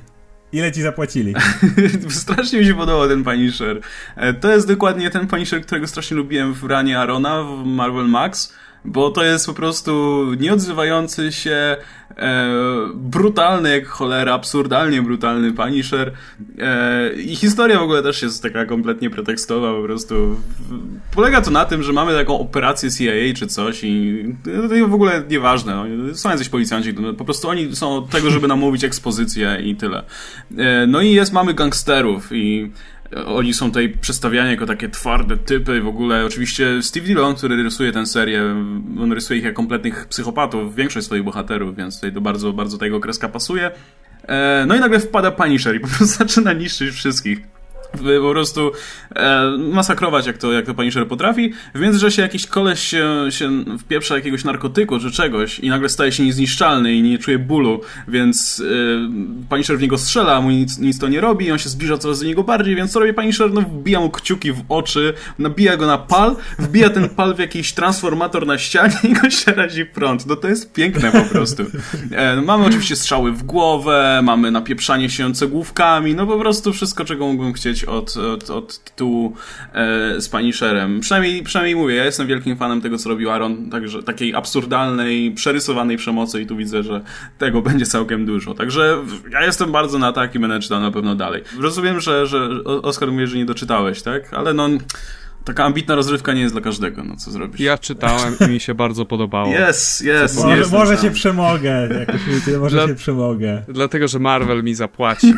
[0.52, 1.34] Ile ci zapłacili?
[2.08, 3.80] strasznie mi się podobał ten Punisher.
[4.16, 8.54] E, to jest dokładnie ten Punisher, którego strasznie lubiłem w ranie Arona w Marvel Max
[8.84, 11.76] bo to jest po prostu nieodzywający się,
[12.16, 12.48] e,
[12.94, 16.12] brutalny jak cholera, absurdalnie brutalny Punisher
[16.58, 20.40] e, i historia w ogóle też jest taka kompletnie pretekstowa po prostu.
[21.14, 24.24] Polega to na tym, że mamy taką operację CIA czy coś i
[24.80, 28.48] to w ogóle nieważne, no, są jacyś policjanci, no, po prostu oni są tego, żeby
[28.48, 30.04] nam mówić ekspozycję i tyle.
[30.58, 32.70] E, no i jest, mamy gangsterów i
[33.26, 36.24] oni są tutaj przedstawiani jako takie twarde typy w ogóle.
[36.24, 38.42] Oczywiście Steve Dillon, który rysuje tę serię,
[39.00, 43.00] on rysuje ich jak kompletnych psychopatów, większość swoich bohaterów, więc tutaj to bardzo, bardzo tego
[43.00, 43.70] kreska pasuje.
[44.28, 47.59] E, no i nagle wpada Punisher i po prostu zaczyna niszczyć wszystkich
[47.98, 48.72] po prostu
[49.16, 51.52] e, masakrować, jak to, jak to Punisher potrafi.
[51.74, 56.24] W międzyczasie jakiś koleś się, się wpieprza jakiegoś narkotyku czy czegoś i nagle staje się
[56.24, 58.62] niezniszczalny i nie czuje bólu, więc
[59.44, 61.68] e, Punisher w niego strzela, a mu nic, nic to nie robi i on się
[61.68, 63.52] zbliża coraz do niego bardziej, więc co robi Punisher?
[63.52, 67.72] No wbija mu kciuki w oczy, nabija go na pal, wbija ten pal w jakiś
[67.72, 70.26] transformator na ścianie i go się razi prąd.
[70.26, 71.62] No to jest piękne po prostu.
[72.10, 77.04] E, no, mamy oczywiście strzały w głowę, mamy napieprzanie się cegłówkami, no po prostu wszystko,
[77.04, 79.36] czego mógłbym chcieć od, od, od tytułu
[79.72, 81.00] e, z Punisherem.
[81.00, 85.96] Przynajmniej, przynajmniej mówię, ja jestem wielkim fanem tego, co robił Aaron, także takiej absurdalnej, przerysowanej
[85.96, 87.00] przemocy i tu widzę, że
[87.38, 88.54] tego będzie całkiem dużo.
[88.54, 88.98] Także
[89.32, 91.42] ja jestem bardzo na tak i będę czytał na pewno dalej.
[91.58, 94.34] Rozumiem, że, że Oskar mówi, że nie doczytałeś, tak?
[94.34, 94.68] Ale no
[95.44, 97.60] taka ambitna rozrywka nie jest dla każdego, no co zrobisz.
[97.60, 99.52] Ja czytałem i mi się bardzo podobało.
[99.52, 100.44] Jest, jest.
[100.44, 102.20] Może, może się przemogę, jakoś
[102.60, 103.62] może Dla, się przemogę.
[103.68, 105.36] Dlatego, że Marvel mi zapłacił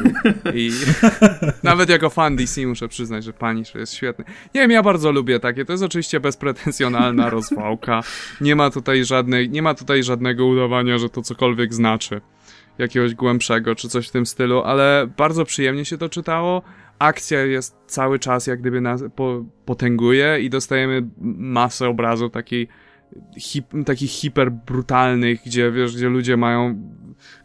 [0.55, 0.71] i
[1.63, 4.25] nawet jako fan DC muszę przyznać, że Punisher jest świetny.
[4.55, 8.03] Nie wiem, ja bardzo lubię takie, to jest oczywiście bezpretensjonalna rozwałka.
[8.41, 12.21] Nie ma tutaj żadnej, nie ma tutaj żadnego udawania, że to cokolwiek znaczy
[12.79, 16.63] jakiegoś głębszego, czy coś w tym stylu, ale bardzo przyjemnie się to czytało
[16.99, 22.69] akcja jest cały czas jak gdyby nas po, potęguje i dostajemy masę obrazów takiej
[23.39, 26.83] hip, takich hiperbrutalnych, gdzie wiesz, gdzie ludzie mają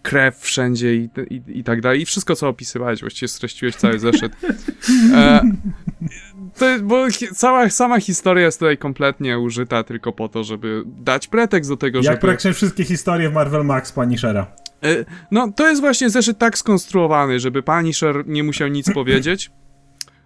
[0.08, 2.02] krew wszędzie i, i, i tak dalej.
[2.02, 4.32] I wszystko, co opisywałeś, właściwie streściłeś cały zeszyt.
[5.16, 5.42] E,
[6.56, 7.06] to, bo
[7.36, 11.98] cała sama historia jest tutaj kompletnie użyta tylko po to, żeby dać pretekst do tego,
[11.98, 12.14] Jak żeby...
[12.14, 14.48] Jak praktycznie wszystkie historie w Marvel Max Punishera.
[14.84, 19.52] E, no, to jest właśnie zeszyt tak skonstruowany, żeby Punisher nie musiał nic powiedzieć,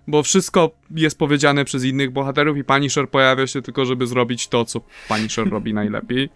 [0.07, 4.65] bo wszystko jest powiedziane przez innych bohaterów i Punisher pojawia się tylko, żeby zrobić to,
[4.65, 6.29] co Punisher robi najlepiej.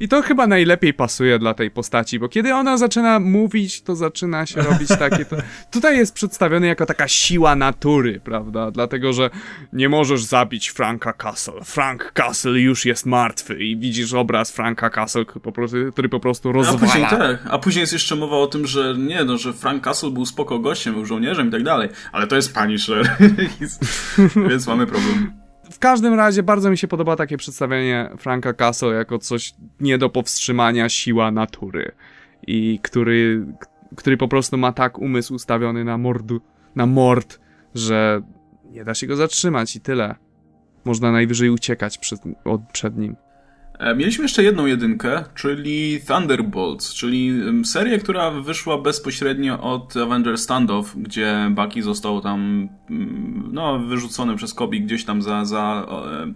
[0.00, 4.46] I to chyba najlepiej pasuje dla tej postaci, bo kiedy ona zaczyna mówić, to zaczyna
[4.46, 5.24] się robić takie...
[5.24, 5.36] To...
[5.70, 8.70] Tutaj jest przedstawiony jako taka siła natury, prawda?
[8.70, 9.30] Dlatego, że
[9.72, 11.64] nie możesz zabić Franka Castle.
[11.64, 15.24] Frank Castle już jest martwy i widzisz obraz Franka Castle,
[15.92, 16.78] który po prostu rozwala.
[16.78, 17.38] A później, tak.
[17.50, 20.58] A później jest jeszcze mowa o tym, że nie, no, że Frank Castle był spoko
[20.58, 22.89] gościem, był żołnierzem i tak dalej, ale to jest Punisher.
[24.50, 25.32] Więc mamy problem.
[25.80, 30.88] każdym razie bardzo mi się podoba takie przedstawienie Franka Castle jako coś nie do powstrzymania
[30.88, 31.92] siła natury.
[32.46, 33.46] I który,
[33.96, 36.40] który po prostu ma tak umysł ustawiony na mordu,
[36.76, 37.40] na mord,
[37.74, 38.22] że
[38.70, 40.14] nie da się go zatrzymać i tyle.
[40.84, 43.16] Można najwyżej uciekać przed, od, przed nim.
[43.80, 47.32] E, mieliśmy jeszcze jedną jedynkę, czyli Thunderbolts, czyli
[47.64, 52.68] serię, która wyszła bezpośrednio od Avengers Standoff, gdzie Bucky został tam
[53.52, 55.86] no, wyrzucony przez Kobik gdzieś tam za, za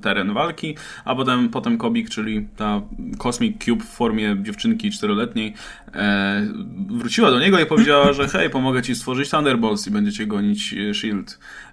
[0.00, 2.82] teren walki, a potem, potem Kobik, czyli ta
[3.18, 5.54] Cosmic Cube w formie dziewczynki czteroletniej,
[5.94, 6.46] e,
[6.88, 10.90] wróciła do niego i powiedziała, że hej, pomogę ci stworzyć Thunderbolts i będziecie gonić e,
[10.90, 11.32] S.H.I.E.L.D.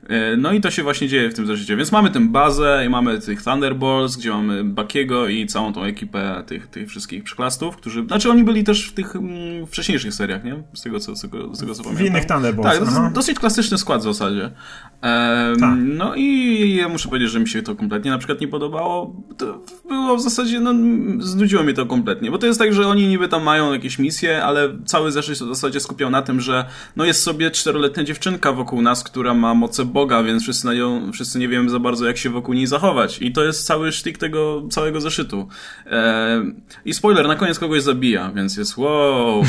[0.09, 1.75] E, no i to się właśnie dzieje w tym zeszycie.
[1.75, 6.43] Więc mamy tę bazę i mamy tych Thunderbolts, gdzie mamy Bakiego i całą tą ekipę
[6.47, 8.05] tych, tych wszystkich przyklastów, którzy...
[8.05, 10.63] Znaczy oni byli też w tych mm, wcześniejszych seriach, nie?
[10.73, 12.05] Z tego co, z tego, z tego, co pamiętam.
[12.05, 12.79] W innych Thunderbolts.
[12.79, 14.51] Tak, to dosyć klasyczny skład w zasadzie.
[15.59, 15.75] Tak.
[15.77, 19.15] No i ja muszę powiedzieć, że mi się to kompletnie na przykład nie podobało.
[19.37, 20.73] To było w zasadzie, no
[21.19, 24.43] znudziło mnie to kompletnie, bo to jest tak, że oni niby tam mają jakieś misje,
[24.43, 26.65] ale cały zeszyt w zasadzie skupiał na tym, że
[26.95, 31.11] no jest sobie czteroletnia dziewczynka wokół nas, która ma moce Boga, więc wszyscy, na nią,
[31.11, 33.21] wszyscy nie wiemy za bardzo, jak się wokół niej zachować.
[33.21, 35.47] I to jest cały sztik tego całego zeszytu.
[36.85, 39.43] I spoiler, na koniec kogoś zabija, więc jest wow.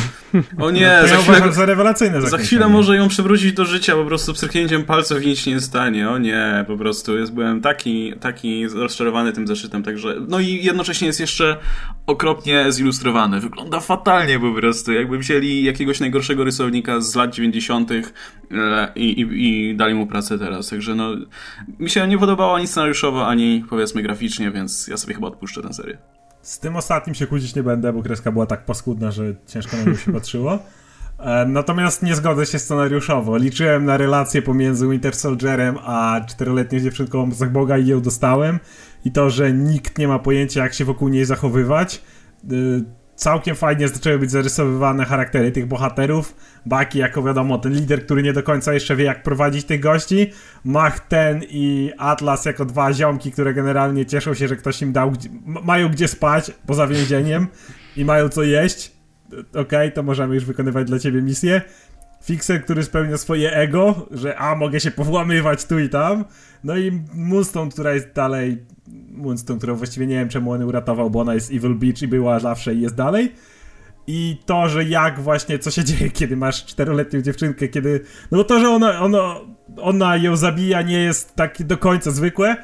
[0.58, 1.66] O nie, no za, chwilę, za
[2.20, 5.60] za chwilę może ją przywrócić do życia po prostu pstryknięciem palców i nic się nie
[5.60, 6.10] stanie.
[6.10, 11.06] O nie, po prostu jest, byłem taki, taki rozczarowany tym zeszytem, także no i jednocześnie
[11.06, 11.56] jest jeszcze
[12.06, 13.40] okropnie zilustrowany.
[13.40, 14.92] Wygląda fatalnie po prostu.
[14.92, 17.90] Jakby wzięli jakiegoś najgorszego rysownika z lat 90.
[17.90, 18.02] E,
[18.96, 20.68] i, i, i dali mu pracę teraz.
[20.68, 21.10] Także no,
[21.78, 25.72] mi się nie podobało ani scenariuszowo, ani powiedzmy graficznie, więc ja sobie chyba odpuszczę tę
[25.72, 25.98] serię.
[26.42, 29.82] Z tym ostatnim się kłócić nie będę, bo kreska była tak paskudna, że ciężko na
[29.82, 30.58] nią się patrzyło.
[31.22, 33.36] E, natomiast nie zgodzę się scenariuszowo.
[33.36, 38.60] Liczyłem na relację pomiędzy Winter Soldierem a czteroletnią dziewczynką z Boga i ją dostałem.
[39.04, 42.02] I to, że nikt nie ma pojęcia, jak się wokół niej zachowywać.
[42.44, 42.54] E,
[43.16, 46.36] całkiem fajnie zaczęły być zarysowywane charaktery tych bohaterów.
[46.66, 50.30] Baki, jako wiadomo, ten lider, który nie do końca jeszcze wie, jak prowadzić tych gości.
[50.64, 55.12] Mach ten i Atlas jako dwa ziomki, które generalnie cieszą się, że ktoś im dał,
[55.44, 57.46] mają gdzie spać poza więzieniem
[57.96, 59.01] i mają co jeść.
[59.54, 61.62] Okay, to możemy już wykonywać dla ciebie misję.
[62.22, 66.24] Fixer, który spełnia swoje ego, że a, mogę się powłamywać tu i tam.
[66.64, 68.64] No i Moonstone, która jest dalej
[69.10, 72.38] Moonstone, którą właściwie nie wiem czemu on uratował, bo ona jest Evil Beach i była
[72.38, 73.32] zawsze i jest dalej.
[74.06, 78.00] I to, że jak właśnie, co się dzieje, kiedy masz czteroletnią dziewczynkę, kiedy...
[78.30, 79.36] No bo to, że ona, ona,
[79.76, 82.56] ona ją zabija nie jest tak do końca zwykłe,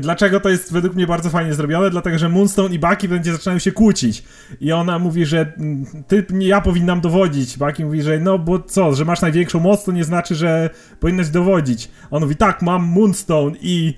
[0.00, 1.90] Dlaczego to jest według mnie bardzo fajnie zrobione?
[1.90, 4.24] Dlatego, że Moonstone i Bucky będzie zaczynają się kłócić.
[4.60, 7.58] I ona mówi, że mm, ty, ja powinnam dowodzić.
[7.58, 11.28] Bucky mówi, że no bo co, że masz największą moc, to nie znaczy, że powinnaś
[11.28, 11.90] dowodzić.
[12.10, 13.94] On mówi, tak, mam Moonstone i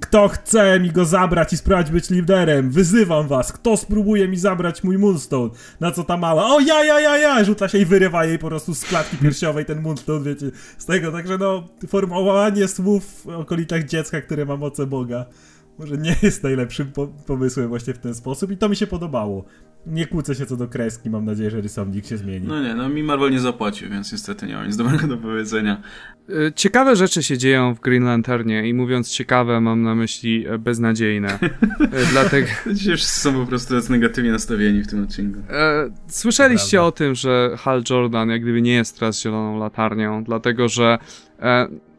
[0.00, 2.70] kto chce mi go zabrać i spróbować być liderem?
[2.70, 3.52] Wyzywam was.
[3.52, 5.50] Kto spróbuje mi zabrać mój Moonstone?
[5.80, 6.46] Na co ta mała?
[6.46, 7.44] O ja, ja, ja, ja!
[7.44, 10.50] Rzuca się i wyrywa jej po prostu z klatki piersiowej ten Moonstone, wiecie.
[10.78, 15.26] Z tego, także no, formułowanie słów w okolicach dziecka, które ma moce Boga
[15.80, 19.44] może nie jest najlepszym po pomysłem właśnie w ten sposób i to mi się podobało.
[19.86, 22.46] Nie kłócę się co do kreski, mam nadzieję, że rysownik się zmieni.
[22.48, 25.82] No nie, no mi Marvel nie zapłacił, więc niestety nie mam nic dobrego do powiedzenia.
[26.30, 30.58] Y, ciekawe rzeczy się dzieją w Green Lanternie i mówiąc ciekawe mam na myśli e,
[30.58, 31.38] beznadziejne.
[31.80, 32.48] E, dlatego...
[32.72, 35.40] Dzisiaj wszyscy są po prostu negatywnie nastawieni w tym odcinku.
[35.50, 40.68] E, słyszeliście o tym, że Hal Jordan jak gdyby nie jest teraz zieloną latarnią, dlatego
[40.68, 40.98] że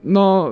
[0.04, 0.52] no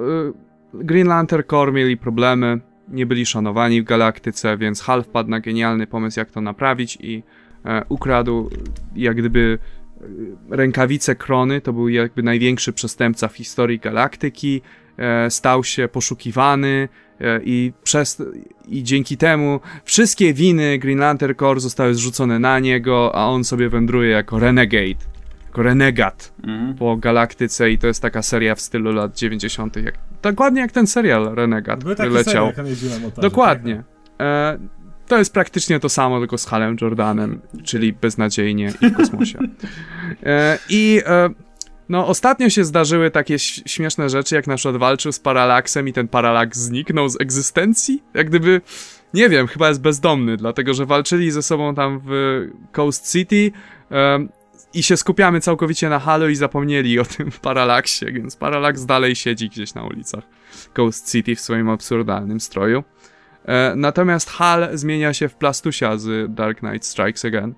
[0.74, 2.60] Green Lantern Corps mieli problemy
[2.92, 7.24] nie byli szanowani w galaktyce, więc Hal wpadł na genialny pomysł, jak to naprawić i
[7.66, 8.50] e, ukradł
[8.96, 9.60] jak gdyby
[10.02, 10.06] e,
[10.50, 14.62] rękawice Krony, to był jakby największy przestępca w historii galaktyki,
[14.98, 16.90] e, stał się poszukiwany
[17.22, 18.24] e, i, przez,
[18.68, 23.70] i dzięki temu wszystkie winy Green Lantern Corps zostały zrzucone na niego, a on sobie
[23.70, 26.76] wędruje jako renegade jako renegat mhm.
[26.76, 29.76] po galaktyce i to jest taka seria w stylu lat 90.
[29.76, 32.52] Jak, dokładnie jak ten serial Renegat, Były który leciał.
[32.56, 33.84] Serial, dokładnie.
[34.18, 34.60] Tak, e,
[35.08, 39.40] to jest praktycznie to samo, tylko z Halem Jordanem, czyli beznadziejnie i w kosmosie.
[40.24, 41.30] E, I e,
[41.90, 46.08] no, ostatnio się zdarzyły takie śmieszne rzeczy, jak na przykład walczył z Paralaksem i ten
[46.08, 48.04] Paralaks zniknął z egzystencji.
[48.14, 48.62] Jak gdyby,
[49.14, 53.52] nie wiem, chyba jest bezdomny, dlatego że walczyli ze sobą tam w Coast City
[54.74, 59.50] i się skupiamy całkowicie na Halo i zapomnieli o tym Paralaksie, więc Paralax dalej siedzi
[59.50, 60.24] gdzieś na ulicach
[60.74, 62.84] Coast City w swoim absurdalnym stroju.
[63.46, 67.56] E, natomiast Hal zmienia się w Plastusia z Dark Knight Strikes Again.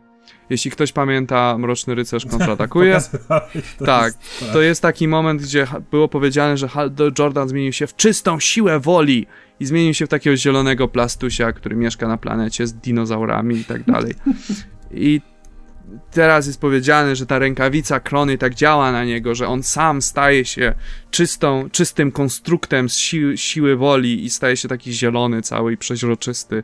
[0.50, 3.00] Jeśli ktoś pamięta Mroczny Rycerz kontratakuje,
[3.86, 4.14] tak,
[4.54, 6.70] to jest taki moment, gdzie było powiedziane, że
[7.20, 9.28] Jordan zmienił się w czystą siłę woli
[9.60, 13.84] i zmienił się w takiego zielonego plastusia, który mieszka na planecie z dinozaurami i tak
[13.84, 14.14] dalej.
[14.92, 15.22] I
[16.12, 20.46] teraz jest powiedziane, że ta rękawica krony tak działa na niego, że on sam staje
[20.46, 20.74] się
[21.12, 26.64] czystą, czystym konstruktem z si siły woli i staje się taki zielony cały i przeźroczysty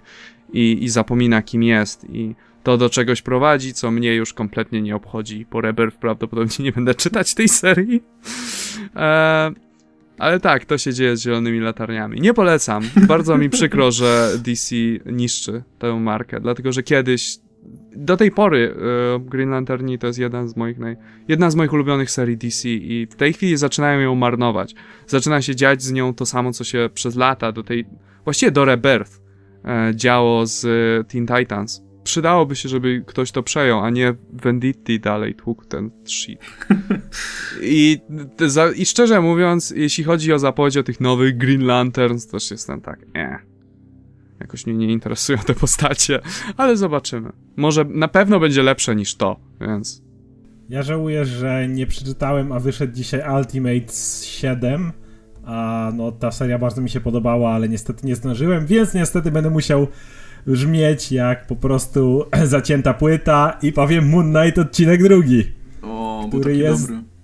[0.53, 4.95] i, i zapomina kim jest i to do czegoś prowadzi, co mnie już kompletnie nie
[4.95, 5.45] obchodzi.
[5.49, 8.03] Po Rebirth prawdopodobnie nie będę czytać tej serii.
[8.95, 9.53] Eee,
[10.17, 12.21] ale tak, to się dzieje z zielonymi latarniami.
[12.21, 12.83] Nie polecam.
[13.07, 14.75] Bardzo mi przykro, że DC
[15.05, 17.37] niszczy tę markę, dlatego że kiedyś
[17.95, 20.97] do tej pory uh, Green Lanterni to jest jeden z moich naj...
[21.27, 24.75] jedna z moich ulubionych serii DC i w tej chwili zaczynają ją marnować.
[25.07, 27.85] Zaczyna się dziać z nią to samo, co się przez lata do tej,
[28.23, 29.21] właściwie do Rebirth
[29.65, 31.83] e, działo z e, Teen Titans.
[32.03, 36.39] Przydałoby się, żeby ktoś to przejął, a nie Venditti dalej tłukł ten shit.
[37.61, 37.99] I,
[38.75, 42.99] I szczerze mówiąc, jeśli chodzi o zapowiedź o tych nowych Green Lanterns, też jestem tak,
[43.13, 43.46] eh
[44.39, 46.19] Jakoś mnie nie interesują te postacie,
[46.57, 47.29] ale zobaczymy.
[47.55, 50.01] Może na pewno będzie lepsze niż to, więc.
[50.69, 53.93] Ja żałuję, że nie przeczytałem, a wyszedł dzisiaj Ultimate
[54.23, 54.91] 7.
[55.45, 59.49] A no ta seria bardzo mi się podobała, ale niestety nie zdążyłem, więc niestety będę
[59.49, 59.87] musiał
[60.47, 65.43] brzmieć jak po prostu zacięta płyta i powiem Moon Knight odcinek drugi.
[65.81, 67.16] O, który jest dobry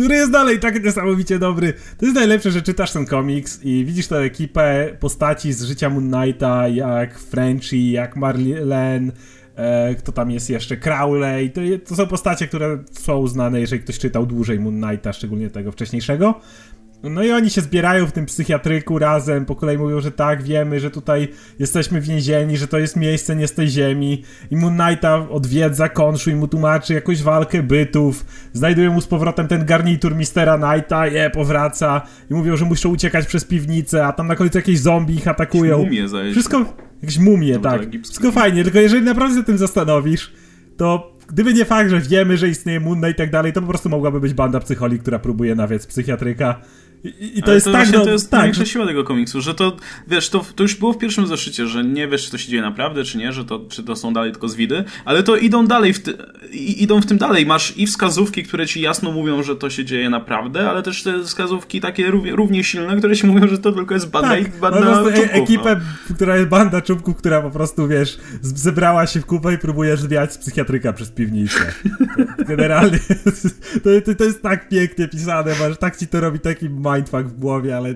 [0.00, 1.72] który jest dalej tak niesamowicie dobry.
[1.98, 6.10] To jest najlepsze, że czytasz ten komiks i widzisz tę ekipę postaci z życia Moon
[6.10, 9.12] Knighta, jak Frenchie, jak Marlene,
[9.56, 11.50] e, kto tam jest jeszcze, Crowley.
[11.50, 15.72] To, to są postacie, które są znane, jeżeli ktoś czytał dłużej Moon Knighta, szczególnie tego
[15.72, 16.40] wcześniejszego.
[17.02, 20.80] No i oni się zbierają w tym psychiatryku razem, po kolei mówią, że tak, wiemy,
[20.80, 21.28] że tutaj
[21.58, 24.24] jesteśmy więzieni, że to jest miejsce nie z tej ziemi.
[24.50, 28.24] I Moon Knighta odwiedza Konshu i mu tłumaczy jakąś walkę bytów.
[28.52, 32.02] Znajdują mu z powrotem ten garnitur Mistera Knighta, je, powraca.
[32.30, 35.78] I mówią, że muszą uciekać przez piwnicę, a tam na końcu jakieś zombie ich atakują.
[35.78, 36.64] Mumie Wszystko,
[37.02, 37.80] jakieś mumie, no, tak.
[38.02, 40.32] Wszystko fajnie, tylko jeżeli naprawdę się tym zastanowisz,
[40.76, 43.88] to gdyby nie fakt, że wiemy, że istnieje Moon i tak dalej, to po prostu
[43.88, 46.60] mogłaby być banda psycholi, która próbuje nawiec psychiatryka
[47.04, 49.54] i, i to jest to tak, no, to jest tak, największa siła tego komiksu, że
[49.54, 49.76] to,
[50.08, 52.62] wiesz, to, to już było w pierwszym zeszycie, że nie wiesz, czy to się dzieje
[52.62, 55.92] naprawdę, czy nie, że to, czy to są dalej tylko zwidy, ale to idą dalej,
[55.92, 56.14] w ty,
[56.52, 57.46] idą w tym dalej.
[57.46, 61.24] Masz i wskazówki, które ci jasno mówią, że to się dzieje naprawdę, ale też te
[61.24, 64.80] wskazówki takie równie, równie silne, które ci mówią, że to tylko jest banda, tak, banda
[64.80, 65.24] no, czubków.
[65.24, 66.14] E ekipę, no.
[66.14, 70.32] która jest banda czubków, która po prostu, wiesz, zebrała się w kupę i próbuje zwiać
[70.32, 71.60] z psychiatryka przez piwnicę.
[72.48, 72.98] Generalnie
[73.84, 77.38] to, to, to jest tak pięknie pisane, masz, tak ci to robi taki mindfuck w
[77.38, 77.94] głowie, ale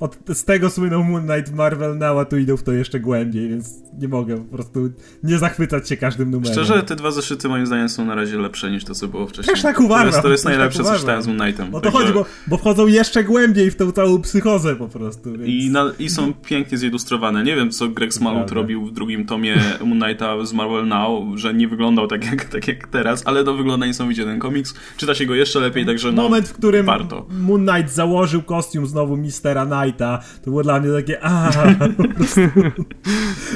[0.00, 3.48] od, z tego słynął Moon Knight Marvel Now, a tu idą w to jeszcze głębiej,
[3.48, 4.90] więc nie mogę po prostu
[5.22, 6.52] nie zachwycać się każdym numerem.
[6.52, 9.54] Szczerze, te dwa zeszyty moim zdaniem są na razie lepsze niż to, co było wcześniej.
[9.54, 10.08] Też tak uważam.
[10.08, 11.74] To jest, to jest tak najlepsze, tak co czytałem z Moon Knightem.
[11.74, 15.32] O to chodzi, bo, bo wchodzą jeszcze głębiej w tą całą psychozę po prostu.
[15.32, 15.46] Więc...
[15.46, 17.44] I, na, I są pięknie zilustrowane.
[17.44, 21.54] Nie wiem, co Greg Smalut robił w drugim tomie Moon Knighta z Marvel Now, że
[21.54, 24.74] nie wyglądał tak jak, tak jak teraz, ale to wygląda niesamowicie ten komiks.
[24.96, 27.26] Czyta się go jeszcze lepiej, także no, Moment, w którym warto.
[27.30, 31.50] Moon Knight założył kostium znowu Mistera Knighta, to było dla mnie takie a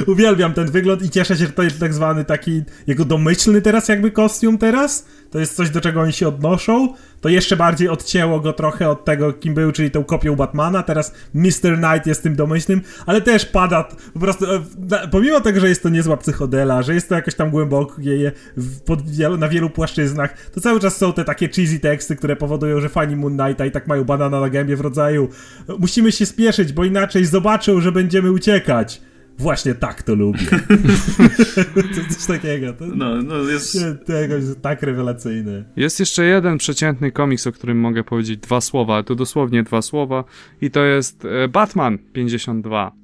[0.07, 3.89] Uwielbiam ten wygląd i cieszę się, że to jest tak zwany taki jego domyślny teraz
[3.89, 5.07] jakby kostium teraz.
[5.31, 6.95] To jest coś, do czego oni się odnoszą.
[7.23, 10.83] To jeszcze bardziej odcięło go trochę od tego, kim był, czyli tą kopią Batmana.
[10.83, 11.79] Teraz Mr.
[11.79, 14.47] Knight jest tym domyślnym, ale też pada po prostu,
[14.93, 18.33] e, pomimo tego, że jest to niezła psychodela, że jest to jakoś tam głębokie
[19.39, 23.17] na wielu płaszczyznach, to cały czas są te takie cheesy teksty, które powodują, że fani
[23.17, 25.29] Moon Knighta i tak mają banana na gębie w rodzaju
[25.79, 29.01] musimy się spieszyć, bo inaczej zobaczą, że będziemy uciekać.
[29.39, 30.47] Właśnie tak to lubię.
[31.95, 32.73] to coś takiego.
[32.73, 33.79] To, no, no jest...
[34.07, 35.65] To jakoś tak rewelacyjne.
[35.77, 40.25] Jest jeszcze jeden przeciętny komiks, o którym mogę powiedzieć dwa słowa, to dosłownie dwa słowa
[40.61, 43.02] i to jest e, Batman 52.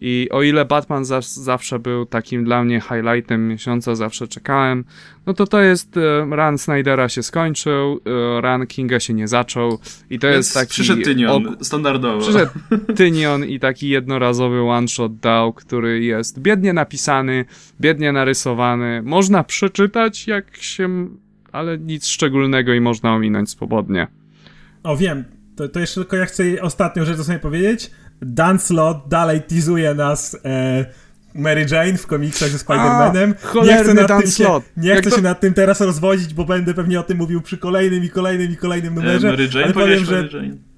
[0.00, 4.84] I o ile Batman za zawsze był takim dla mnie highlightem miesiąca, zawsze czekałem,
[5.26, 9.78] no to to jest, e, run Snydera się skończył, e, run Kinga się nie zaczął
[10.10, 10.70] i to Więc jest taki...
[10.70, 12.20] Przyszedł Tynion, standardowo.
[12.20, 12.52] Przyszedł
[12.96, 17.44] Tynion i taki jednorazowy one-shot dał, który jest biednie napisany,
[17.80, 21.08] biednie narysowany, można przeczytać jak się...
[21.52, 24.06] ale nic szczególnego i można ominąć swobodnie.
[24.82, 25.24] O wiem,
[25.56, 27.90] to, to jeszcze tylko ja chcę ostatnią rzecz sobie powiedzieć,
[28.22, 30.84] Dan Slott dalej teasuje nas e,
[31.34, 33.34] Mary Jane w komiksach ze Spider-Manem.
[33.64, 35.16] Nie chcę, nad tym się, nie chcę to...
[35.16, 38.52] się nad tym teraz rozwodzić, bo będę pewnie o tym mówił przy kolejnym i kolejnym
[38.52, 39.28] i kolejnym numerze.
[39.28, 39.64] E, Mary Jane?
[39.64, 40.22] Ale powiem, że...
[40.22, 40.73] Mary Jane.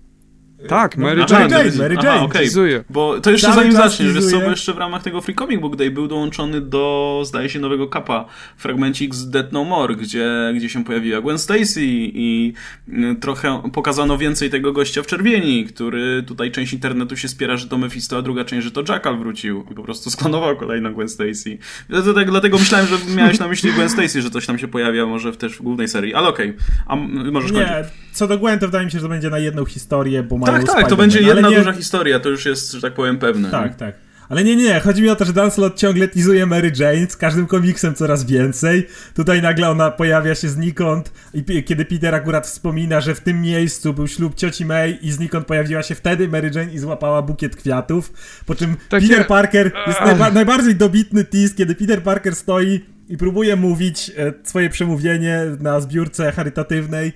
[0.66, 1.58] Tak, Mary Aha, Jane.
[1.58, 2.10] Jane, Mary Jane.
[2.10, 2.28] Aha.
[2.32, 2.84] Teasuje.
[2.90, 5.60] Bo to jeszcze Cały zanim zaczniesz, wiesz co, bo jeszcze w ramach tego Free Comic
[5.60, 8.24] Book Day był dołączony do, zdaje się, nowego kapa
[8.56, 12.52] fragmencik z Dead No More, gdzie, gdzie się pojawiła Gwen Stacy i
[12.88, 17.68] y, trochę pokazano więcej tego gościa w czerwieni, który tutaj część internetu się spiera, że
[17.68, 21.08] to Mephisto, a druga część, że to Jackal wrócił i po prostu sklonował kolejną Gwen
[21.08, 21.58] Stacy.
[21.88, 25.06] Dlatego, tak, dlatego myślałem, że miałeś na myśli Gwen Stacy, że coś tam się pojawia
[25.06, 26.56] może w, też w głównej serii, ale okej,
[26.86, 27.70] a m- możesz kończyć.
[27.70, 30.38] Nie, co do Gwen, to wydaje mi się, że to będzie na jedną historię, bo
[30.38, 31.56] mają Tak, tak, to będzie jedna nie...
[31.56, 33.50] duża historia, to już jest, że tak powiem, pewne.
[33.50, 33.94] Tak, tak.
[34.28, 37.16] Ale nie, nie, chodzi mi o to, że Dan Slott ciągle teasuje Mary Jane, z
[37.16, 38.86] każdym komiksem coraz więcej.
[39.14, 43.94] Tutaj nagle ona pojawia się znikąd i kiedy Peter akurat wspomina, że w tym miejscu
[43.94, 48.12] był ślub cioci May i znikąd pojawiła się wtedy Mary Jane i złapała bukiet kwiatów,
[48.46, 53.16] po czym Takie- Peter Parker jest najba- najbardziej dobitny tease, kiedy Peter Parker stoi i
[53.16, 57.12] próbuje mówić e, swoje przemówienie na zbiórce charytatywnej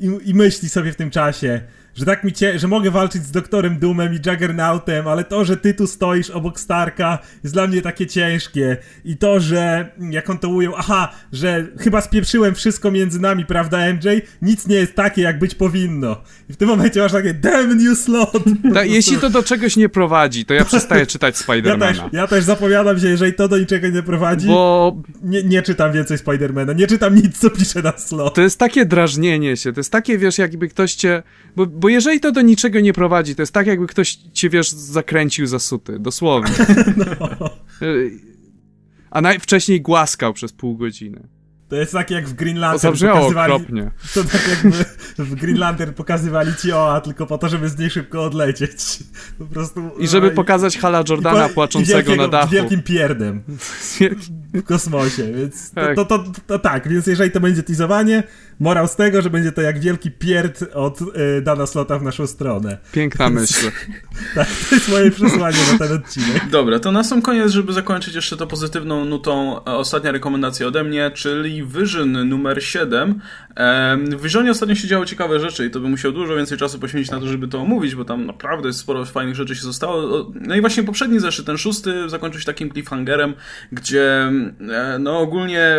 [0.00, 1.60] i, i myśli sobie w tym czasie,
[1.94, 5.56] że tak mi cie, że mogę walczyć z doktorem Doomem i Juggernautem, ale to, że
[5.56, 10.38] ty tu stoisz obok Starka jest dla mnie takie ciężkie i to, że jak on
[10.38, 14.08] to ujął, aha, że chyba spieprzyłem wszystko między nami, prawda MJ?
[14.42, 16.16] Nic nie jest takie, jak być powinno.
[16.50, 18.44] I w tym momencie masz takie damn you slot!
[18.74, 22.10] Ta, jeśli to do czegoś nie prowadzi, to ja przestaję czytać Ja też, Spidermana.
[22.12, 26.18] ja też zapowiadam się, jeżeli to do niczego nie prowadzi, Bo nie, nie czytam więcej
[26.18, 28.34] Spidermana, nie czytam nic, co pisze na slot.
[28.34, 31.22] to jest takie drażnienie się, to jest takie, wiesz, jakby ktoś cię...
[31.56, 34.70] Bo, bo jeżeli to do niczego nie prowadzi, to jest tak, jakby ktoś cię, wiesz,
[34.70, 36.54] zakręcił za suty, dosłownie.
[37.82, 38.10] Y,
[39.10, 41.28] A najwcześniej głaskał przez pół godziny.
[41.72, 43.52] To jest tak jak w Green To Lantern zabrzmiało pokazywali...
[43.52, 43.90] okropnie.
[44.14, 44.84] To tak jakby
[45.18, 48.98] w Green Lantern pokazywali ci Oa tylko po to, żeby z niej szybko odlecieć.
[49.38, 49.90] Po prostu...
[49.98, 52.48] I żeby no pokazać Hala Jordana i po- płaczącego i wielkiego- na dachu.
[52.48, 53.42] Z wielkim pierdem
[54.54, 55.96] w kosmosie, więc to, Tak.
[55.96, 58.22] to, to, to tak, więc jeżeli to będzie teasowanie,
[58.60, 62.26] morał z tego, że będzie to jak wielki pierd od y, Dana Slota w naszą
[62.26, 62.78] stronę.
[62.92, 63.70] Piękna myśl.
[64.34, 66.48] Tak, to jest moje przesłanie na ten odcinek.
[66.50, 70.84] Dobra, to na sam koniec, żeby zakończyć jeszcze to pozytywną nutą, e, ostatnia rekomendacja ode
[70.84, 73.20] mnie, czyli Vision numer 7.
[73.54, 76.78] Em, W Visionie ostatnio się działy ciekawe rzeczy i to bym musiał dużo więcej czasu
[76.78, 80.30] poświęcić na to, żeby to omówić, bo tam naprawdę jest sporo fajnych rzeczy się zostało.
[80.34, 83.34] No i właśnie poprzedni zeszyt, ten szósty, zakończył się takim cliffhangerem,
[83.72, 84.32] gdzie
[85.00, 85.76] no ogólnie,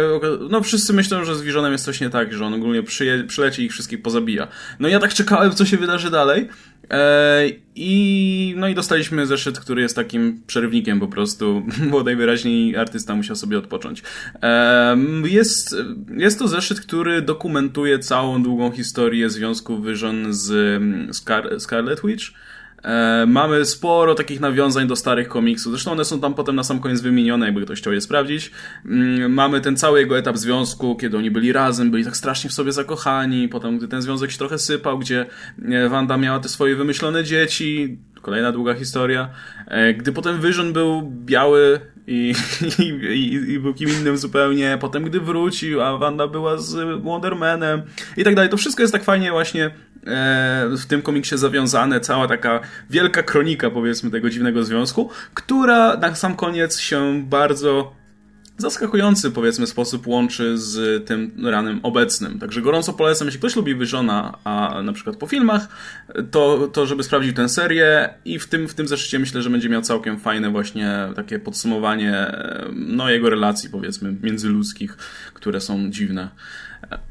[0.50, 3.62] no wszyscy myślą, że z Visionem jest coś nie tak, że on ogólnie przyje, przyleci
[3.62, 4.48] i ich wszystkich pozabija.
[4.80, 6.50] No ja tak czekałem, co się wydarzy dalej.
[6.92, 13.16] E, I no i dostaliśmy zeszyt, który jest takim przerywnikiem po prostu, bo najwyraźniej artysta
[13.16, 14.04] musiał sobie odpocząć.
[14.42, 15.76] E, Jest,
[16.18, 22.26] jest to zeszyt, który dokumentuje całą długą historię związku Vision z mm, Scar Scarlet Witch.
[22.84, 25.72] E, mamy sporo takich nawiązań do starych komiksów.
[25.72, 28.52] Zresztą one są tam potem na sam koniec wymienione, jakby ktoś chciał je sprawdzić.
[28.86, 32.54] Mm, Mamy ten cały jego etap związku, kiedy oni byli razem, byli tak strasznie w
[32.54, 33.50] sobie zakochani.
[33.50, 35.26] Potem, gdy ten związek się trochę sypał, gdzie
[35.66, 37.98] e, Wanda miała te swoje wymyślone dzieci.
[38.22, 39.30] Kolejna długa historia.
[39.68, 42.34] E, Gdy potem Vision był biały i,
[42.80, 44.78] i, i, i był kim innym zupełnie.
[44.82, 47.82] Potem, gdy wrócił, a Wanda była z Wondermanem
[48.18, 48.50] i tak dalej.
[48.50, 49.72] To wszystko jest tak fajnie właśnie e,
[50.78, 52.60] w tym komiksie zawiązane, cała taka
[52.90, 58.03] wielka kronika, powiedzmy, tego dziwnego związku, która na sam koniec się bardzo
[58.58, 62.40] zaskakujący, powiedzmy, sposób łączy z tym ranem obecnym.
[62.40, 65.68] Także gorąco polecam, jeśli ktoś lubi Visiona, a na przykład po filmach,
[66.32, 69.70] to, to żeby sprawdził tę serię i w tym, w tym zeszycie myślę, że będzie
[69.70, 74.98] miał całkiem fajne właśnie takie podsumowanie e, no, jego relacji, powiedzmy, międzyludzkich,
[75.34, 76.30] które są dziwne.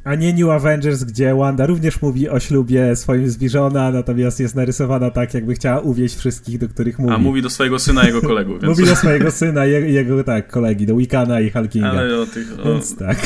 [0.04, 4.54] A nie New Avengers, gdzie Wanda również mówi o ślubie swoim z Visiona, natomiast jest
[4.54, 7.14] narysowana tak, jakby chciała uwieść wszystkich, do których mówi.
[7.14, 8.62] A mówi do swojego syna i jego kolegów.
[8.62, 8.78] Więc...
[8.78, 11.90] Mówi do swojego syna, jego, jego tak, kolegi, do Wickana i Hulkinga.
[11.90, 12.60] Ale o tych...
[12.60, 12.64] O...
[12.64, 13.18] Więc tak,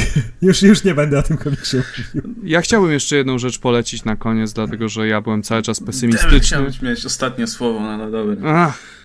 [0.43, 2.35] już, już nie będę o tym komiksie mówił.
[2.45, 5.87] Ja chciałbym jeszcze jedną rzecz polecić na koniec, dlatego że ja byłem cały czas Damn,
[5.87, 6.41] pesymistyczny.
[6.41, 8.37] Chciałem mieć ostatnie słowo, no, no dobra.
[8.45, 8.96] Ach.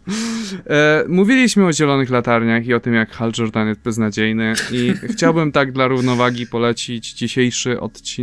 [0.69, 5.51] E, mówiliśmy o zielonych latarniach i o tym, jak Hal Jordan jest beznadziejny i chciałbym
[5.51, 7.77] tak dla równowagi polecić dzisiejszy,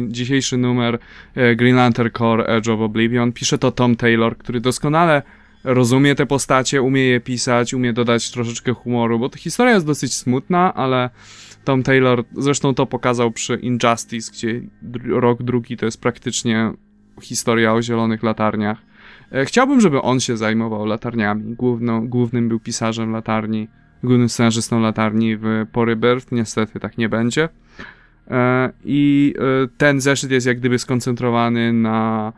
[0.09, 0.99] dzisiejszy numer
[1.35, 3.33] e, Green Lantern Core Edge of Oblivion.
[3.33, 5.23] Pisze to Tom Taylor, który doskonale
[5.65, 10.15] rozumie te postacie, umie je pisać, umie dodać troszeczkę humoru, bo ta historia jest dosyć
[10.15, 11.11] smutna, ale
[11.65, 14.63] Tom Taylor zresztą to pokazał przy Injustice, gdzie
[15.07, 16.73] rok drugi to jest praktycznie
[17.23, 18.88] historia o zielonych latarniach.
[19.33, 21.55] E, Chciałbym, żeby on się zajmował latarniami.
[21.55, 23.69] Główną, głównym był pisarzem latarni,
[24.03, 26.33] głównym scenarzystą latarni w Porybirth.
[26.33, 27.49] Niestety tak nie będzie.
[28.31, 32.33] E, I e, ten zeszyt jest jak gdyby skoncentrowany na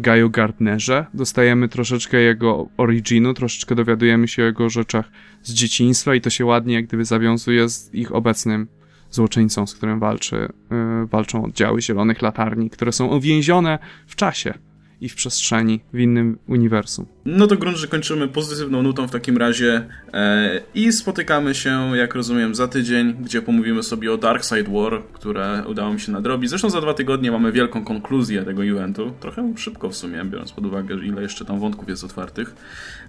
[0.00, 1.06] Gaju Gardnerze.
[1.14, 5.10] Dostajemy troszeczkę jego originu, troszeczkę dowiadujemy się o jego rzeczach
[5.42, 8.66] z dzieciństwa i to się ładnie jak gdyby zawiązuje z ich obecnym
[9.10, 10.48] złoczyńcą, z którym walczy,
[11.10, 14.54] walczą oddziały Zielonych Latarni, które są uwięzione w czasie
[15.00, 17.06] i w przestrzeni, w innym uniwersum.
[17.30, 22.14] No to grunt, że kończymy pozytywną nutą w takim razie e, i spotykamy się, jak
[22.14, 26.50] rozumiem, za tydzień, gdzie pomówimy sobie o Dark Side War, które udało mi się nadrobić.
[26.50, 29.12] Zresztą za dwa tygodnie mamy wielką konkluzję tego eventu.
[29.20, 32.54] Trochę szybko w sumie, biorąc pod uwagę, ile jeszcze tam wątków jest otwartych.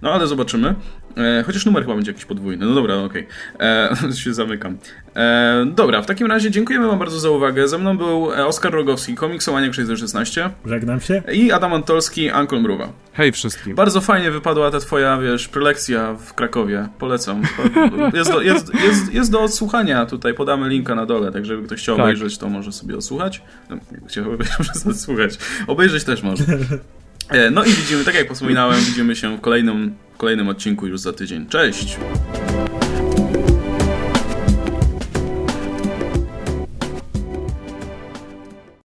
[0.02, 0.74] No ale zobaczymy.
[1.16, 2.66] E, chociaż numer chyba będzie jakiś podwójny.
[2.66, 3.26] No dobra, okej.
[3.54, 4.12] Okay.
[4.24, 4.78] się zamykam.
[5.16, 7.68] E, dobra, w takim razie dziękujemy wam bardzo za uwagę.
[7.68, 10.50] Ze mną był e, Oskar Rogowski, komiksowanie 616.
[10.66, 11.22] Żegnam się.
[11.32, 12.92] I Adam Antolski, Ankol Mruwa.
[13.12, 13.74] Hej wszystkim.
[13.74, 16.88] Bardzo fajnie wypadła ta twoja, wiesz, prelekcja w Krakowie.
[16.98, 17.42] Polecam.
[18.14, 21.80] Jest do, jest, jest, jest do odsłuchania tutaj, podamy linka na dole, tak żeby ktoś
[21.80, 22.04] chciał tak.
[22.04, 23.42] obejrzeć, to może sobie odsłuchać.
[23.70, 23.76] No,
[24.06, 24.38] chciałbym
[24.90, 25.38] odsłuchać.
[25.66, 26.44] Obejrzeć też może.
[27.28, 31.00] E, no i widzimy, tak jak wspominałem, widzimy się w kolejnym, w kolejnym odcinku już
[31.00, 31.46] za tydzień.
[31.46, 31.98] Cześć!